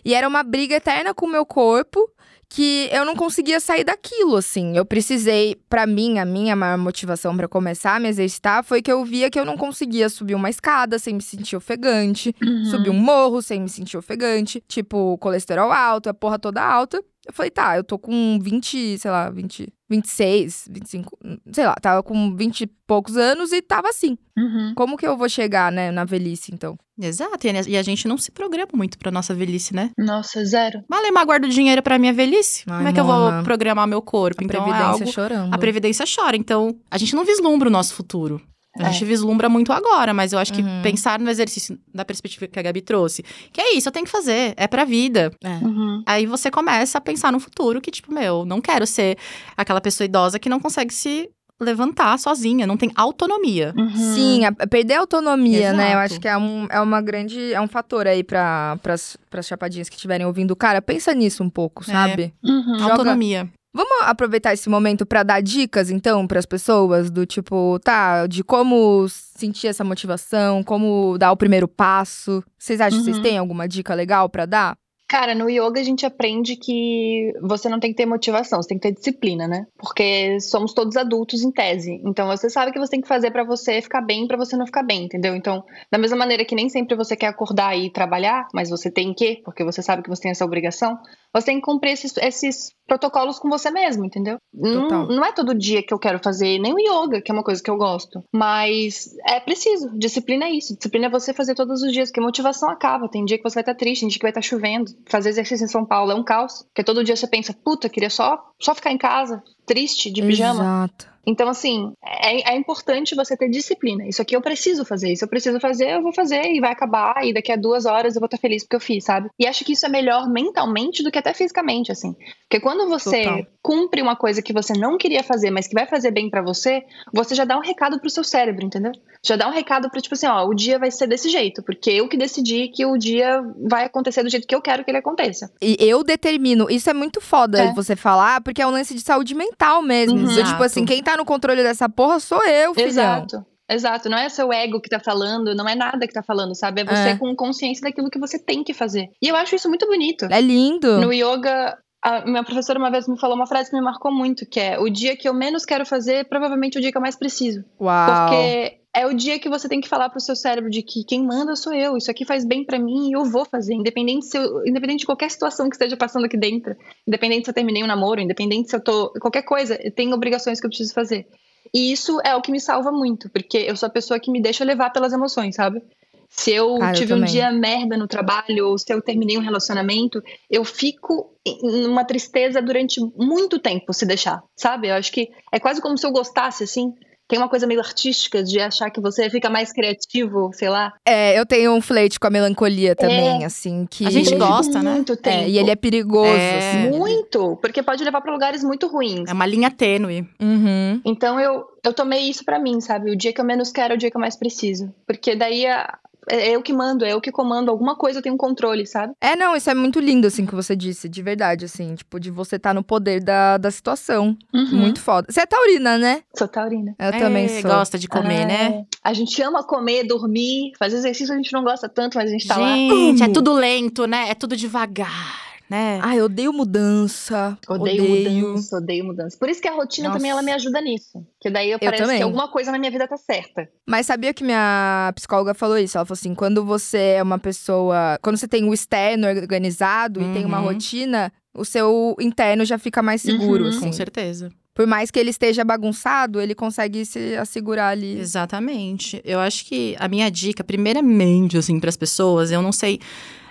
E 0.05 0.15
era 0.15 0.27
uma 0.29 0.43
briga 0.43 0.77
eterna 0.77 1.13
com 1.15 1.27
o 1.27 1.31
meu 1.31 1.45
corpo 1.47 2.11
que 2.49 2.89
eu 2.93 3.05
não 3.05 3.17
conseguia 3.17 3.59
sair 3.59 3.83
daquilo, 3.83 4.37
assim. 4.37 4.77
Eu 4.77 4.85
precisei, 4.85 5.57
pra 5.69 5.87
mim, 5.87 6.19
a 6.21 6.25
minha 6.25 6.55
maior 6.55 6.79
motivação 6.79 7.37
pra 7.37 7.49
começar 7.49 7.97
a 7.97 7.99
me 8.01 8.09
exercitar 8.09 8.63
foi 8.63 8.81
que 8.81 8.93
eu 8.93 9.05
via 9.05 9.29
que 9.31 9.41
eu 9.41 9.45
não 9.45 9.57
conseguia 9.57 10.09
subir 10.09 10.35
uma 10.37 10.49
escada 10.51 10.99
sem 10.99 11.15
me 11.15 11.23
sentir 11.23 11.57
ofegante, 11.57 12.35
Uhum. 12.41 12.65
subir 12.67 12.91
um 12.91 12.95
morro 12.99 13.43
sem 13.43 13.61
me 13.61 13.69
sentir 13.69 13.97
ofegante, 13.97 14.63
tipo, 14.69 15.19
colesterol 15.19 15.73
alto, 15.73 16.09
a 16.09 16.15
porra 16.15 16.39
toda 16.39 16.63
alta. 16.63 17.03
Eu 17.27 17.33
falei, 17.33 17.51
tá, 17.51 17.77
eu 17.77 17.83
tô 17.83 17.99
com 17.99 18.39
20, 18.41 18.99
sei 18.99 19.11
lá, 19.11 19.31
20, 19.31 19.73
26, 19.95 20.69
25, 20.71 21.19
sei 21.53 21.67
lá, 21.67 21.75
tava 21.81 22.03
com 22.03 22.35
20 22.37 22.63
e 22.63 22.67
poucos 22.87 23.17
anos 23.17 23.53
e 23.53 23.63
tava 23.63 23.89
assim. 23.89 24.17
Uhum. 24.37 24.73
Como 24.75 24.97
que 24.97 25.07
eu 25.07 25.17
vou 25.17 25.29
chegar, 25.29 25.71
né, 25.73 25.91
na 25.91 26.05
velhice, 26.05 26.53
então? 26.53 26.77
Exato, 27.01 27.47
e 27.47 27.77
a- 27.77 27.83
gente 27.83 28.07
não 28.07 28.17
se 28.19 28.31
programa 28.31 28.71
muito 28.75 28.99
pra 28.99 29.11
nossa 29.11 29.35
velhice, 29.35 29.75
né? 29.75 29.91
Nossa, 29.99 30.45
zero. 30.45 30.83
Malemar 30.89 31.25
guardo 31.27 31.49
dinheiro 31.49 31.83
pra 31.83 31.99
minha 31.99 32.13
velhice. 32.13 32.65
Ai, 32.69 32.77
Como 32.79 32.89
é 32.89 32.93
que 32.93 33.01
eu 33.01 33.05
Mona. 33.05 33.37
vou 33.37 33.45
programar 33.45 33.87
meu 33.87 34.01
corpo? 34.03 34.41
A 34.41 34.45
então 34.45 34.61
é 34.61 34.63
Previdência 34.65 34.93
algo... 34.93 35.07
chorando. 35.13 35.55
A 35.55 35.59
Previdência 35.59 36.05
chora. 36.07 36.37
Então, 36.37 36.77
a 36.91 36.99
gente 36.99 37.15
não 37.15 37.25
vislumbra 37.25 37.69
o 37.69 37.73
nosso 37.73 37.95
futuro. 37.95 38.41
A 38.79 38.89
É. 38.89 38.93
gente 38.93 39.05
vislumbra 39.05 39.49
muito 39.49 39.73
agora, 39.73 40.13
mas 40.13 40.33
eu 40.33 40.39
acho 40.39 40.53
que 40.53 40.61
Uhum. 40.63 40.83
pensar 40.83 41.21
no 41.21 41.31
exercício 41.31 41.79
da 41.95 42.05
perspectiva 42.05 42.47
que 42.49 42.59
a 42.59 42.63
Gabi 42.63 42.81
trouxe, 42.81 43.23
que 43.53 43.61
é 43.61 43.75
isso, 43.75 43.89
eu 43.89 43.93
tenho 43.93 44.05
que 44.05 44.11
fazer, 44.11 44.53
é 44.57 44.67
pra 44.67 44.85
vida. 44.85 45.31
É. 45.43 45.65
Uhum. 45.65 46.03
Aí 46.07 46.27
você 46.27 46.51
começa 46.51 46.99
a 46.99 47.01
pensar 47.01 47.31
no 47.31 47.39
futuro 47.39 47.81
que, 47.81 47.91
tipo, 47.91 48.13
meu, 48.13 48.45
não 48.45 48.61
quero 48.61 48.85
ser 48.87 49.17
aquela 49.57 49.81
pessoa 49.81 50.05
idosa 50.05 50.39
que 50.41 50.49
não 50.49 50.59
consegue 50.59 50.93
se 50.93 51.31
levantar 51.61 52.19
sozinha, 52.19 52.67
não 52.67 52.77
tem 52.77 52.91
autonomia. 52.97 53.73
Uhum. 53.77 54.15
Sim, 54.15 54.45
a- 54.45 54.53
perder 54.67 54.95
a 54.95 55.01
autonomia, 55.01 55.73
né? 55.73 55.85
Eu 55.85 55.89
Exato. 55.91 56.05
acho 56.13 56.21
que 56.21 56.29
é, 56.29 56.37
um, 56.37 56.67
é 56.69 56.81
uma 56.81 57.01
grande. 57.01 57.53
É 57.55 57.61
um 57.61 57.69
fator 57.69 58.09
aí 58.09 58.25
pra, 58.25 58.77
pras, 58.83 59.17
pras 59.31 59.47
chapadinhas 59.47 59.89
que 59.89 59.95
estiverem 59.95 60.27
ouvindo. 60.27 60.55
Cara, 60.57 60.83
pensa 60.83 61.15
nisso 61.15 61.45
um 61.45 61.49
pouco, 61.49 61.85
É. 61.85 61.87
sabe? 61.93 62.35
Uhum. 62.43 62.79
Joga- 62.81 62.93
Autonomia. 62.95 63.49
Vamos 63.77 63.91
aproveitar 64.03 64.53
esse 64.55 64.69
momento 64.69 65.05
pra 65.05 65.25
dar 65.25 65.43
dicas, 65.43 65.91
então, 65.91 66.27
pras 66.29 66.47
pessoas? 66.47 67.11
Do 67.11 67.27
tipo, 67.27 67.79
tá, 67.81 68.27
de 68.29 68.45
como 68.45 69.09
sentir 69.09 69.67
essa 69.67 69.83
motivação, 69.83 70.63
como 70.63 71.19
dar 71.19 71.33
o 71.33 71.37
primeiro 71.37 71.67
passo. 71.67 72.43
Vocês 72.57 72.81
acham 72.81 73.01
que 73.01 73.05
vocês 73.05 73.17
Uhum. 73.17 73.23
têm 73.23 73.37
alguma 73.39 73.67
dica 73.67 73.93
legal 73.93 74.29
pra 74.29 74.47
dar? 74.47 74.77
Cara, 75.07 75.35
no 75.35 75.51
yoga 75.51 75.81
a 75.81 75.85
gente 75.85 76.07
aprende 76.07 76.57
que 76.57 77.31
você 77.43 77.69
não 77.69 77.79
tem 77.79 77.91
que 77.91 77.97
ter 77.97 78.07
motivação, 78.07 78.61
você 78.63 78.69
tem 78.71 78.79
que 78.79 78.89
ter 78.89 78.95
disciplina, 78.95 79.47
né? 79.47 79.67
Porque 79.77 80.41
somos 80.41 80.73
todos 80.73 80.97
adultos 80.97 81.43
em 81.43 81.53
tese. 81.53 82.01
Então 82.07 82.27
você 82.27 82.49
sabe 82.49 82.73
que 82.73 82.79
você 82.79 82.93
tem 82.93 83.01
que 83.03 83.07
fazer 83.07 83.31
pra 83.31 83.45
você 83.45 83.83
ficar 83.83 84.01
bem, 84.01 84.27
pra 84.27 84.39
você 84.39 84.57
não 84.57 84.65
ficar 84.65 84.83
bem, 84.83 85.05
entendeu? 85.05 85.35
Então, 85.37 85.63
da 85.93 85.99
mesma 85.99 86.17
maneira 86.17 86.45
que 86.45 86.55
nem 86.55 86.69
sempre 86.71 86.97
você 86.97 87.15
quer 87.15 87.27
acordar 87.27 87.77
e 87.77 87.91
trabalhar, 87.93 88.49
mas 88.55 88.71
você 88.71 88.91
tem 88.91 89.13
que, 89.13 89.43
porque 89.45 89.63
você 89.63 89.83
sabe 89.83 90.03
que 90.03 90.09
você 90.09 90.23
tem 90.23 90.31
essa 90.31 90.45
obrigação, 90.45 90.99
você 91.35 91.47
tem 91.47 91.57
que 91.57 91.67
cumprir 91.67 91.93
esses, 91.93 92.17
esses 92.19 92.73
protocolos 92.87 93.39
com 93.39 93.49
você 93.49 93.71
mesmo, 93.71 94.05
entendeu? 94.05 94.39
Não, 94.53 95.07
não 95.09 95.25
é 95.25 95.33
todo 95.33 95.55
dia 95.55 95.83
que 95.83 95.93
eu 95.93 95.99
quero 95.99 96.21
fazer 96.23 96.59
nem 96.59 96.73
o 96.73 96.79
yoga, 96.79 97.21
que 97.21 97.31
é 97.31 97.35
uma 97.35 97.43
coisa 97.43 97.63
que 97.63 97.71
eu 97.71 97.77
gosto, 97.77 98.23
mas 98.33 99.11
é 99.27 99.41
preciso. 99.41 99.91
Disciplina 99.99 100.45
é 100.45 100.51
isso. 100.51 100.77
Disciplina 100.77 101.07
é 101.07 101.11
você 101.11 101.35
fazer 101.35 101.55
todos 101.55 101.83
os 101.83 101.93
dias, 101.93 102.11
porque 102.11 102.21
motivação 102.21 102.71
acaba. 102.71 103.09
Tem 103.09 103.25
dia 103.25 103.37
que 103.37 103.43
você 103.43 103.55
vai 103.55 103.63
estar 103.63 103.75
triste, 103.75 104.01
tem 104.01 104.09
dia 104.09 104.19
que 104.19 104.25
vai 104.25 104.31
estar 104.31 104.43
chovendo. 104.43 104.93
Fazer 105.09 105.31
exercício 105.31 105.65
em 105.65 105.69
São 105.69 105.85
Paulo 105.85 106.13
é 106.13 106.15
um 106.15 106.23
caos, 106.23 106.63
porque 106.65 106.85
todo 106.85 107.03
dia 107.03 107.17
você 107.17 107.27
pensa, 107.27 107.53
puta, 107.53 107.89
queria 107.89 108.11
só, 108.11 108.41
só 108.61 108.75
ficar 108.75 108.93
em 108.93 108.99
casa, 108.99 109.43
triste, 109.67 110.13
de 110.13 110.23
pijama. 110.23 110.63
Exato. 110.63 111.14
Então, 111.27 111.49
assim, 111.49 111.93
é, 112.05 112.53
é 112.53 112.57
importante 112.57 113.15
você 113.15 113.37
ter 113.37 113.49
disciplina. 113.49 114.07
Isso 114.07 114.21
aqui 114.23 114.37
eu 114.37 114.41
preciso 114.43 114.85
fazer. 114.85 115.13
Isso 115.13 115.25
eu 115.25 115.29
preciso 115.29 115.59
fazer, 115.61 115.91
eu 115.91 116.03
vou 116.03 116.13
fazer 116.13 116.43
e 116.47 116.61
vai 116.61 116.73
acabar. 116.73 117.25
E 117.25 117.33
daqui 117.33 117.53
a 117.53 117.57
duas 117.57 117.87
horas 117.87 118.15
eu 118.15 118.21
vou 118.21 118.27
estar 118.27 118.39
feliz 118.39 118.63
porque 118.63 118.77
eu 118.77 118.81
fiz, 118.81 119.05
sabe? 119.05 119.29
E 119.39 119.47
acho 119.47 119.65
que 119.65 119.73
isso 119.73 119.87
é 119.87 119.89
melhor 119.89 120.29
mentalmente 120.29 121.03
do 121.03 121.11
que 121.11 121.19
até 121.19 121.33
fisicamente, 121.33 121.91
assim. 121.91 122.15
Porque 122.49 122.61
quando 122.61 122.89
você 122.89 123.23
Total. 123.25 123.47
cumpre 123.63 124.03
uma 124.03 124.17
coisa 124.17 124.43
que 124.43 124.53
você 124.53 124.73
não 124.75 124.97
queria 124.99 125.23
fazer, 125.23 125.51
mas 125.51 125.67
que 125.67 125.75
vai 125.75 125.87
fazer 125.87 126.11
bem 126.11 126.29
pra 126.31 126.43
você, 126.43 126.83
você 127.13 127.35
já 127.35 127.45
dá 127.45 127.57
um 127.57 127.63
recado 127.63 127.99
pro 127.99 128.11
seu 128.11 128.23
cérebro, 128.25 128.65
entendeu? 128.65 128.93
Já 129.25 129.37
dá 129.37 129.49
um 129.49 129.53
recado 129.53 129.89
pro 129.91 130.01
tipo 130.01 130.15
assim, 130.15 130.27
ó, 130.27 130.47
o 130.47 130.55
dia 130.55 130.79
vai 130.79 130.91
ser 130.91 131.07
desse 131.07 131.29
jeito, 131.31 131.63
porque 131.63 131.91
eu 131.91 132.09
que 132.09 132.17
decidi 132.17 132.69
que 132.69 132.85
o 132.85 132.97
dia 132.99 133.43
vai 133.69 133.85
acontecer 133.85 134.23
do 134.23 134.29
jeito 134.29 134.47
que 134.47 134.55
eu 134.55 134.61
quero 134.61 134.85
que 134.85 134.91
ele 134.91 134.99
aconteça. 134.99 135.51
E 135.63 135.77
eu 135.81 136.05
determino. 136.05 136.71
Isso 136.71 136.91
é 136.91 136.95
muito 136.95 137.21
foda 137.21 137.59
É. 137.59 137.73
você 137.73 137.97
falar, 137.97 138.41
porque 138.43 138.61
é 138.61 138.67
um 138.67 138.71
lance 138.71 138.95
de 138.95 139.01
saúde 139.01 139.35
mental 139.35 139.83
mesmo. 139.83 140.19
Uhum. 140.19 140.45
Tipo 140.45 140.63
assim, 140.63 140.85
quem 140.85 141.03
tá 141.03 141.14
no 141.17 141.25
controle 141.25 141.63
dessa 141.63 141.89
porra 141.89 142.21
sou 142.21 142.45
eu, 142.47 142.75
filhão. 142.75 142.89
Exato. 142.89 143.47
Exato, 143.71 144.11
não 144.11 144.19
é 144.19 144.29
seu 144.29 144.53
ego 144.53 144.79
que 144.79 144.91
tá 144.91 145.01
falando, 145.01 145.55
não 145.55 145.67
é 145.67 145.75
nada 145.75 146.07
que 146.07 146.13
tá 146.13 146.23
falando, 146.23 146.55
sabe? 146.55 146.83
É 146.83 146.85
você 146.85 147.09
É. 147.11 147.17
com 147.17 147.35
consciência 147.35 147.83
daquilo 147.83 148.11
que 148.11 148.19
você 148.19 148.39
tem 148.39 148.63
que 148.63 148.75
fazer. 148.75 149.09
E 149.23 149.27
eu 149.29 149.35
acho 149.37 149.57
isso 149.57 149.71
muito 149.71 149.87
bonito. 149.87 150.27
É 150.31 150.39
lindo. 150.41 151.01
No 151.01 151.11
yoga, 151.11 151.79
a 152.05 152.21
minha 152.27 152.45
professora 152.45 152.79
uma 152.79 152.91
vez 152.91 153.09
me 153.09 153.19
falou 153.19 153.35
uma 153.35 153.47
frase 153.47 153.71
que 153.71 153.77
me 153.77 153.83
marcou 153.83 154.13
muito, 154.13 154.45
que 154.45 154.61
é: 154.61 154.79
o 154.79 154.91
dia 154.91 155.17
que 155.17 155.27
eu 155.27 155.33
menos 155.33 155.65
quero 155.65 155.87
fazer, 155.87 156.29
provavelmente 156.29 156.77
é 156.77 156.79
o 156.79 156.83
dia 156.83 156.93
que 156.93 156.99
eu 156.99 157.03
mais 157.03 157.17
preciso. 157.17 157.65
Uau. 157.81 158.29
Porque 158.29 158.81
é 158.95 159.07
o 159.07 159.13
dia 159.15 159.39
que 159.39 159.49
você 159.49 159.69
tem 159.69 159.81
que 159.81 159.89
falar 159.89 160.09
pro 160.09 160.21
seu 160.21 160.37
cérebro 160.37 160.71
de 160.71 160.83
que 160.83 161.05
quem 161.05 161.23
manda 161.25 161.57
sou 161.57 161.73
eu, 161.73 161.97
isso 161.97 162.11
aqui 162.11 162.25
faz 162.25 162.45
bem 162.45 162.65
pra 162.65 162.79
mim 162.79 163.09
e 163.11 163.13
eu 163.13 163.25
vou 163.25 163.45
fazer, 163.45 163.75
independente 163.75 164.27
se 164.27 164.39
eu- 164.39 164.67
independente 164.67 165.01
de 165.01 165.07
qualquer 165.07 165.31
situação 165.31 165.69
que 165.69 165.75
esteja 165.75 165.97
passando 165.97 166.25
aqui 166.27 166.37
dentro, 166.37 166.77
independente 167.07 167.45
se 167.47 167.51
eu 167.51 167.55
terminei 167.55 167.83
um 167.83 167.87
namoro, 167.89 168.21
independente 168.21 168.71
se 168.71 168.77
eu 168.77 168.81
tô 168.81 169.11
qualquer 169.21 169.43
coisa, 169.43 169.79
eu 169.83 169.91
tenho 169.91 170.15
obrigações 170.15 170.61
que 170.61 170.67
eu 170.67 170.71
preciso 170.71 170.95
fazer. 170.95 171.27
E 171.73 171.91
isso 171.93 172.21
é 172.25 172.37
o 172.37 172.41
que 172.43 172.53
me 172.53 172.61
salva 172.61 172.93
muito, 172.93 173.29
porque 173.31 173.59
eu 173.59 173.75
sou 173.77 173.89
a 173.89 173.91
pessoa 173.91 174.21
que 174.21 174.31
me 174.31 174.41
deixa 174.41 174.65
levar 174.65 174.91
pelas 174.91 175.13
emoções, 175.13 175.57
sabe? 175.57 175.83
Se 176.29 176.53
eu 176.53 176.79
eu 176.79 176.93
tive 176.93 177.13
um 177.13 177.17
também. 177.19 177.31
dia 177.33 177.51
merda 177.53 177.97
no 177.97 178.07
trabalho, 178.09 178.69
ou 178.69 178.79
se 178.79 178.93
eu 178.93 179.01
terminei 179.01 179.39
um 179.39 179.41
relacionamento, 179.41 180.23
eu 180.51 180.65
fico 180.65 181.31
em 181.47 181.87
uma 181.87 182.05
tristeza 182.05 182.61
durante 182.61 183.01
muito 183.17 183.59
tempo, 183.59 183.93
se 183.93 184.05
deixar, 184.05 184.43
sabe? 184.57 184.89
Eu 184.89 184.95
acho 184.95 185.13
que 185.13 185.31
é 185.53 185.61
quase 185.61 185.81
como 185.81 185.97
se 185.97 186.07
eu 186.07 186.11
gostasse, 186.11 186.65
assim. 186.65 186.93
Tem 187.27 187.39
uma 187.39 187.49
coisa 187.49 187.67
meio 187.67 187.81
artística 187.81 188.43
de 188.43 188.61
achar 188.61 188.91
que 188.91 189.01
você 189.01 189.31
fica 189.31 189.49
mais 189.49 189.73
criativo, 189.73 190.51
sei 190.53 190.69
lá. 190.69 190.93
É, 191.07 191.39
eu 191.39 191.47
tenho 191.47 191.73
um 191.73 191.81
flerte 191.81 192.21
com 192.21 192.27
a 192.27 192.31
melancolia 192.31 192.95
também, 192.95 193.45
assim, 193.45 193.87
que. 193.91 194.07
A 194.07 194.11
gente 194.11 194.35
gosta, 194.37 194.83
né? 194.83 194.93
muito 194.93 195.17
tempo. 195.17 195.37
É, 195.45 195.49
e 195.49 195.59
ele 195.59 195.71
é 195.71 195.77
perigoso, 195.77 196.29
É. 196.31 196.59
assim. 196.59 196.99
Muito, 196.99 197.57
porque 197.63 197.83
pode 197.83 198.05
levar 198.05 198.21
pra 198.21 198.33
lugares 198.33 198.63
muito 198.63 198.87
ruins. 198.87 199.29
É 199.29 199.33
uma 199.33 199.47
linha 199.47 199.71
tênue. 199.71 200.29
Uhum. 200.41 201.01
Então 201.05 201.41
eu, 201.41 201.65
eu 201.83 201.93
tomei 201.95 202.29
isso 202.29 202.45
pra 202.45 202.59
mim, 202.59 202.81
sabe? 202.81 203.11
O 203.11 203.17
dia 203.17 203.33
que 203.33 203.41
eu 203.41 203.45
menos 203.45 203.73
quero 203.73 203.95
é 203.95 203.97
o 203.97 203.99
dia 203.99 204.11
que 204.11 204.17
eu 204.17 204.21
mais 204.21 204.37
preciso. 204.37 204.93
Porque 205.07 205.35
daí 205.35 205.67
a- 205.67 205.99
é 206.29 206.51
eu 206.51 206.63
que 206.63 206.73
mando, 206.73 207.05
é 207.05 207.13
eu 207.13 207.21
que 207.21 207.31
comando. 207.33 207.71
Alguma 207.71 207.97
coisa 207.97 208.19
eu 208.19 208.23
tenho 208.23 208.37
controle, 208.37 208.87
sabe? 208.87 209.13
É, 209.21 209.35
não, 209.37 209.55
isso 209.57 209.69
é 209.71 209.75
muito 209.75 210.01
lindo, 210.01 210.27
assim, 210.27 210.47
que 210.47 210.55
você 210.55 210.75
disse, 210.77 211.09
de 211.09 211.23
verdade, 211.23 211.65
assim, 211.65 211.95
tipo, 211.95 212.19
de 212.21 212.31
você 212.31 212.57
estar 212.57 212.73
no 212.75 212.83
poder 212.83 213.23
da, 213.23 213.57
da 213.59 213.71
situação. 213.71 214.37
Uhum. 214.53 214.77
Muito 214.77 215.01
foda. 215.01 215.27
Você 215.31 215.41
é 215.41 215.47
taurina, 215.47 215.99
né? 215.99 216.23
Sou 216.37 216.49
taurina. 216.49 216.95
Eu 216.99 217.13
também 217.13 217.45
É, 217.47 217.61
sou. 217.61 217.71
Gosta 217.71 217.99
de 217.99 218.09
comer, 218.09 218.43
É. 218.43 218.47
né? 218.47 218.85
A 219.03 219.13
gente 219.13 219.41
ama 219.43 219.63
comer, 219.63 220.05
dormir, 220.05 220.73
fazer 220.79 220.97
exercício 220.97 221.33
a 221.33 221.37
gente 221.37 221.53
não 221.53 221.63
gosta 221.63 221.89
tanto, 221.89 222.17
mas 222.17 222.29
a 222.29 222.33
gente 222.33 222.47
tá 222.47 222.57
lá. 222.57 222.75
Gente, 222.77 223.23
é 223.23 223.29
tudo 223.29 223.53
lento, 223.53 224.07
né? 224.07 224.31
É 224.31 224.35
tudo 224.35 224.57
devagar, 224.57 225.44
né? 225.69 225.99
Ai, 226.03 226.21
eu 226.21 226.27
odeio 226.27 226.53
mudança. 226.53 227.59
Odeio, 227.69 228.05
mudança, 228.05 228.77
odeio 228.77 229.05
mudança. 229.05 229.37
Por 229.39 229.49
isso 229.49 229.61
que 229.61 229.69
a 229.69 229.75
rotina 229.75 230.09
Nossa. 230.09 230.19
também 230.19 230.31
ela 230.31 230.43
me 230.43 230.53
ajuda 230.53 230.81
nisso. 230.81 231.25
Que 231.41 231.51
daí 231.51 231.71
eu 231.71 231.79
parece 231.79 232.03
também. 232.03 232.19
que 232.19 232.23
alguma 232.23 232.49
coisa 232.49 232.71
na 232.71 232.79
minha 232.79 232.91
vida 232.91 233.09
tá 233.09 233.17
certa. 233.17 233.69
Mas 233.87 234.07
sabia 234.07 234.35
que 234.35 234.45
minha 234.45 235.13
psicóloga 235.15 235.55
falou 235.55 235.79
isso? 235.79 235.97
Ela 235.97 236.05
falou 236.05 236.19
assim: 236.19 236.35
quando 236.35 236.65
você 236.65 237.15
é 237.17 237.23
uma 237.23 237.39
pessoa. 237.39 238.19
Quando 238.23 238.37
você 238.37 238.49
tem 238.49 238.65
o 238.69 238.75
externo 238.75 239.27
organizado 239.27 240.21
e 240.21 240.33
tem 240.33 240.45
uma 240.45 240.59
Uhum. 240.61 240.67
rotina, 240.67 241.33
o 241.57 241.65
seu 241.65 242.15
interno 242.21 242.65
já 242.65 242.79
fica 242.79 243.03
mais 243.03 243.23
seguro, 243.23 243.65
Uhum. 243.65 243.71
assim. 243.71 243.81
Com 243.87 243.93
certeza. 243.93 244.51
Por 244.75 244.89
mais 244.89 245.09
que 245.11 245.21
ele 245.21 245.31
esteja 245.31 245.65
bagunçado, 245.65 246.41
ele 246.41 246.53
consegue 246.55 247.05
se 247.05 247.37
assegurar 247.37 247.93
ali. 247.93 248.19
Exatamente. 248.19 249.21
Eu 249.25 249.39
acho 249.39 249.65
que 249.67 249.95
a 250.01 250.09
minha 250.09 250.29
dica, 250.29 250.65
primeiramente, 250.65 251.57
assim, 251.57 251.79
para 251.79 251.89
as 251.89 251.97
pessoas, 251.97 252.51
eu 252.51 252.61
não 252.61 252.73
sei 252.73 252.99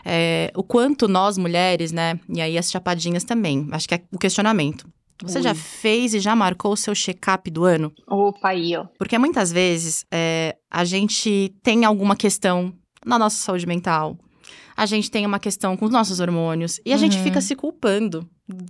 é, 0.06 0.52
o 0.56 0.64
quanto 0.64 1.08
nós 1.08 1.38
mulheres, 1.38 1.92
né? 1.92 2.20
E 2.30 2.42
aí 2.42 2.58
as 2.58 2.70
chapadinhas 2.72 3.24
também. 3.24 3.68
Acho 3.72 3.88
que 3.88 3.96
é 3.96 4.02
o 4.12 4.18
questionamento. 4.20 4.88
Você 5.22 5.42
já 5.42 5.52
Ui. 5.52 5.56
fez 5.56 6.14
e 6.14 6.20
já 6.20 6.36
marcou 6.36 6.74
o 6.74 6.78
seu 6.78 6.94
check-up 6.94 7.50
do 7.50 7.64
ano? 7.64 7.94
Opa, 8.08 8.50
aí, 8.50 8.76
ó. 8.76 8.86
Porque 8.98 9.18
muitas 9.18 9.52
vezes 9.52 10.06
é, 10.12 10.56
a 10.70 10.84
gente 10.84 11.54
tem 11.64 11.86
alguma 11.86 12.16
questão 12.16 12.74
na 13.06 13.18
nossa 13.18 13.38
saúde 13.38 13.66
mental. 13.66 14.18
A 14.76 14.86
gente 14.86 15.10
tem 15.12 15.26
uma 15.26 15.40
questão 15.40 15.78
com 15.78 15.86
os 15.86 15.92
nossos 15.92 16.20
hormônios. 16.20 16.80
E 16.86 16.92
a 16.92 16.98
gente 16.98 17.16
Uhum. 17.18 17.24
fica 17.24 17.40
se 17.42 17.56
culpando. 17.56 18.28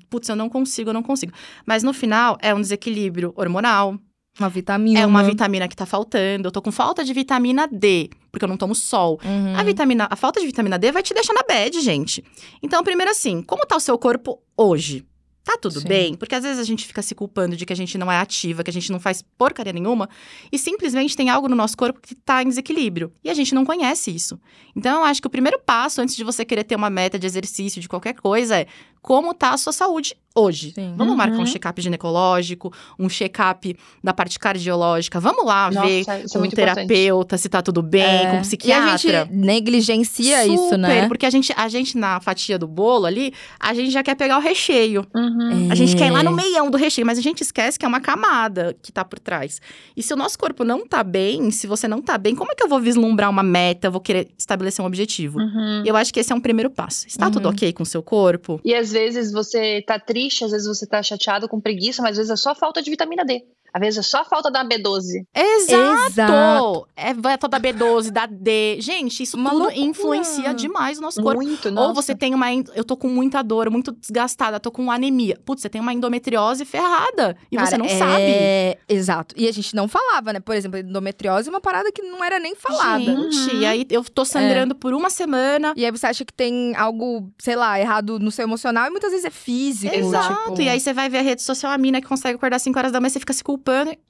Putz, 0.09 0.27
eu 0.29 0.35
não 0.35 0.49
consigo, 0.49 0.89
eu 0.89 0.93
não 0.93 1.01
consigo. 1.01 1.31
Mas 1.65 1.81
no 1.81 1.93
final 1.93 2.37
é 2.41 2.53
um 2.53 2.59
desequilíbrio 2.61 3.33
hormonal, 3.35 3.97
Uma 4.39 4.49
vitamina. 4.49 4.99
é 4.99 5.05
uma 5.05 5.23
vitamina 5.23 5.67
que 5.67 5.75
tá 5.75 5.85
faltando. 5.85 6.47
Eu 6.47 6.51
tô 6.51 6.61
com 6.61 6.71
falta 6.71 7.03
de 7.03 7.13
vitamina 7.13 7.67
D, 7.67 8.09
porque 8.31 8.43
eu 8.43 8.49
não 8.49 8.57
tomo 8.57 8.73
sol. 8.73 9.19
Uhum. 9.23 9.55
A 9.55 9.63
vitamina, 9.63 10.07
a 10.09 10.15
falta 10.15 10.39
de 10.39 10.45
vitamina 10.47 10.79
D 10.79 10.91
vai 10.91 11.03
te 11.03 11.13
deixar 11.13 11.33
na 11.33 11.43
bad, 11.47 11.79
gente. 11.81 12.23
Então, 12.61 12.83
primeiro 12.83 13.11
assim, 13.11 13.43
como 13.43 13.65
tá 13.65 13.75
o 13.75 13.79
seu 13.79 13.97
corpo 13.97 14.41
hoje? 14.57 15.05
Tá 15.43 15.57
tudo 15.57 15.81
Sim. 15.81 15.87
bem? 15.87 16.15
Porque 16.15 16.33
às 16.35 16.43
vezes 16.43 16.57
a 16.57 16.63
gente 16.63 16.87
fica 16.87 17.01
se 17.01 17.13
culpando 17.13 17.57
de 17.57 17.65
que 17.65 17.73
a 17.73 17.75
gente 17.75 17.97
não 17.97 18.09
é 18.09 18.17
ativa, 18.17 18.63
que 18.63 18.69
a 18.69 18.73
gente 18.73 18.89
não 18.91 18.99
faz 18.99 19.21
porcaria 19.37 19.73
nenhuma, 19.73 20.09
e 20.49 20.57
simplesmente 20.57 21.17
tem 21.17 21.29
algo 21.29 21.49
no 21.49 21.55
nosso 21.55 21.75
corpo 21.75 21.99
que 21.99 22.15
tá 22.15 22.41
em 22.41 22.47
desequilíbrio. 22.47 23.11
E 23.21 23.29
a 23.29 23.33
gente 23.33 23.53
não 23.53 23.65
conhece 23.65 24.09
isso. 24.09 24.39
Então, 24.73 25.01
eu 25.01 25.03
acho 25.03 25.21
que 25.21 25.27
o 25.27 25.29
primeiro 25.29 25.59
passo, 25.59 26.01
antes 26.01 26.15
de 26.15 26.23
você 26.23 26.45
querer 26.45 26.63
ter 26.63 26.77
uma 26.77 26.89
meta 26.89 27.19
de 27.19 27.27
exercício, 27.27 27.81
de 27.81 27.89
qualquer 27.89 28.13
coisa, 28.13 28.57
é 28.57 28.67
como 29.03 29.33
tá 29.35 29.51
a 29.51 29.57
sua 29.57 29.71
saúde 29.73 30.15
hoje. 30.35 30.71
Sim. 30.73 30.95
Vamos 30.97 31.15
marcar 31.15 31.35
um 31.35 31.39
Uhum. 31.41 31.45
check-up 31.45 31.79
ginecológico, 31.79 32.73
um 32.97 33.07
check-up 33.07 33.77
da 34.03 34.11
parte 34.15 34.39
cardiológica. 34.39 35.19
Vamos 35.19 35.45
lá 35.45 35.69
Nossa, 35.69 35.85
ver 35.87 35.99
isso 36.01 36.09
é 36.09 36.23
com 36.23 36.37
um 36.37 36.39
muito 36.39 36.53
importante. 36.53 36.87
terapeuta 36.87 37.37
se 37.37 37.47
tá 37.49 37.61
tudo 37.61 37.83
bem, 37.83 38.01
É. 38.01 38.25
com 38.25 38.31
um 38.31 38.35
E 38.35 38.37
a 38.37 38.41
psiquiatra. 38.41 38.97
gente 38.97 39.31
negligencia 39.31 40.45
isso, 40.47 40.63
Super, 40.63 40.77
né? 40.79 41.07
Porque 41.07 41.25
a 41.25 41.29
gente, 41.29 41.53
a 41.55 41.67
gente, 41.67 41.97
na 41.97 42.19
fatia 42.19 42.57
do 42.57 42.67
bolo 42.67 43.05
ali, 43.05 43.33
a 43.59 43.73
gente 43.73 43.91
já 43.91 44.01
quer 44.03 44.15
pegar 44.15 44.37
o 44.37 44.41
recheio. 44.41 45.05
Uhum. 45.13 45.67
A 45.71 45.75
gente 45.75 45.95
quer 45.95 46.07
ir 46.07 46.11
lá 46.11 46.21
É. 46.21 46.23
no 46.23 46.31
meião 46.31 46.69
do 46.71 46.77
recheio, 46.77 47.05
mas 47.05 47.17
a 47.17 47.21
gente 47.21 47.41
esquece 47.41 47.77
que 47.77 47.85
é 47.85 47.87
uma 47.87 48.01
camada 48.01 48.75
que 48.81 48.91
tá 48.91 49.03
por 49.05 49.19
trás. 49.19 49.61
E 49.95 50.01
se 50.01 50.13
o 50.13 50.17
nosso 50.17 50.37
corpo 50.39 50.63
não 50.63 50.87
tá 50.87 51.03
bem, 51.03 51.51
se 51.51 51.67
você 51.67 51.87
não 51.87 52.01
tá 52.01 52.17
bem, 52.17 52.35
como 52.35 52.51
é 52.51 52.55
que 52.55 52.63
eu 52.63 52.69
vou 52.69 52.79
vislumbrar 52.79 53.29
uma 53.29 53.43
meta, 53.43 53.87
eu 53.87 53.91
vou 53.91 54.01
querer 54.01 54.29
estabelecer 54.37 54.83
um 54.83 54.87
objetivo? 54.87 55.39
Uhum. 55.39 55.83
E 55.85 55.87
eu 55.87 55.95
acho 55.95 56.13
que 56.13 56.19
esse 56.19 56.31
é 56.31 56.35
um 56.35 56.41
primeiro 56.41 56.69
passo. 56.71 57.07
Está 57.07 57.29
tudo 57.29 57.45
Uhum. 57.45 57.51
ok 57.51 57.71
com 57.73 57.83
o 57.83 57.85
seu 57.85 58.01
corpo? 58.01 58.59
E 58.65 58.73
às 58.73 58.91
vezes 58.93 59.31
você 59.31 59.81
tá 59.81 59.99
triste, 59.99 60.45
às 60.45 60.51
vezes 60.51 60.67
você 60.67 60.87
tá 60.87 61.01
chateado 61.03 61.49
com 61.49 61.59
preguiça, 61.59 62.01
mas 62.01 62.11
às 62.11 62.17
vezes 62.17 62.31
é 62.31 62.35
só 62.35 62.55
falta 62.55 62.81
de 62.81 62.89
vitamina 62.89 63.25
D. 63.25 63.45
Às 63.73 63.79
vezes 63.81 63.99
é 63.99 64.01
só 64.03 64.23
falta 64.23 64.51
da 64.51 64.63
B12. 64.63 65.25
Exato! 65.35 66.07
Exato. 66.11 66.87
É 66.95 67.13
vai 67.13 67.37
toda 67.37 67.59
B12, 67.59 68.11
da 68.11 68.25
D. 68.25 68.77
Gente, 68.79 69.23
isso 69.23 69.35
Uma 69.37 69.49
tudo 69.49 69.63
loucura. 69.63 69.79
influencia 69.85 70.53
demais 70.53 70.99
o 70.99 71.01
nosso 71.01 71.21
corpo. 71.21 71.41
Muito, 71.41 71.67
Ou 71.69 71.73
nossa. 71.73 71.93
você 71.93 72.15
tem 72.15 72.33
uma. 72.33 72.47
Eu 72.75 72.83
tô 72.83 72.95
com 72.95 73.07
muita 73.07 73.41
dor, 73.41 73.69
muito 73.69 73.91
desgastada, 73.91 74.59
tô 74.59 74.71
com 74.71 74.91
anemia. 74.91 75.39
Putz, 75.43 75.61
você 75.61 75.69
tem 75.69 75.81
uma 75.81 75.93
endometriose 75.93 76.65
ferrada. 76.65 77.35
E 77.51 77.57
você 77.57 77.71
Cara, 77.71 77.77
não 77.79 77.85
é... 77.85 77.97
sabe. 77.97 78.77
Exato. 78.87 79.35
E 79.37 79.47
a 79.47 79.51
gente 79.51 79.75
não 79.75 79.87
falava, 79.87 80.31
né? 80.33 80.39
Por 80.39 80.55
exemplo, 80.55 80.77
endometriose 80.79 81.47
é 81.47 81.51
uma 81.51 81.61
parada 81.61 81.91
que 81.91 82.01
não 82.01 82.23
era 82.23 82.39
nem 82.39 82.55
falada. 82.55 83.03
Gente, 83.03 83.53
Uhum. 83.55 83.61
e 83.61 83.65
aí 83.65 83.85
eu 83.89 84.03
tô 84.03 84.23
sangrando 84.25 84.75
por 84.75 84.93
uma 84.93 85.09
semana. 85.09 85.73
E 85.75 85.85
aí 85.85 85.91
você 85.91 86.05
acha 86.07 86.23
que 86.25 86.33
tem 86.33 86.75
algo, 86.75 87.29
sei 87.39 87.55
lá, 87.55 87.79
errado 87.79 88.19
no 88.19 88.29
seu 88.31 88.43
emocional 88.43 88.87
e 88.87 88.89
muitas 88.89 89.11
vezes 89.11 89.25
é 89.25 89.29
físico. 89.31 89.93
Exato. 89.95 90.51
tipo- 90.51 90.61
E 90.61 90.69
aí 90.69 90.79
você 90.79 90.93
vai 90.93 91.09
ver 91.09 91.17
a 91.19 91.21
rede 91.21 91.41
social, 91.41 91.71
a 91.71 91.77
mina 91.77 91.99
que 92.01 92.07
consegue 92.07 92.35
acordar 92.35 92.59
5 92.59 92.77
horas 92.77 92.91
da 92.91 92.99
manhã, 92.99 93.09
você 93.09 93.19
fica 93.19 93.33
se 93.33 93.43
culpando. 93.43 93.62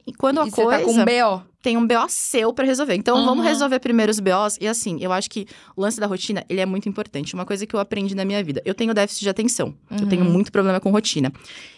E 0.05 0.13
quando 0.13 0.39
a 0.41 0.47
e 0.47 0.49
você 0.51 0.63
coisa. 0.63 0.79
tá 0.79 0.85
com 0.85 0.91
um 0.91 1.05
BO. 1.05 1.43
tem 1.61 1.77
um 1.77 1.87
BO 1.87 2.09
seu 2.09 2.51
pra 2.53 2.65
resolver. 2.65 2.93
Então, 2.93 3.17
Uhum. 3.19 3.25
vamos 3.25 3.45
resolver 3.45 3.79
primeiro 3.79 4.11
os 4.11 4.19
BOs. 4.19 4.57
E 4.59 4.67
assim, 4.67 4.97
eu 4.99 5.13
acho 5.13 5.29
que 5.29 5.45
o 5.77 5.81
lance 5.81 5.97
da 5.97 6.05
rotina, 6.05 6.43
ele 6.49 6.59
é 6.59 6.65
muito 6.65 6.89
importante. 6.89 7.33
Uma 7.33 7.45
coisa 7.45 7.65
que 7.65 7.73
eu 7.73 7.79
aprendi 7.79 8.13
na 8.13 8.25
minha 8.25 8.43
vida. 8.43 8.61
Eu 8.65 8.73
tenho 8.75 8.93
déficit 8.93 9.21
de 9.23 9.29
atenção. 9.29 9.73
Eu 9.89 9.99
Uhum. 9.99 10.09
tenho 10.09 10.25
muito 10.25 10.51
problema 10.51 10.81
com 10.81 10.91
rotina. 10.91 11.31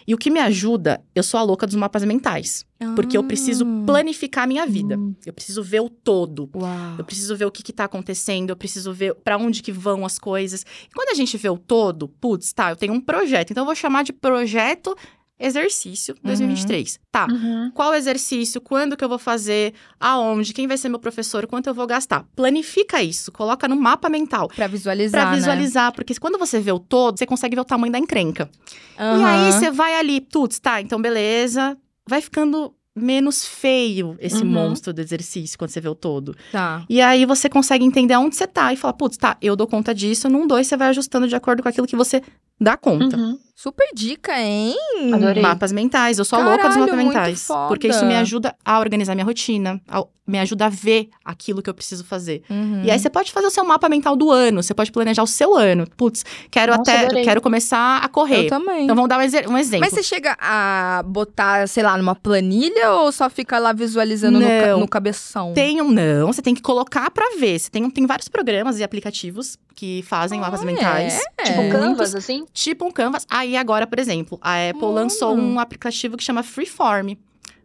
E 0.04 0.12
o 0.12 0.18
que 0.18 0.28
me 0.28 0.40
ajuda, 0.40 1.00
eu 1.14 1.22
sou 1.22 1.38
a 1.38 1.42
louca 1.44 1.66
dos 1.68 1.76
mapas 1.76 2.02
mentais. 2.04 2.66
Porque 2.96 3.16
eu 3.16 3.22
preciso 3.22 3.64
Ah. 3.64 3.86
planificar 3.86 4.42
a 4.44 4.46
minha 4.48 4.66
vida. 4.66 4.98
Hum. 4.98 5.14
Eu 5.24 5.32
preciso 5.32 5.62
ver 5.62 5.80
o 5.80 5.88
todo. 5.88 6.50
Uau. 6.54 6.94
Eu 6.98 7.04
preciso 7.04 7.36
ver 7.36 7.44
o 7.44 7.50
que, 7.52 7.62
que 7.62 7.72
tá 7.72 7.84
acontecendo, 7.84 8.50
eu 8.50 8.56
preciso 8.56 8.92
ver 8.92 9.14
pra 9.14 9.36
onde 9.38 9.62
que 9.62 9.70
vão 9.70 10.04
as 10.04 10.18
coisas. 10.18 10.62
E 10.90 10.92
quando 10.94 11.10
a 11.10 11.14
gente 11.14 11.36
vê 11.36 11.48
o 11.48 11.56
todo, 11.56 12.08
putz, 12.08 12.52
tá, 12.52 12.70
eu 12.70 12.76
tenho 12.76 12.92
um 12.92 13.00
projeto. 13.00 13.52
Então 13.52 13.62
eu 13.62 13.66
vou 13.66 13.74
chamar 13.76 14.02
de 14.02 14.12
projeto 14.12 14.96
exercício 15.38 16.14
2023. 16.22 16.98
Tá. 17.12 17.26
Uhum. 17.30 17.70
Qual 17.74 17.94
exercício? 17.94 18.60
Quando 18.60 18.96
que 18.96 19.04
eu 19.04 19.08
vou 19.08 19.18
fazer? 19.18 19.74
Aonde? 20.00 20.52
Quem 20.52 20.66
vai 20.66 20.76
ser 20.76 20.88
meu 20.88 20.98
professor? 20.98 21.46
Quanto 21.46 21.66
eu 21.68 21.74
vou 21.74 21.86
gastar? 21.86 22.24
Planifica 22.34 23.02
isso, 23.02 23.30
coloca 23.32 23.68
no 23.68 23.76
mapa 23.76 24.08
mental. 24.08 24.48
Pra 24.48 24.66
visualizar, 24.66 25.22
Pra 25.22 25.30
né? 25.30 25.36
visualizar, 25.36 25.92
porque 25.92 26.14
quando 26.16 26.38
você 26.38 26.60
vê 26.60 26.72
o 26.72 26.78
todo, 26.78 27.18
você 27.18 27.26
consegue 27.26 27.54
ver 27.54 27.60
o 27.62 27.64
tamanho 27.64 27.92
da 27.92 27.98
encrenca. 27.98 28.50
E 28.98 29.24
aí 29.24 29.52
você 29.52 29.70
vai 29.70 29.94
ali, 29.94 30.20
putz, 30.20 30.58
tá, 30.58 30.80
então 30.80 31.00
beleza. 31.00 31.76
Vai 32.08 32.20
ficando 32.20 32.72
menos 32.98 33.44
feio 33.44 34.16
esse 34.18 34.42
Uhum. 34.42 34.46
monstro 34.46 34.90
do 34.94 35.02
exercício 35.02 35.58
quando 35.58 35.68
você 35.68 35.82
vê 35.82 35.88
o 35.88 35.94
todo. 35.94 36.34
Tá. 36.50 36.82
E 36.88 36.98
aí 37.02 37.26
você 37.26 37.46
consegue 37.46 37.84
entender 37.84 38.14
aonde 38.14 38.36
você 38.36 38.46
tá 38.46 38.72
e 38.72 38.76
falar, 38.76 38.94
putz, 38.94 39.18
tá, 39.18 39.36
eu 39.42 39.54
dou 39.54 39.66
conta 39.66 39.94
disso. 39.94 40.30
Num 40.30 40.46
dois, 40.46 40.66
você 40.66 40.78
vai 40.78 40.88
ajustando 40.88 41.28
de 41.28 41.36
acordo 41.36 41.62
com 41.62 41.68
aquilo 41.68 41.86
que 41.86 41.94
você 41.94 42.22
dá 42.60 42.76
conta. 42.76 43.16
Uhum. 43.16 43.38
Super 43.58 43.88
dica, 43.94 44.38
hein? 44.38 44.76
Adorei. 45.14 45.42
Mapas 45.42 45.72
mentais, 45.72 46.18
eu 46.18 46.26
sou 46.26 46.38
a 46.38 46.42
louca 46.42 46.64
dos 46.68 46.74
Caralho, 46.76 46.80
mapas 46.82 46.94
muito 46.96 47.08
mentais. 47.14 47.42
foda. 47.46 47.68
Porque 47.68 47.88
isso 47.88 48.04
me 48.04 48.14
ajuda 48.14 48.54
a 48.62 48.78
organizar 48.78 49.14
minha 49.14 49.24
rotina, 49.24 49.80
a- 49.88 50.04
me 50.26 50.38
ajuda 50.38 50.66
a 50.66 50.68
ver 50.68 51.08
aquilo 51.24 51.62
que 51.62 51.70
eu 51.70 51.72
preciso 51.72 52.04
fazer. 52.04 52.42
Uhum. 52.50 52.82
E 52.84 52.90
aí 52.90 52.98
você 52.98 53.08
pode 53.08 53.32
fazer 53.32 53.46
o 53.46 53.50
seu 53.50 53.64
mapa 53.64 53.88
mental 53.88 54.14
do 54.14 54.30
ano, 54.30 54.62
você 54.62 54.74
pode 54.74 54.92
planejar 54.92 55.22
o 55.22 55.26
seu 55.26 55.56
ano. 55.56 55.86
Putz, 55.96 56.22
quero 56.50 56.76
Nossa, 56.76 56.82
até, 56.92 57.04
adorei. 57.06 57.24
quero 57.24 57.40
começar 57.40 58.02
a 58.02 58.04
Eu 58.04 58.08
correr. 58.10 58.48
também. 58.50 58.84
Então 58.84 58.94
vamos 58.94 59.08
dar 59.08 59.16
um, 59.20 59.52
um 59.52 59.56
exemplo. 59.56 59.80
Mas 59.86 59.94
você 59.94 60.02
chega 60.02 60.36
a 60.38 61.02
botar, 61.06 61.66
sei 61.66 61.82
lá, 61.82 61.96
numa 61.96 62.14
planilha 62.14 62.90
ou 62.92 63.10
só 63.10 63.30
fica 63.30 63.58
lá 63.58 63.72
visualizando 63.72 64.38
no, 64.38 64.46
ca- 64.46 64.76
no 64.76 64.86
cabeção? 64.88 65.54
Tem 65.54 65.80
um 65.80 65.90
não, 65.90 66.26
você 66.30 66.42
tem 66.42 66.54
que 66.54 66.60
colocar 66.60 67.10
pra 67.10 67.36
ver. 67.38 67.58
Você 67.58 67.70
tem, 67.70 67.88
tem 67.88 68.04
vários 68.06 68.28
programas 68.28 68.78
e 68.78 68.84
aplicativos 68.84 69.56
que 69.74 70.02
fazem 70.06 70.40
mapas 70.40 70.60
Ah, 70.62 70.64
mentais. 70.64 71.20
é? 71.38 71.44
Tipo 71.44 71.60
É. 71.62 71.68
Canvas, 71.70 72.14
assim? 72.14 72.45
Tipo 72.52 72.84
um 72.86 72.90
Canvas. 72.90 73.26
Aí 73.30 73.56
agora, 73.56 73.86
por 73.86 73.98
exemplo, 73.98 74.38
a 74.42 74.54
Apple 74.70 74.86
lançou 74.88 75.34
um 75.36 75.58
aplicativo 75.60 76.16
que 76.16 76.24
chama 76.24 76.42
Freeform. 76.42 77.14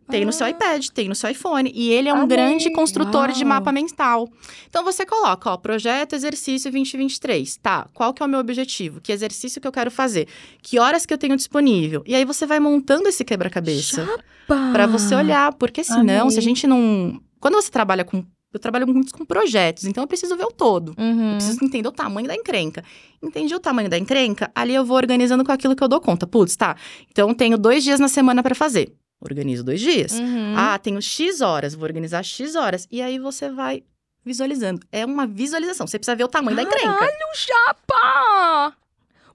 Tem 0.09 0.25
no 0.25 0.33
seu 0.33 0.45
Ah. 0.45 0.49
iPad, 0.49 0.87
tem 0.89 1.07
no 1.07 1.15
seu 1.15 1.29
iPhone. 1.29 1.71
E 1.73 1.89
ele 1.89 2.09
é 2.09 2.13
um 2.13 2.23
Amei. 2.23 2.27
grande 2.35 2.69
construtor 2.73 3.29
de 3.31 3.39
Uau. 3.43 3.47
mapa 3.47 3.71
mental. 3.71 4.27
Então 4.67 4.83
você 4.83 5.05
coloca, 5.05 5.49
ó, 5.51 5.55
projeto 5.55 6.13
exercício 6.13 6.69
2023. 6.69 7.55
Tá, 7.55 7.87
qual 7.93 8.13
que 8.13 8.21
é 8.21 8.25
o 8.25 8.27
meu 8.29 8.39
objetivo? 8.41 8.99
Que 8.99 9.13
exercício 9.13 9.61
que 9.61 9.67
eu 9.67 9.71
quero 9.71 9.89
fazer? 9.89 10.27
Que 10.61 10.77
horas 10.79 11.05
que 11.05 11.13
eu 11.13 11.17
tenho 11.17 11.37
disponível? 11.37 12.03
E 12.05 12.13
aí 12.13 12.25
você 12.25 12.45
vai 12.45 12.59
montando 12.59 13.07
esse 13.07 13.23
quebra-cabeça 13.23 14.05
Chapa. 14.05 14.71
Pra 14.73 14.85
você 14.85 15.15
olhar, 15.15 15.53
porque 15.53 15.81
senão, 15.81 16.23
Amei. 16.23 16.31
se 16.31 16.39
a 16.39 16.41
gente 16.41 16.67
não. 16.67 17.21
Quando 17.39 17.53
você 17.55 17.71
trabalha 17.71 18.03
com. 18.03 18.25
Eu 18.53 18.59
trabalho 18.59 18.87
muito 18.87 19.13
com 19.13 19.23
projetos, 19.23 19.85
então 19.85 20.03
eu 20.03 20.07
preciso 20.07 20.35
ver 20.35 20.43
o 20.43 20.51
todo. 20.51 20.93
Uhum. 20.97 21.31
Eu 21.31 21.35
preciso 21.35 21.63
entender 21.63 21.87
o 21.87 21.91
tamanho 21.91 22.27
da 22.27 22.35
encrenca. 22.35 22.83
Entendi 23.21 23.55
o 23.55 23.59
tamanho 23.59 23.89
da 23.89 23.97
encrenca, 23.97 24.51
ali 24.53 24.73
eu 24.75 24.83
vou 24.83 24.97
organizando 24.97 25.43
com 25.45 25.51
aquilo 25.51 25.75
que 25.75 25.83
eu 25.83 25.87
dou 25.87 26.01
conta. 26.01 26.27
Putz, 26.27 26.55
tá. 26.55 26.75
Então 27.09 27.33
tenho 27.33 27.57
dois 27.57 27.83
dias 27.83 27.99
na 27.99 28.07
semana 28.07 28.43
pra 28.43 28.53
fazer. 28.53 28.93
Organizo 29.21 29.63
dois 29.63 29.79
dias. 29.79 30.13
Uhum. 30.13 30.53
Ah, 30.57 30.77
tenho 30.79 31.01
X 31.01 31.41
horas, 31.41 31.75
vou 31.75 31.85
organizar 31.85 32.23
X 32.23 32.55
horas. 32.55 32.87
E 32.91 33.01
aí 33.01 33.19
você 33.19 33.49
vai 33.49 33.83
visualizando. 34.25 34.81
É 34.91 35.05
uma 35.05 35.25
visualização. 35.25 35.87
Você 35.87 35.97
precisa 35.97 36.15
ver 36.15 36.23
o 36.23 36.27
tamanho 36.27 36.55
da 36.55 36.63
encrenca. 36.63 36.93
Caralho, 36.93 37.11
chapa! 37.35 38.75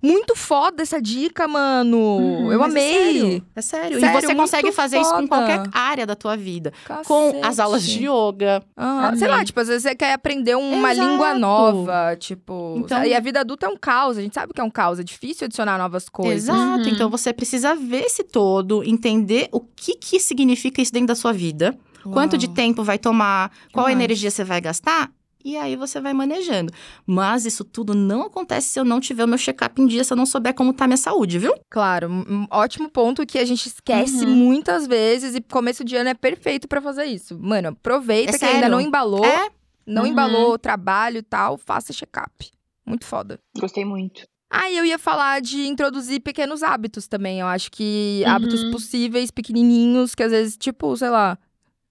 Muito 0.02 0.37
foda 0.37 0.82
essa 0.82 1.00
dica, 1.00 1.48
mano. 1.48 1.96
Uhum, 1.96 2.52
eu 2.52 2.59
Mas 2.61 2.70
amei. 2.70 2.87
É 2.87 2.92
sério. 2.92 3.46
É 3.56 3.62
sério. 3.62 4.00
Sério, 4.00 4.18
e 4.18 4.20
você 4.26 4.35
consegue 4.35 4.72
fazer 4.72 4.98
isso 5.00 5.11
com 5.11 5.26
foda. 5.26 5.28
qualquer 5.28 5.62
área 5.72 6.06
da 6.06 6.14
tua 6.14 6.37
vida. 6.37 6.72
Com 7.06 7.40
as 7.42 7.59
aulas 7.59 7.82
de 7.87 8.04
yoga. 8.06 8.62
Aham. 8.76 9.16
Sei 9.16 9.26
lá, 9.28 9.44
tipo, 9.44 9.59
às 9.59 9.68
vezes 9.68 9.82
você 9.82 9.94
quer 9.94 10.12
aprender 10.12 10.54
uma 10.54 10.92
Exato. 10.92 11.09
língua 11.09 11.35
nova, 11.35 12.16
tipo... 12.18 12.74
Então- 12.78 13.04
E 13.04 13.14
a 13.14 13.20
vida 13.20 13.40
adulta 13.40 13.66
é 13.66 13.68
um 13.68 13.76
caos, 13.76 14.18
a 14.18 14.22
gente 14.22 14.35
sabe 14.35 14.52
que 14.52 14.61
é 14.61 14.64
um 14.64 14.70
caos, 14.70 14.98
é 14.98 15.02
difícil 15.02 15.46
adicionar 15.46 15.78
novas 15.78 16.09
coisas. 16.09 16.48
Exato. 16.54 16.82
Uhum. 16.82 16.88
Então 16.88 17.11
você 17.11 17.32
precisa 17.32 17.74
ver 17.74 18.04
esse 18.04 18.22
todo, 18.22 18.85
entender 18.85 19.48
o 19.52 19.61
que, 19.61 19.94
que 19.94 20.20
significa 20.20 20.80
isso 20.82 20.92
dentro 20.92 21.09
da 21.09 21.14
sua 21.14 21.32
vida, 21.32 21.76
quanto 22.12 22.37
de 22.38 22.46
Uau. 22.46 22.54
tempo 22.54 22.85
vai 22.85 22.98
tomar, 22.98 23.50
qual 23.72 23.87
Demais. 23.87 24.04
energia 24.04 24.30
você 24.30 24.44
vai 24.44 24.61
gastar. 24.61 25.11
E 25.46 25.56
aí 25.56 25.76
você 25.76 26.00
vai 26.00 26.12
manejando. 26.12 26.72
Mas 27.06 27.46
isso 27.46 27.64
tudo 27.64 27.94
não 27.94 28.22
acontece 28.22 28.66
se 28.66 28.80
eu 28.80 28.85
não 28.85 28.98
tiver 28.98 29.24
o 29.24 29.28
meu 29.28 29.38
check-up 29.38 29.80
em 29.80 29.87
dia, 29.87 30.02
se 30.02 30.12
eu 30.12 30.16
não 30.16 30.26
souber 30.26 30.52
como 30.52 30.72
tá 30.72 30.87
a 30.87 30.88
minha 30.88 30.96
saúde, 30.96 31.38
viu? 31.38 31.54
Claro, 31.70 32.11
um 32.11 32.48
ótimo 32.50 32.90
ponto 32.90 33.24
que 33.24 33.38
a 33.38 33.44
gente 33.44 33.66
esquece 33.68 34.26
Uhum. 34.26 34.35
muitas 34.35 34.88
vezes 34.88 35.37
e 35.37 35.40
começo 35.40 35.85
de 35.85 35.94
ano 35.94 36.09
é 36.11 36.14
perfeito 36.14 36.66
pra 36.66 36.82
fazer 36.82 37.04
isso. 37.04 37.38
Mano, 37.38 37.68
aproveita 37.68 38.35
É 38.35 38.38
que 38.40 38.44
ainda 38.44 38.68
não 38.68 38.80
embalou, 38.80 39.24
É. 39.24 39.48
não 39.87 40.02
Uhum. 40.02 40.09
embalou 40.09 40.54
o 40.54 40.59
trabalho 40.59 41.18
e 41.18 41.22
tal, 41.22 41.56
faça 41.56 41.92
check-up. 41.92 42.50
Muito 42.85 43.04
foda. 43.06 43.38
Gostei 43.56 43.85
muito. 43.85 44.22
Aí 44.50 44.76
eu 44.76 44.85
ia 44.85 44.98
falar 44.98 45.40
de 45.40 45.66
introduzir 45.68 46.20
pequenos 46.20 46.64
hábitos 46.64 47.06
também. 47.06 47.38
Eu 47.38 47.46
acho 47.46 47.70
que 47.70 48.22
Uhum. 48.26 48.32
hábitos 48.32 48.64
possíveis, 48.64 49.30
pequenininhos, 49.30 50.12
que 50.12 50.24
às 50.24 50.32
vezes, 50.32 50.56
tipo, 50.56 50.96
sei 50.96 51.11
lá, 51.11 51.38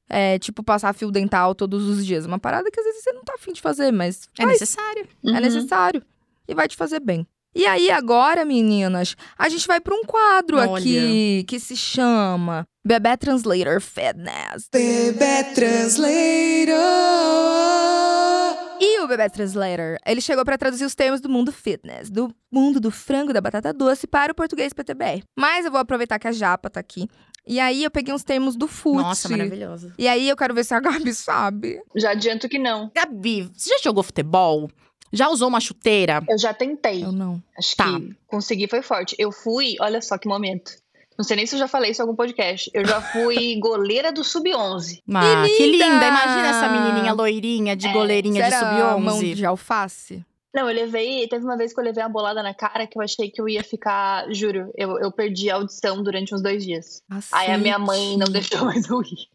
é 0.09 0.37
tipo 0.39 0.61
passar 0.63 0.93
fio 0.93 1.11
dental 1.11 1.53
todos 1.55 1.87
os 1.87 2.05
dias. 2.05 2.25
Uma 2.25 2.39
parada 2.39 2.69
que 2.71 2.79
às 2.79 2.85
vezes 2.85 3.03
você 3.03 3.11
não 3.13 3.23
tá 3.23 3.33
afim 3.35 3.53
de 3.53 3.61
fazer, 3.61 3.91
mas 3.91 4.27
É 4.37 4.43
faz, 4.43 4.59
necessário. 4.59 5.07
é 5.23 5.27
Uhum. 5.29 5.39
necessário. 5.39 6.03
E 6.47 6.53
vai 6.53 6.67
te 6.67 6.75
fazer 6.75 6.99
bem. 6.99 7.25
E 7.57 7.65
aí, 7.65 7.89
agora, 7.89 8.43
meninas, 8.43 9.15
a 9.37 9.47
gente 9.47 9.65
vai 9.65 9.79
pra 9.79 9.95
um 9.95 10.03
quadro 10.03 10.57
Olha. 10.57 10.73
aqui 10.77 11.45
que 11.47 11.57
se 11.57 11.75
chama 11.77 12.65
Bebê 12.85 13.15
Translator 13.15 13.80
Fitness. 13.80 14.67
Bebê 14.73 15.43
Translator. 15.55 16.75
E 18.80 18.99
o 19.01 19.07
Bebê 19.07 19.30
Translator, 19.30 19.97
ele 20.05 20.19
chegou 20.21 20.43
pra 20.43 20.57
traduzir 20.57 20.86
os 20.86 20.95
termos 20.95 21.21
do 21.21 21.30
mundo 21.30 21.51
fitness, 21.51 22.09
do 22.09 22.34
mundo 22.51 22.80
do 22.80 22.91
frango 22.91 23.32
e 23.32 23.34
da 23.34 23.41
batata 23.41 23.73
doce 23.73 24.05
para 24.05 24.32
o 24.32 24.36
português 24.36 24.73
PTBR. 24.73 25.23
Mas 25.38 25.65
eu 25.65 25.71
vou 25.71 25.80
aproveitar 25.80 26.19
que 26.19 26.28
a 26.28 26.32
Japa 26.32 26.69
tá 26.69 26.80
aqui. 26.80 27.07
E 27.47 27.59
aí 27.59 27.84
eu 27.84 27.91
peguei 27.91 28.13
uns 28.13 28.23
termos 28.23 28.55
do 28.55 28.67
FUT. 28.67 28.97
Nossa, 28.97 29.30
maravilhoso. 29.30 29.93
E 29.97 30.07
aí 30.07 30.28
eu 30.28 30.36
quero 30.36 30.53
ver 30.53 30.63
se 30.65 30.73
a 30.73 30.80
Gabi 30.80 31.13
sabe. 31.13 31.80
Já 31.95 32.11
adianto 32.11 32.49
que 32.49 32.57
não. 32.57 32.91
Gabi, 32.95 33.49
você 33.53 33.69
já 33.69 33.78
jogou 33.84 34.03
futebol? 34.03 34.69
Já 35.13 35.30
usou 35.30 35.47
uma 35.47 35.61
chuteira? 35.61 36.23
Eu 36.28 36.38
já 36.38 36.53
tentei. 36.53 37.03
Eu 37.03 37.11
não. 37.11 37.41
Acho 37.57 37.76
Tá. 37.76 37.86
que 37.86 38.15
consegui, 38.28 38.67
foi 38.67 38.82
forte. 38.82 39.15
Eu 39.19 39.32
fui, 39.32 39.76
olha 39.80 40.01
só 40.01 40.17
que 40.17 40.28
momento. 40.28 40.71
Não 41.18 41.24
sei 41.24 41.38
nem 41.38 41.45
se 41.45 41.55
eu 41.55 41.59
já 41.59 41.68
falei 41.68 41.91
isso 41.91 42.01
em 42.01 42.03
algum 42.03 42.16
podcast. 42.16 42.70
Eu 42.74 42.86
já 42.86 42.99
fui 43.01 43.55
goleira 43.59 44.11
do 44.11 44.24
Sub-11. 44.24 45.01
Ah, 45.13 45.45
que 45.57 45.66
linda! 45.66 45.86
linda! 45.86 46.07
Imagina 46.07 46.47
essa 46.49 46.70
menininha 46.70 47.13
loirinha 47.13 47.76
de 47.76 47.88
É, 47.88 47.93
goleirinha 47.93 48.43
de 48.43 48.49
Será 48.49 48.97
mão 48.97 49.18
sub-11. 49.20 49.34
de 49.36 49.45
alface? 49.45 50.26
Não, 50.53 50.70
eu 50.70 50.76
levei. 50.76 51.28
Teve 51.28 51.43
uma 51.43 51.57
vez 51.57 51.74
que 51.74 51.80
eu 51.80 51.84
levei 51.84 52.01
uma 52.03 52.09
bolada 52.09 52.41
na 52.41 52.53
cara 52.53 52.88
que 52.88 52.97
eu 52.97 53.01
achei 53.01 53.30
que 53.30 53.41
eu 53.41 53.47
ia 53.49 53.61
ficar. 53.63 54.26
Juro, 54.34 54.72
eu, 54.78 54.97
eu 54.99 55.11
perdi 55.11 55.49
a 55.49 55.55
audição 55.55 56.01
durante 56.01 56.34
uns 56.34 56.41
dois 56.41 56.63
dias. 56.63 57.01
Aí 57.32 57.51
a 57.51 57.57
minha 57.57 57.78
mãe 57.78 58.18
não 58.18 58.28
deixou 58.32 58.63
mais 58.66 58.89
eu 58.89 59.01
ir. 59.01 59.28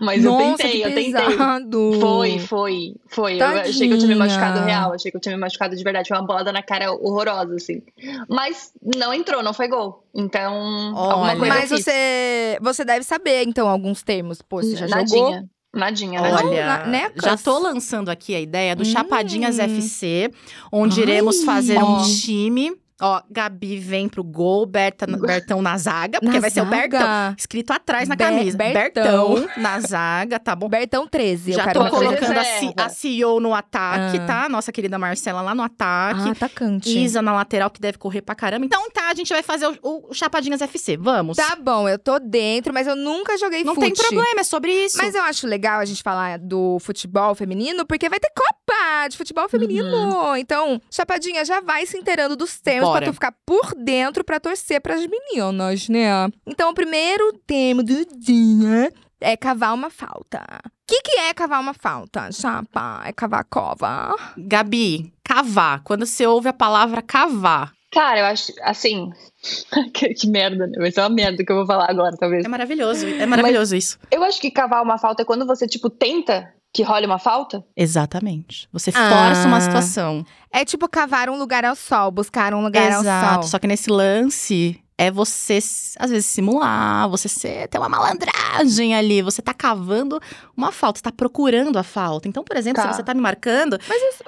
Mas 0.00 0.24
Nossa, 0.24 0.42
eu 0.42 0.56
tentei, 0.56 0.70
que 0.82 0.88
eu 0.88 0.94
tentei. 0.94 2.00
Foi, 2.00 2.38
foi, 2.40 2.94
foi. 3.08 3.40
Eu 3.40 3.46
achei 3.46 3.88
que 3.88 3.94
eu 3.94 3.98
tinha 3.98 4.08
me 4.08 4.14
machucado 4.14 4.58
Tadinha. 4.58 4.78
real, 4.78 4.92
achei 4.92 5.10
que 5.10 5.16
eu 5.16 5.20
tinha 5.20 5.34
me 5.34 5.40
machucado 5.40 5.76
de 5.76 5.82
verdade. 5.84 6.08
Foi 6.08 6.16
uma 6.18 6.26
bolada 6.26 6.52
na 6.52 6.62
cara 6.62 6.92
horrorosa, 6.92 7.54
assim. 7.54 7.82
Mas 8.28 8.72
não 8.96 9.12
entrou, 9.14 9.42
não 9.42 9.52
foi 9.54 9.68
gol. 9.68 10.04
Então, 10.14 10.54
alguma 10.96 11.30
Olha. 11.30 11.38
coisa 11.38 11.54
Mas 11.54 11.70
você, 11.70 12.58
você 12.60 12.84
deve 12.84 13.04
saber, 13.04 13.44
então, 13.46 13.68
alguns 13.68 14.02
termos. 14.02 14.42
Pô, 14.42 14.62
você 14.62 14.76
já 14.76 14.86
jogou? 14.86 14.98
Nadinha. 15.30 15.48
Nadinha, 15.74 16.20
nadinha. 16.20 16.48
Olha, 16.50 16.66
na- 16.66 16.86
necas. 16.86 17.24
já 17.24 17.36
tô 17.36 17.58
lançando 17.58 18.08
aqui 18.08 18.32
a 18.32 18.40
ideia 18.40 18.76
do 18.76 18.82
Hum. 18.82 18.86
Chapadinhas 18.86 19.58
FC, 19.58 20.30
onde 20.70 21.00
Ai. 21.00 21.02
iremos 21.06 21.42
fazer 21.42 21.82
um 21.82 22.00
time. 22.04 22.72
Ó, 23.00 23.20
Gabi 23.28 23.76
vem 23.78 24.08
pro 24.08 24.22
gol, 24.22 24.64
Berta, 24.66 25.04
Bertão 25.06 25.60
na 25.60 25.76
zaga, 25.76 26.20
porque 26.20 26.36
Na 26.36 26.40
vai 26.40 26.50
ser 26.50 26.60
o 26.62 26.64
zaga? 26.64 26.98
Bertão. 26.98 27.34
Escrito 27.36 27.72
atrás 27.72 28.08
na 28.08 28.14
Be- 28.14 28.24
camisa. 28.24 28.56
Bertão. 28.56 29.34
Bertão 29.34 29.62
na 29.62 29.80
zaga, 29.80 30.38
tá 30.38 30.54
bom? 30.54 30.68
Bertão 30.68 31.06
13, 31.08 31.50
eu 31.52 31.56
Já 31.56 31.72
tô 31.72 31.88
colocando 31.90 32.38
a, 32.76 32.84
a 32.84 32.88
CEO 32.88 33.40
no 33.40 33.52
ataque, 33.52 34.18
Ah. 34.18 34.26
tá? 34.26 34.48
Nossa 34.48 34.70
querida 34.70 34.96
Marcela 34.98 35.42
lá 35.42 35.54
no 35.56 35.62
ataque. 35.62 36.28
Ah, 36.28 36.32
atacante. 36.32 36.96
Isa 36.96 37.20
na 37.20 37.32
lateral, 37.32 37.68
que 37.68 37.80
deve 37.80 37.98
correr 37.98 38.22
pra 38.22 38.34
caramba. 38.34 38.64
Então 38.64 38.88
tá, 38.90 39.10
a 39.10 39.14
gente 39.14 39.28
vai 39.32 39.42
fazer 39.42 39.66
o, 39.66 40.08
o 40.10 40.14
Chapadinhas 40.14 40.62
FC. 40.62 40.96
Vamos. 40.96 41.36
Tá 41.36 41.56
bom, 41.60 41.88
eu 41.88 41.98
tô 41.98 42.20
dentro, 42.20 42.72
mas 42.72 42.86
eu 42.86 42.94
nunca 42.94 43.36
joguei 43.36 43.64
Não 43.64 43.74
fute. 43.74 43.92
tem 43.92 43.94
problema, 44.08 44.40
é 44.40 44.44
sobre 44.44 44.70
isso. 44.72 44.98
Mas 44.98 45.14
eu 45.16 45.22
acho 45.24 45.46
legal 45.48 45.80
a 45.80 45.84
gente 45.84 46.02
falar 46.02 46.38
do 46.38 46.78
futebol 46.78 47.34
feminino, 47.34 47.84
porque 47.84 48.08
vai 48.08 48.20
ter 48.20 48.30
Copa 48.34 49.08
de 49.08 49.16
futebol 49.16 49.48
feminino. 49.48 50.36
Então, 50.36 50.80
Chapadinha 50.90 51.44
já 51.44 51.60
vai 51.60 51.86
se 51.86 51.96
inteirando 51.98 52.36
dos 52.36 52.58
termos 52.84 52.88
Bora. 52.88 53.00
pra 53.04 53.10
tu 53.10 53.14
ficar 53.14 53.34
por 53.44 53.74
dentro 53.74 54.24
pra 54.24 54.40
torcer 54.40 54.80
pras 54.80 55.06
meninas, 55.06 55.88
né? 55.88 56.28
Então, 56.46 56.70
o 56.70 56.74
primeiro 56.74 57.32
termo 57.46 57.82
do 57.82 58.04
dia 58.18 58.92
é 59.20 59.36
cavar 59.36 59.74
uma 59.74 59.90
falta. 59.90 60.42
O 60.64 60.70
que, 60.86 61.00
que 61.00 61.18
é 61.18 61.32
cavar 61.32 61.60
uma 61.60 61.74
falta, 61.74 62.30
Chapa? 62.30 63.02
É 63.06 63.12
cavar 63.12 63.40
a 63.40 63.44
cova? 63.44 64.14
Gabi, 64.36 65.12
cavar. 65.24 65.82
Quando 65.82 66.04
você 66.04 66.26
ouve 66.26 66.48
a 66.48 66.52
palavra 66.52 67.00
cavar, 67.00 67.72
Cara, 67.94 68.18
eu 68.18 68.24
acho, 68.26 68.52
assim. 68.62 69.10
que, 69.94 70.08
que 70.14 70.26
merda, 70.28 70.66
né? 70.66 70.72
Vai 70.78 70.90
ser 70.90 71.00
uma 71.00 71.08
merda 71.08 71.44
que 71.44 71.52
eu 71.52 71.56
vou 71.56 71.64
falar 71.64 71.88
agora, 71.88 72.16
talvez. 72.18 72.44
é 72.44 72.48
maravilhoso. 72.48 73.06
É 73.06 73.24
maravilhoso 73.24 73.76
isso. 73.76 73.98
Eu 74.10 74.24
acho 74.24 74.40
que 74.40 74.50
cavar 74.50 74.82
uma 74.82 74.98
falta 74.98 75.22
é 75.22 75.24
quando 75.24 75.46
você, 75.46 75.64
tipo, 75.68 75.88
tenta 75.88 76.52
que 76.74 76.82
role 76.82 77.06
uma 77.06 77.18
falta. 77.20 77.64
Exatamente. 77.76 78.68
Você 78.72 78.90
Ah. 78.94 79.08
força 79.28 79.46
uma 79.46 79.60
situação. 79.60 80.26
É 80.52 80.64
tipo 80.64 80.88
cavar 80.88 81.30
um 81.30 81.38
lugar 81.38 81.64
ao 81.64 81.76
sol, 81.76 82.10
buscar 82.10 82.52
um 82.52 82.62
lugar 82.62 82.90
ao 82.92 83.00
Exato. 83.00 83.34
sol. 83.34 83.42
Só 83.44 83.58
que 83.60 83.66
nesse 83.68 83.88
lance 83.88 84.80
é 84.98 85.10
você, 85.10 85.58
às 85.98 86.10
vezes, 86.10 86.26
simular, 86.26 87.08
você 87.08 87.28
ser, 87.28 87.66
ter 87.68 87.78
uma 87.78 87.88
malandragem 87.88 88.94
ali. 88.94 89.22
Você 89.22 89.42
tá 89.42 89.52
cavando 89.54 90.20
uma 90.56 90.70
falta, 90.70 90.98
você 90.98 91.02
tá 91.02 91.12
procurando 91.12 91.76
a 91.78 91.82
falta. 91.82 92.28
Então, 92.28 92.44
por 92.44 92.56
exemplo, 92.56 92.82
Tá. 92.82 92.90
se 92.90 92.96
você 92.96 93.02
tá 93.02 93.14
me 93.14 93.20
marcando, 93.20 93.78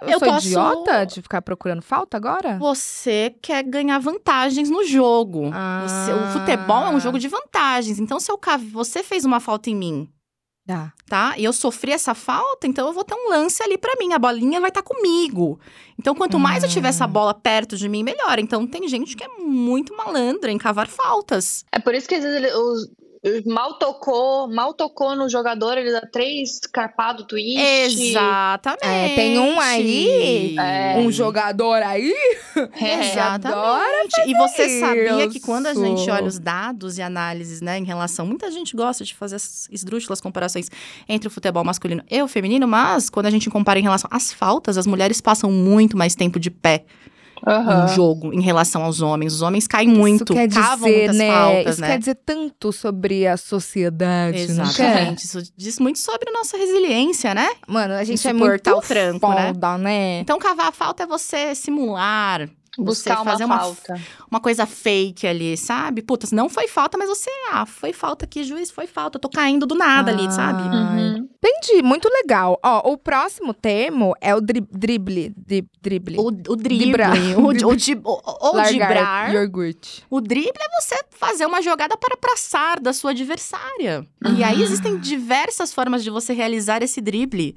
Eu, 0.03 0.09
Eu 0.11 0.19
sou 0.19 0.29
posso- 0.29 0.47
idiota 0.47 1.05
de 1.07 1.23
ficar 1.23 1.43
procurando 1.43 1.83
falta 1.83 2.17
agora? 2.17 2.59
você 2.59 3.35
quer 3.43 3.63
ganhar 3.65 3.99
vantagens 3.99 4.69
no 4.71 4.85
jogo. 4.85 5.51
Ah. 5.53 5.85
Você- 5.87 6.13
o 6.13 6.27
futebol 6.33 6.85
é 6.87 6.91
um 6.91 7.01
jogo 7.01 7.19
de 7.19 7.29
vantagens. 7.29 7.99
Então, 7.99 8.19
se 8.21 8.31
eu 8.31 8.39
você 8.73 9.03
fez 9.03 9.25
uma 9.25 9.41
falta 9.41 9.69
em 9.71 9.75
mim, 9.77 10.09
Tá. 10.67 10.93
tá? 11.09 11.35
E 11.39 11.45
eu 11.45 11.53
sofri 11.53 11.93
essa 11.93 12.13
falta, 12.13 12.67
então 12.67 12.89
eu 12.89 12.93
vou 12.93 13.05
ter 13.05 13.15
um 13.15 13.29
lance 13.31 13.63
ali 13.63 13.79
pra 13.79 13.95
mim. 14.01 14.13
A 14.13 14.19
bolinha 14.19 14.61
vai 14.61 14.69
estar 14.71 14.83
comigo. 14.83 15.61
Então, 15.99 16.15
quanto 16.15 16.39
mais 16.41 16.65
eu 16.65 16.69
tiver 16.69 16.89
essa 16.89 17.07
Hum. 17.07 17.11
bola 17.11 17.33
perto 17.33 17.77
de 17.77 17.89
mim, 17.89 18.03
melhor. 18.03 18.39
Então, 18.41 18.67
tem 18.67 18.89
gente 18.89 19.17
que 19.17 19.23
é 19.23 19.29
muito 19.39 19.97
malandra 19.97 20.51
em 20.51 20.59
cavar 20.59 20.89
faltas. 20.89 21.65
É 21.71 21.79
por 21.79 21.95
isso 21.95 22.09
que 22.09 22.17
às 22.17 22.25
vezes 22.25 22.53
os- 22.55 22.89
mal 23.47 23.75
tocou, 23.75 24.49
mal 24.49 24.73
tocou 24.75 25.17
no 25.17 25.29
jogador, 25.29 25.79
ele 25.79 25.93
dá 25.93 26.03
três 26.03 26.61
carpado 26.73 27.25
twist. 27.25 27.59
Exatamente. 27.59 28.85
É, 28.85 29.15
tem 29.15 29.39
um 29.39 29.61
aí, 29.61 30.57
É. 30.59 30.97
Um 30.99 31.11
jogador 31.11 31.83
aí? 31.83 32.15
É. 32.81 33.13
Exatamente. 33.13 34.21
E 34.27 34.35
você 34.35 34.81
sabia 34.81 35.29
que 35.29 35.39
isso. 35.39 35.47
quando 35.47 35.67
a 35.67 35.75
gente 35.75 36.11
olha 36.11 36.27
os 36.27 36.39
dados 36.39 36.99
e 36.99 37.03
análises, 37.03 37.61
né, 37.61 37.79
em 37.79 37.85
relação. 37.85 38.27
Muita 38.27 38.51
gente 38.51 38.75
gosta 38.77 39.05
de 39.05 39.15
fazer 39.15 39.37
essas 39.37 39.69
esdrúxulas 39.71 40.21
comparações 40.21 40.71
entre 41.09 41.29
o 41.29 41.31
futebol 41.31 41.65
masculino 41.65 42.03
e 42.11 42.23
o 42.23 42.29
feminino, 42.29 42.67
mas 42.67 43.11
quando 43.11 43.27
a 43.27 43.31
gente 43.31 43.49
compara 43.51 43.79
em 43.79 43.83
relação 43.83 44.09
às 44.13 44.33
faltas, 44.33 44.79
as 44.79 44.87
mulheres 44.87 45.21
passam 45.21 45.51
muito 45.51 45.97
mais 45.97 46.15
tempo 46.15 46.39
de 46.39 46.51
pé 46.51 46.85
Aham. 47.47 47.83
no 47.83 47.89
jogo 47.89 48.35
em 48.35 48.41
relação 48.41 48.83
aos 48.83 49.01
homens. 49.01 49.33
Os 49.35 49.43
homens 49.43 49.69
caem 49.69 49.89
muito, 49.89 50.35
Isso 50.35 50.61
cavam 50.61 50.89
dizer, 50.89 50.99
muitas 50.99 51.17
né? 51.17 51.31
faltas, 51.33 51.73
Isso 51.73 51.81
né? 51.81 51.87
quer 51.89 51.99
dizer 51.99 52.15
tanto 52.27 52.73
sobre 52.73 53.27
a 53.27 53.37
sociedade? 53.37 54.39
Exatamente. 54.39 55.25
Isso 55.25 55.43
diz 55.57 55.79
muito 55.79 55.99
sobre 56.01 56.29
a 56.29 56.33
nossa 56.33 56.57
resiliência, 56.57 57.35
né? 57.35 57.49
Mano, 57.69 57.95
a 57.95 58.03
gente 58.03 58.27
é 58.27 58.33
muito 58.33 58.71
o 58.71 58.81
tranco, 58.81 59.29
né? 59.31 59.53
foda, 59.53 59.79
né? 59.79 60.21
Então, 60.21 60.39
cavar 60.39 60.69
a 60.69 60.73
falta 60.73 61.05
é 61.05 61.07
você 61.07 61.55
simular. 61.55 62.49
Buscar 62.85 63.17
você 63.17 63.23
uma 63.23 63.31
fazer 63.33 63.45
uma 63.45 63.59
falta. 63.59 64.01
uma 64.31 64.41
coisa 64.41 64.67
fake 64.67 65.27
ali, 65.27 65.57
sabe? 65.57 66.03
Puta, 66.03 66.27
não 66.33 66.49
foi 66.49 66.69
falta, 66.69 66.97
mas 66.99 67.09
você, 67.09 67.31
ah, 67.53 67.65
foi 67.67 67.93
falta 67.93 68.25
aqui, 68.25 68.45
juiz, 68.45 68.71
foi 68.71 68.87
falta. 68.87 69.17
Eu 69.17 69.21
tô 69.21 69.29
caindo 69.29 69.67
do 69.67 69.75
nada 69.75 70.11
ali, 70.11 70.27
Ah. 70.27 70.31
sabe? 70.31 70.63
Uhum. 70.63 71.29
Entendi, 71.43 71.83
muito 71.83 72.09
legal. 72.09 72.59
Ó, 72.63 72.93
o 72.93 72.99
próximo 72.99 73.55
termo 73.55 74.15
é 74.21 74.35
o 74.35 74.41
dri 74.41 74.61
drible. 74.71 75.33
Dri 75.37 75.67
drible. 75.81 76.17
O, 76.19 76.27
o 76.27 76.57
drible, 76.57 77.03
o, 77.39 77.69
o, 77.69 77.77
di- 77.77 77.95
o, 78.03 78.49
o 78.51 78.57
Largar 78.57 78.73
dibrar. 78.73 79.35
iogurte. 79.35 80.05
O 80.11 80.21
drible 80.21 80.51
é 80.61 80.81
você 80.83 80.97
fazer 81.11 81.47
uma 81.47 81.63
jogada 81.63 81.97
para 81.97 82.17
passar 82.17 82.81
da 82.81 82.93
sua 82.93 83.13
adversária. 83.13 84.07
E 84.37 84.43
aí 84.43 84.61
Ah. 84.61 84.65
existem 84.65 84.99
diversas 84.99 85.73
formas 85.73 86.03
de 86.03 86.11
você 86.11 86.33
realizar 86.33 86.83
esse 86.83 87.01
drible. 87.01 87.55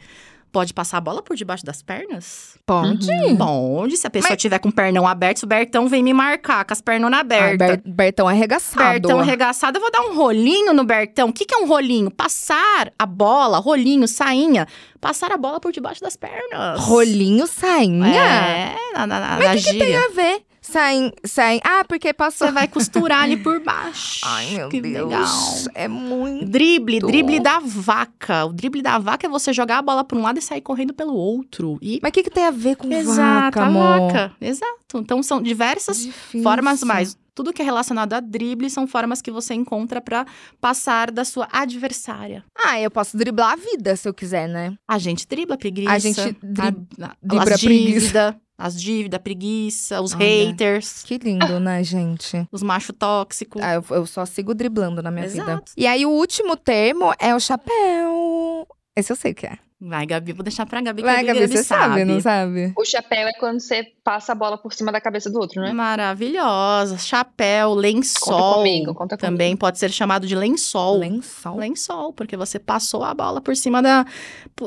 Pode 0.51 0.73
passar 0.73 0.97
a 0.97 1.01
bola 1.01 1.21
por 1.21 1.35
debaixo 1.35 1.63
das 1.63 1.83
pernas? 1.83 2.57
Pode. 2.65 3.07
Uhum. 3.09 3.37
Pode, 3.37 3.97
se 3.97 4.07
a 4.07 4.09
pessoa 4.09 4.31
Mas- 4.31 4.41
tiver 4.41 4.57
com 4.57 4.69
o 4.69 4.71
pernão 4.71 5.07
aberto, 5.07 5.37
se 5.39 5.45
o 5.45 5.47
Bertão 5.47 5.87
vem 5.87 6.01
me 6.01 6.11
marcar 6.11 6.65
com 6.65 6.73
as 6.73 6.81
pernonas 6.81 7.19
Ah, 7.19 7.21
abertas. 7.21 7.57
Ber 7.57 7.81
Bertão 7.85 8.27
arregaçado. 8.27 8.89
Bertão 8.99 9.19
arregaçado, 9.19 9.77
eu 9.77 9.81
vou 9.81 9.91
dar 9.91 10.01
um 10.01 10.15
rolinho 10.15 10.73
no 10.73 10.83
Bertão. 10.83 11.29
O 11.29 11.33
que, 11.33 11.45
que 11.45 11.53
é 11.53 11.57
um 11.59 11.67
rolinho? 11.67 12.09
Passar 12.09 12.91
a 12.97 13.05
bola, 13.05 13.59
rolinho, 13.59 14.07
sainha. 14.07 14.67
Passar 14.99 15.31
a 15.31 15.37
bola 15.37 15.59
por 15.59 15.71
debaixo 15.71 16.01
das 16.01 16.15
pernas. 16.15 16.79
Rolinho 16.79 17.45
sainha? 17.45 18.07
É, 18.07 18.75
na, 18.97 19.05
na, 19.07 19.19
na, 19.19 19.37
na 19.37 19.55
gíria. 19.55 19.85
Tem 19.85 19.95
a 19.97 20.07
ver. 20.09 20.41
Saem, 20.71 21.11
saem. 21.25 21.59
Ah, 21.63 21.83
porque 21.87 22.13
passou. 22.13 22.47
Você 22.47 22.53
vai 22.53 22.67
costurar 22.67 23.23
ali 23.23 23.37
por 23.37 23.59
baixo. 23.61 24.21
Ai, 24.27 24.51
meu 24.55 24.69
que 24.69 24.79
Deus. 24.81 25.09
legal. 25.09 25.27
É 25.73 25.87
muito. 25.87 26.45
Drible, 26.49 26.99
drible 26.99 27.39
da 27.39 27.59
vaca. 27.59 28.45
O 28.45 28.53
drible 28.53 28.81
da 28.81 28.97
vaca 28.99 29.25
é 29.25 29.29
você 29.29 29.51
jogar 29.51 29.79
a 29.79 29.81
bola 29.81 30.03
para 30.03 30.17
um 30.17 30.21
lado 30.21 30.37
e 30.39 30.41
sair 30.41 30.61
correndo 30.61 30.93
pelo 30.93 31.13
outro. 31.13 31.77
E 31.81 31.99
Mas 32.01 32.09
o 32.09 32.13
que, 32.13 32.23
que 32.23 32.29
tem 32.29 32.45
a 32.45 32.51
ver 32.51 32.75
com 32.75 32.91
Exato, 32.91 33.15
vaca, 33.17 33.61
a 33.61 33.65
amor? 33.67 34.11
vaca. 34.11 34.31
Exato. 34.39 34.97
Então 34.97 35.21
são 35.23 35.41
diversas 35.41 36.03
Difícil. 36.03 36.43
formas 36.43 36.83
mais. 36.83 37.17
Tudo 37.33 37.53
que 37.53 37.61
é 37.61 37.65
relacionado 37.65 38.11
a 38.13 38.19
drible 38.19 38.69
são 38.69 38.85
formas 38.85 39.21
que 39.21 39.31
você 39.31 39.53
encontra 39.53 40.01
pra 40.01 40.25
passar 40.59 41.09
da 41.09 41.23
sua 41.23 41.47
adversária. 41.51 42.43
Ah, 42.53 42.79
eu 42.81 42.91
posso 42.91 43.15
driblar 43.17 43.53
a 43.53 43.55
vida 43.55 43.95
se 43.95 44.09
eu 44.09 44.13
quiser, 44.13 44.47
né? 44.49 44.73
A 44.85 44.97
gente 44.97 45.25
dribla 45.25 45.55
a 45.55 45.57
preguiça. 45.57 45.91
A 45.91 45.99
gente 45.99 46.35
dri- 46.43 46.67
a, 47.01 47.15
dribla 47.23 47.43
as 47.53 47.63
a 47.63 47.65
preguiça. 47.65 48.41
As 48.59 48.79
dívidas, 48.79 49.21
preguiça, 49.21 50.01
os 50.01 50.13
Olha. 50.13 50.25
haters, 50.25 51.03
Que 51.03 51.17
lindo, 51.17 51.59
né, 51.61 51.81
gente? 51.81 52.45
os 52.51 52.61
macho 52.61 52.91
tóxicos. 52.91 53.61
Ah, 53.61 53.75
eu, 53.75 53.85
eu 53.91 54.05
só 54.05 54.25
sigo 54.25 54.53
driblando 54.53 55.01
na 55.01 55.09
minha 55.09 55.27
vida. 55.27 55.43
Exato. 55.43 55.71
E 55.77 55.87
aí, 55.87 56.05
o 56.05 56.09
último 56.09 56.57
termo 56.57 57.13
é 57.17 57.33
o 57.33 57.39
chapéu. 57.39 58.67
Esse 58.95 59.13
eu 59.13 59.15
sei 59.15 59.31
o 59.31 59.35
que 59.35 59.47
é. 59.47 59.57
Vai, 59.81 60.05
Gabi, 60.05 60.33
vou 60.33 60.43
deixar 60.43 60.65
pra 60.65 60.81
Gabi. 60.81 61.01
que 61.01 61.07
Vai, 61.07 61.19
a 61.21 61.23
Gabi, 61.23 61.47
você 61.47 61.63
sabe, 61.63 62.03
não 62.03 62.19
sabe? 62.19 62.73
O 62.77 62.83
chapéu 62.83 63.25
é 63.29 63.31
quando 63.39 63.61
você 63.61 63.83
passa 64.03 64.33
a 64.33 64.35
bola 64.35 64.57
por 64.57 64.73
cima 64.73 64.91
da 64.91 64.99
cabeça 64.99 65.29
do 65.29 65.39
outro, 65.39 65.61
né? 65.61 65.71
Maravilhosa. 65.71 66.97
Chapéu, 66.97 67.73
lençol. 67.73 68.55
comigo, 68.55 68.93
conta 68.93 69.15
comigo. 69.17 69.31
Também 69.37 69.55
pode 69.55 69.79
ser 69.79 69.89
chamado 69.89 70.27
de 70.27 70.35
lençol. 70.35 70.97
Lençol. 70.97 71.55
Lençol, 71.57 72.11
porque 72.11 72.35
você 72.35 72.59
passou 72.59 73.05
a 73.05 73.13
bola 73.13 73.39
por 73.39 73.55
cima 73.55 73.81
da. 73.81 74.05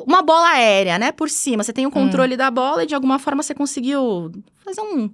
Uma 0.06 0.22
bola 0.22 0.48
aérea, 0.52 0.98
né? 0.98 1.12
Por 1.12 1.28
cima. 1.28 1.62
Você 1.62 1.74
tem 1.74 1.84
o 1.84 1.88
Hum. 1.88 1.92
controle 1.92 2.34
da 2.34 2.50
bola 2.50 2.84
e 2.84 2.86
de 2.86 2.94
alguma 2.94 3.18
forma 3.18 3.42
você 3.42 3.54
conseguiu 3.54 4.32
fazer 4.64 4.80
um, 4.80 5.10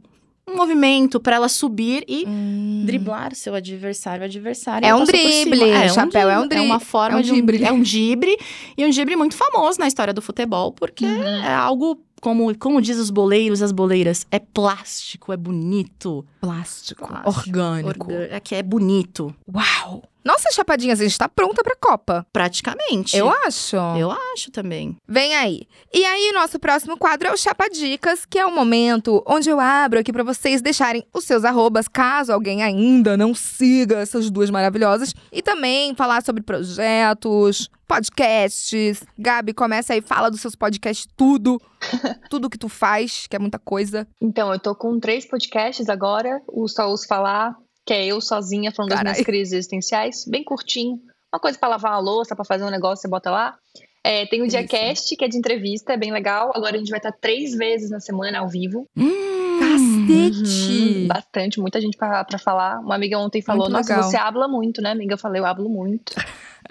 um 0.48 0.56
movimento 0.56 1.20
pra 1.20 1.36
ela 1.36 1.48
subir 1.48 2.04
e 2.08 2.24
Hum. 2.26 2.82
driblar 2.86 3.34
seu 3.34 3.54
adversário. 3.54 4.22
O 4.22 4.24
adversário 4.24 4.86
É 4.86 4.94
um 4.94 5.04
drible, 5.04 5.58
cima. 5.58 5.88
chapéu 5.88 6.28
é 6.30 6.38
um 6.38 6.44
É 6.44 6.48
dri- 6.48 6.60
uma 6.60 6.80
forma 6.80 7.18
é 7.18 7.20
um 7.20 7.22
de 7.22 7.32
um 7.32 7.34
drible. 7.44 7.64
É 7.64 7.72
um 7.72 7.80
drible. 7.82 8.36
E 8.76 8.84
um 8.84 8.90
drible 8.90 9.16
muito 9.16 9.34
famoso 9.36 9.78
na 9.78 9.86
história 9.86 10.12
do 10.12 10.20
futebol, 10.22 10.72
porque 10.72 11.04
Uhum. 11.06 11.22
é 11.24 11.54
algo. 11.54 12.00
Como, 12.20 12.52
como 12.58 12.82
diz 12.82 12.98
os 12.98 13.10
boleiros, 13.10 13.62
as 13.62 13.70
boleiras, 13.70 14.26
é 14.32 14.40
plástico, 14.40 15.32
é 15.32 15.36
bonito. 15.36 16.26
Plástico. 16.40 17.06
Plástico, 17.06 17.28
Orgânico. 17.28 18.10
orgâ- 18.12 18.28
É 18.32 18.40
que 18.40 18.56
é 18.56 18.62
bonito. 18.62 19.32
Uau! 19.54 20.02
Nossa, 20.24 20.50
chapadinhas, 20.52 21.00
a 21.00 21.04
gente 21.04 21.18
tá 21.18 21.28
pronta 21.28 21.62
pra 21.62 21.76
Copa. 21.76 22.26
Praticamente. 22.32 23.16
Eu 23.16 23.30
acho. 23.30 23.76
Eu 23.98 24.10
acho 24.10 24.50
também. 24.50 24.96
Vem 25.06 25.34
aí. 25.34 25.62
E 25.92 26.04
aí, 26.04 26.30
o 26.30 26.34
nosso 26.34 26.58
próximo 26.58 26.96
quadro 26.96 27.28
é 27.28 27.32
o 27.32 27.36
Chapa 27.36 27.68
Dicas, 27.68 28.24
que 28.24 28.38
é 28.38 28.44
o 28.44 28.54
momento 28.54 29.22
onde 29.26 29.48
eu 29.48 29.58
abro 29.58 29.98
aqui 29.98 30.12
pra 30.12 30.22
vocês 30.22 30.60
deixarem 30.60 31.04
os 31.14 31.24
seus 31.24 31.44
arrobas, 31.44 31.88
caso 31.88 32.32
alguém 32.32 32.62
ainda 32.62 33.16
não 33.16 33.34
siga 33.34 33.98
essas 33.98 34.30
duas 34.30 34.50
maravilhosas. 34.50 35.14
E 35.32 35.40
também 35.40 35.94
falar 35.94 36.22
sobre 36.22 36.42
projetos, 36.42 37.70
podcasts. 37.86 39.02
Gabi, 39.18 39.54
começa 39.54 39.94
aí, 39.94 40.02
fala 40.02 40.30
dos 40.30 40.40
seus 40.40 40.54
podcasts, 40.54 41.08
tudo. 41.16 41.60
tudo 42.28 42.50
que 42.50 42.58
tu 42.58 42.68
faz, 42.68 43.26
que 43.26 43.34
é 43.34 43.38
muita 43.38 43.58
coisa. 43.58 44.06
Então, 44.20 44.52
eu 44.52 44.58
tô 44.58 44.74
com 44.74 45.00
três 45.00 45.26
podcasts 45.26 45.88
agora. 45.88 46.42
O 46.46 46.68
Só 46.68 46.88
Ouço 46.88 47.06
Falar, 47.06 47.56
que 47.88 47.94
é 47.94 48.04
eu 48.04 48.20
sozinha 48.20 48.70
falando 48.70 48.90
das 48.90 48.98
Carai. 48.98 49.12
minhas 49.14 49.24
crises 49.24 49.54
existenciais. 49.54 50.26
Bem 50.26 50.44
curtinho. 50.44 51.00
Uma 51.32 51.40
coisa 51.40 51.58
pra 51.58 51.70
lavar 51.70 51.92
uma 51.92 51.98
louça, 51.98 52.36
pra 52.36 52.44
fazer 52.44 52.62
um 52.62 52.70
negócio, 52.70 53.00
você 53.00 53.08
bota 53.08 53.30
lá. 53.30 53.56
É, 54.04 54.26
tem 54.26 54.42
o 54.42 54.46
Delícia. 54.46 54.62
Diacast, 54.62 55.16
que 55.16 55.24
é 55.24 55.28
de 55.28 55.38
entrevista, 55.38 55.94
é 55.94 55.96
bem 55.96 56.12
legal. 56.12 56.52
Agora 56.54 56.76
a 56.76 56.78
gente 56.78 56.90
vai 56.90 56.98
estar 56.98 57.12
três 57.12 57.54
vezes 57.54 57.88
na 57.88 57.98
semana 57.98 58.40
ao 58.40 58.48
vivo. 58.48 58.86
Hum, 58.94 59.58
Cacete! 59.58 60.70
Uhum, 60.70 61.06
bastante, 61.08 61.60
muita 61.60 61.80
gente 61.80 61.96
pra, 61.96 62.22
pra 62.24 62.38
falar. 62.38 62.78
Uma 62.80 62.94
amiga 62.94 63.18
ontem 63.18 63.40
falou: 63.40 63.70
Nossa, 63.70 64.02
você 64.02 64.18
habla 64.18 64.46
muito, 64.46 64.82
né, 64.82 64.90
amiga? 64.90 65.14
Eu 65.14 65.18
falei: 65.18 65.40
Eu 65.40 65.46
hablo 65.46 65.70
muito. 65.70 66.12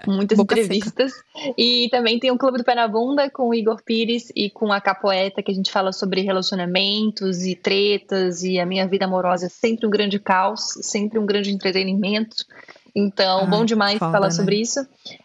Muitas 0.05 0.37
Boca 0.37 0.53
entrevistas. 0.59 1.11
E 1.57 1.87
também 1.91 2.19
tem 2.19 2.29
o 2.31 2.37
Clube 2.37 2.57
do 2.59 2.63
Pé 2.63 2.75
na 2.75 2.87
Bunda 2.87 3.29
com 3.29 3.49
o 3.49 3.53
Igor 3.53 3.81
Pires 3.83 4.31
e 4.35 4.49
com 4.49 4.71
a 4.71 4.79
Capoeta, 4.79 5.41
que 5.41 5.51
a 5.51 5.53
gente 5.53 5.71
fala 5.71 5.91
sobre 5.91 6.21
relacionamentos 6.21 7.43
e 7.45 7.55
tretas. 7.55 8.43
E 8.43 8.59
a 8.59 8.65
minha 8.65 8.87
vida 8.87 9.05
amorosa 9.05 9.47
é 9.47 9.49
sempre 9.49 9.87
um 9.87 9.89
grande 9.89 10.19
caos, 10.19 10.61
sempre 10.81 11.17
um 11.19 11.25
grande 11.25 11.51
entretenimento. 11.51 12.35
Então, 12.95 13.41
Ah, 13.41 13.45
bom 13.45 13.63
demais 13.65 13.97
foda, 13.99 14.11
falar 14.11 14.27
né? 14.27 14.31
sobre 14.31 14.59
isso. 14.59 14.79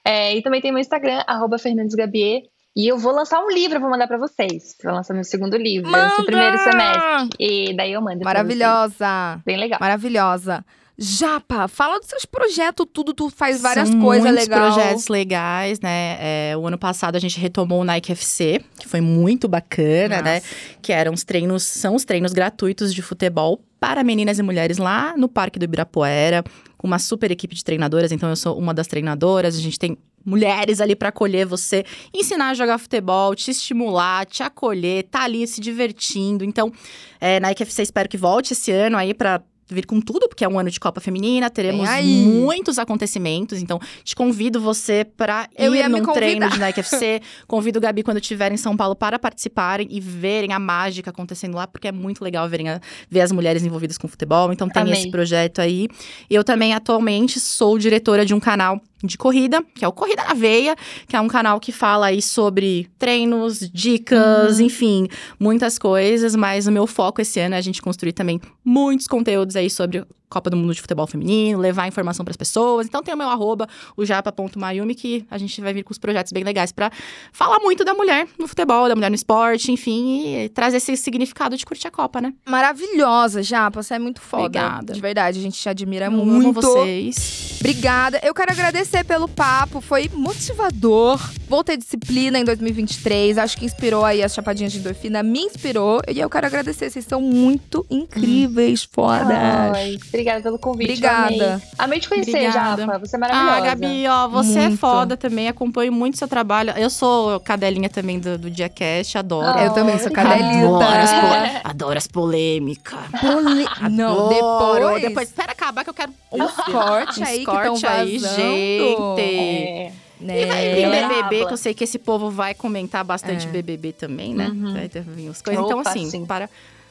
É, 0.04 0.36
e 0.36 0.42
também 0.42 0.60
tem 0.60 0.70
meu 0.72 0.80
Instagram, 0.80 1.22
arroba 1.26 1.58
Fernandes 1.58 1.94
Gabier. 1.94 2.42
E 2.74 2.88
eu 2.88 2.96
vou 2.96 3.12
lançar 3.12 3.38
um 3.44 3.50
livro, 3.50 3.78
vou 3.80 3.90
mandar 3.90 4.06
pra 4.06 4.16
vocês. 4.16 4.74
Vou 4.82 4.92
lançar 4.94 5.12
meu 5.12 5.24
segundo 5.24 5.56
livro, 5.58 5.90
esse 5.90 5.98
Manda! 5.98 6.24
primeiro 6.24 6.56
semestre. 6.58 7.28
E 7.38 7.76
daí 7.76 7.92
eu 7.92 8.00
mando. 8.00 8.24
Maravilhosa! 8.24 9.40
Bem 9.44 9.58
legal. 9.58 9.78
Maravilhosa. 9.78 10.64
Japa, 10.98 11.68
fala 11.68 11.98
dos 11.98 12.08
seus 12.08 12.24
projetos, 12.24 12.86
tudo, 12.92 13.14
tu 13.14 13.30
faz 13.30 13.60
várias 13.60 13.88
São 13.88 14.00
coisas 14.00 14.30
legais. 14.30 14.48
projetos 14.74 15.08
legais, 15.08 15.80
né? 15.80 16.18
É, 16.20 16.56
o 16.56 16.66
ano 16.66 16.76
passado 16.76 17.16
a 17.16 17.18
gente 17.18 17.40
retomou 17.40 17.80
o 17.80 17.84
Nike 17.84 18.12
FC, 18.12 18.62
que 18.78 18.86
foi 18.86 19.00
muito 19.00 19.48
bacana, 19.48 20.20
né? 20.20 20.42
Que 20.82 20.92
eram 20.92 21.12
os 21.14 21.24
treinos, 21.24 21.62
são 21.62 21.94
os 21.94 22.04
treinos 22.04 22.32
gratuitos 22.32 22.94
de 22.94 23.00
futebol 23.00 23.60
para 23.80 24.04
meninas 24.04 24.38
e 24.38 24.42
mulheres 24.42 24.76
lá 24.78 25.16
no 25.16 25.28
Parque 25.28 25.58
do 25.58 25.64
Ibirapuera, 25.64 26.44
com 26.76 26.86
uma 26.86 26.98
super 26.98 27.30
equipe 27.30 27.54
de 27.54 27.64
treinadoras. 27.64 28.12
Então 28.12 28.28
eu 28.28 28.36
sou 28.36 28.56
uma 28.58 28.74
das 28.74 28.86
treinadoras, 28.86 29.56
a 29.56 29.60
gente 29.60 29.78
tem 29.78 29.96
mulheres 30.24 30.80
ali 30.80 30.94
para 30.94 31.08
acolher 31.08 31.46
você, 31.46 31.84
ensinar 32.14 32.50
a 32.50 32.54
jogar 32.54 32.78
futebol, 32.78 33.34
te 33.34 33.50
estimular, 33.50 34.24
te 34.26 34.42
acolher, 34.42 35.04
tá 35.04 35.24
ali 35.24 35.46
se 35.46 35.60
divertindo. 35.60 36.44
Então, 36.44 36.72
é, 37.20 37.40
Nike 37.40 37.62
FC 37.62 37.82
espero 37.82 38.08
que 38.08 38.16
volte 38.16 38.52
esse 38.52 38.70
ano 38.70 38.96
aí 38.96 39.14
para 39.14 39.42
vir 39.68 39.86
com 39.86 40.00
tudo, 40.00 40.28
porque 40.28 40.44
é 40.44 40.48
um 40.48 40.58
ano 40.58 40.70
de 40.70 40.78
Copa 40.78 41.00
Feminina, 41.00 41.48
teremos 41.48 41.88
muitos 42.26 42.78
acontecimentos, 42.78 43.60
então 43.62 43.78
te 44.04 44.14
convido 44.14 44.60
você 44.60 45.04
para 45.04 45.48
ir 45.58 45.88
num 45.88 46.02
treino 46.12 46.48
de 46.50 46.58
Nike 46.58 46.80
FC, 46.80 47.20
convido 47.46 47.78
o 47.78 47.82
Gabi 47.82 48.02
quando 48.02 48.18
estiver 48.18 48.52
em 48.52 48.56
São 48.56 48.76
Paulo 48.76 48.94
para 48.94 49.18
participarem 49.18 49.86
e 49.90 50.00
verem 50.00 50.52
a 50.52 50.58
mágica 50.58 51.10
acontecendo 51.10 51.54
lá, 51.56 51.66
porque 51.66 51.88
é 51.88 51.92
muito 51.92 52.22
legal 52.22 52.48
verem 52.48 52.68
a- 52.68 52.80
ver 53.10 53.20
as 53.20 53.32
mulheres 53.32 53.62
envolvidas 53.64 53.96
com 53.96 54.06
futebol, 54.08 54.52
então 54.52 54.68
tem 54.68 54.82
Amei. 54.82 54.94
esse 54.94 55.10
projeto 55.10 55.60
aí. 55.60 55.88
Eu 56.28 56.44
também 56.44 56.74
atualmente 56.74 57.40
sou 57.40 57.78
diretora 57.78 58.26
de 58.26 58.34
um 58.34 58.40
canal 58.40 58.80
de 59.02 59.18
corrida, 59.18 59.62
que 59.74 59.84
é 59.84 59.88
o 59.88 59.92
Corrida 59.92 60.22
na 60.24 60.34
Veia, 60.34 60.76
que 61.08 61.16
é 61.16 61.20
um 61.20 61.28
canal 61.28 61.58
que 61.58 61.72
fala 61.72 62.06
aí 62.06 62.22
sobre 62.22 62.88
treinos, 62.98 63.58
dicas, 63.72 64.58
Uhum. 64.58 64.66
enfim, 64.66 65.08
muitas 65.38 65.78
coisas, 65.78 66.36
mas 66.36 66.66
o 66.66 66.72
meu 66.72 66.86
foco 66.86 67.20
esse 67.20 67.40
ano 67.40 67.54
é 67.54 67.58
a 67.58 67.62
gente 67.62 67.82
construir 67.82 68.12
também 68.12 68.40
muitos 68.64 69.06
conteúdos 69.06 69.56
aí 69.56 69.68
sobre 69.68 70.04
Copa 70.32 70.48
do 70.48 70.56
Mundo 70.56 70.74
de 70.74 70.80
Futebol 70.80 71.06
Feminino, 71.06 71.58
levar 71.58 71.86
informação 71.86 72.24
para 72.24 72.32
as 72.32 72.36
pessoas. 72.36 72.86
Então 72.86 73.02
tem 73.02 73.12
o 73.12 73.16
meu 73.16 73.28
arroba, 73.28 73.68
o 73.96 74.04
japa.mayumi, 74.04 74.94
que 74.94 75.26
a 75.30 75.36
gente 75.36 75.60
vai 75.60 75.72
vir 75.74 75.84
com 75.84 75.92
os 75.92 75.98
projetos 75.98 76.32
bem 76.32 76.42
legais 76.42 76.72
para 76.72 76.90
falar 77.32 77.60
muito 77.60 77.84
da 77.84 77.94
mulher 77.94 78.26
no 78.38 78.48
futebol, 78.48 78.88
da 78.88 78.94
mulher 78.94 79.10
no 79.10 79.14
esporte, 79.14 79.70
enfim, 79.70 80.44
e 80.44 80.48
trazer 80.48 80.78
esse 80.78 80.96
significado 80.96 81.56
de 81.56 81.64
curtir 81.66 81.88
a 81.88 81.90
Copa, 81.90 82.20
né? 82.20 82.32
Maravilhosa, 82.48 83.42
Japa, 83.42 83.82
você 83.82 83.94
é 83.94 83.98
muito 83.98 84.20
foda. 84.20 84.44
Obrigada. 84.44 84.92
De 84.94 85.00
verdade, 85.00 85.38
a 85.38 85.42
gente 85.42 85.58
te 85.58 85.68
admira 85.68 86.06
Eu 86.06 86.12
amo 86.12 86.24
muito. 86.24 86.60
vocês. 86.60 87.58
Obrigada. 87.60 88.20
Eu 88.24 88.34
quero 88.34 88.50
agradecer 88.50 89.04
pelo 89.04 89.28
papo, 89.28 89.80
foi 89.80 90.10
motivador. 90.14 91.20
Vou 91.48 91.62
ter 91.62 91.76
disciplina 91.76 92.38
em 92.38 92.44
2023. 92.44 93.36
Acho 93.38 93.58
que 93.58 93.64
inspirou 93.66 94.04
aí 94.04 94.22
as 94.22 94.32
chapadinhas 94.34 94.72
de 94.72 94.78
endorfina, 94.78 95.22
me 95.22 95.40
inspirou. 95.40 96.00
E 96.08 96.18
eu 96.18 96.30
quero 96.30 96.46
agradecer, 96.46 96.90
vocês 96.90 97.04
são 97.04 97.20
muito 97.20 97.84
incríveis, 97.90 98.82
fodas. 98.90 99.30
Ai, 99.30 99.98
obrigada 100.08 100.21
pelo 100.42 100.58
convite. 100.58 100.90
Obrigada. 100.90 101.44
Amei, 101.54 101.60
Amei 101.78 102.00
te 102.00 102.08
conhecer, 102.08 102.30
Obrigada. 102.30 102.82
Japa. 102.86 102.98
Você 102.98 103.16
é 103.16 103.18
maravilhosa. 103.18 103.56
Ah, 103.56 103.60
Gabi, 103.60 104.04
ó, 104.08 104.28
você 104.28 104.58
é 104.58 104.62
Muito. 104.68 104.78
foda 104.78 105.16
também, 105.16 105.48
acompanho 105.48 105.92
muito 105.92 106.16
seu 106.18 106.28
trabalho. 106.28 106.72
Eu 106.76 106.90
sou 106.90 107.40
cadelinha 107.40 107.88
também 107.88 108.18
do, 108.18 108.38
do 108.38 108.50
Diacast, 108.50 109.18
adoro. 109.18 109.46
Ah, 109.58 109.64
Eu 109.64 109.72
também 109.72 109.98
sou 109.98 110.08
obrigada. 110.08 110.38
cadelita. 110.38 110.66
Adoro 110.68 110.98
as, 110.98 111.10
po- 111.12 111.60
adoro 111.68 111.98
as 111.98 112.06
polêmicas. 112.06 112.98
Pole- 113.20 113.90
Não, 113.90 114.28
depois. 114.28 115.02
Depois, 115.02 115.28
espera 115.28 115.52
acabar 115.52 115.84
que 115.84 115.90
eu 115.90 115.94
quero 115.94 116.12
Os 116.30 116.52
cortes 116.52 117.18
Uns 117.18 117.26
aí 117.28 117.34
que 117.44 117.50
estão 117.50 117.54
corte 117.54 117.86
aí, 117.86 118.18
vazando. 118.18 118.36
gente. 118.36 119.20
É. 119.20 119.92
Né? 120.20 120.42
E 120.42 120.46
vai 120.46 120.74
vir 120.74 120.84
É. 120.84 121.08
BBB, 121.08 121.46
que 121.46 121.52
eu 121.52 121.56
sei 121.56 121.74
que 121.74 121.82
esse 121.82 121.98
povo 121.98 122.30
vai 122.30 122.54
comentar 122.54 123.02
bastante 123.04 123.46
É. 123.46 123.50
BBB 123.50 123.92
também, 123.92 124.32
né? 124.32 124.48
Uhum. 124.48 124.72
Vai 124.72 124.88
ter 124.88 125.02
vir 125.02 125.28
as 125.28 125.42
coisas. 125.42 125.64
Então, 125.64 125.80
Opa, 125.80 125.90
assim, 125.90 126.08
sim. 126.08 126.24
para, 126.24 126.48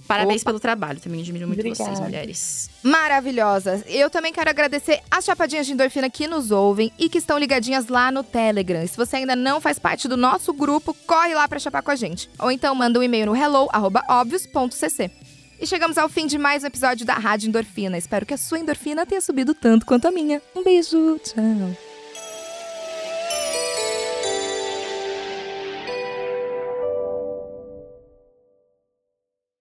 parabéns 0.07 0.41
Opa. 0.41 0.49
pelo 0.51 0.59
trabalho. 0.59 0.99
Também 0.99 1.21
admiro 1.21 1.47
muito 1.47 1.61
vocês, 1.61 1.79
Obrigada. 1.79 2.01
mulheres. 2.05 2.69
Maravilhosas. 2.83 3.83
Eu 3.87 4.09
também 4.09 4.31
quero 4.33 4.49
agradecer 4.49 5.01
as 5.09 5.25
chapadinhas 5.25 5.65
de 5.65 5.73
endorfina 5.73 6.09
que 6.09 6.27
nos 6.27 6.51
ouvem 6.51 6.91
e 6.97 7.09
que 7.09 7.17
estão 7.17 7.37
ligadinhas 7.37 7.87
lá 7.87 8.11
no 8.11 8.23
Telegram. 8.23 8.85
Se 8.87 8.97
você 8.97 9.17
ainda 9.17 9.35
não 9.35 9.59
faz 9.61 9.77
parte 9.79 10.07
do 10.07 10.17
nosso 10.17 10.53
grupo, 10.53 10.93
corre 11.05 11.33
lá 11.33 11.47
pra 11.47 11.59
chapar 11.59 11.81
com 11.81 11.91
a 11.91 11.95
gente. 11.95 12.29
Ou 12.39 12.51
então 12.51 12.73
manda 12.75 12.99
um 12.99 13.03
e-mail 13.03 13.25
no 13.27 13.35
hello@obvios.cc. 13.35 15.11
E 15.59 15.67
chegamos 15.67 15.97
ao 15.97 16.09
fim 16.09 16.25
de 16.25 16.37
mais 16.39 16.63
um 16.63 16.67
episódio 16.67 17.05
da 17.05 17.13
Rádio 17.13 17.47
Endorfina. 17.47 17.97
Espero 17.97 18.25
que 18.25 18.33
a 18.33 18.37
sua 18.37 18.57
endorfina 18.59 19.05
tenha 19.05 19.21
subido 19.21 19.53
tanto 19.53 19.85
quanto 19.85 20.07
a 20.07 20.11
minha. 20.11 20.41
Um 20.55 20.63
beijo, 20.63 21.19
tchau. 21.23 21.90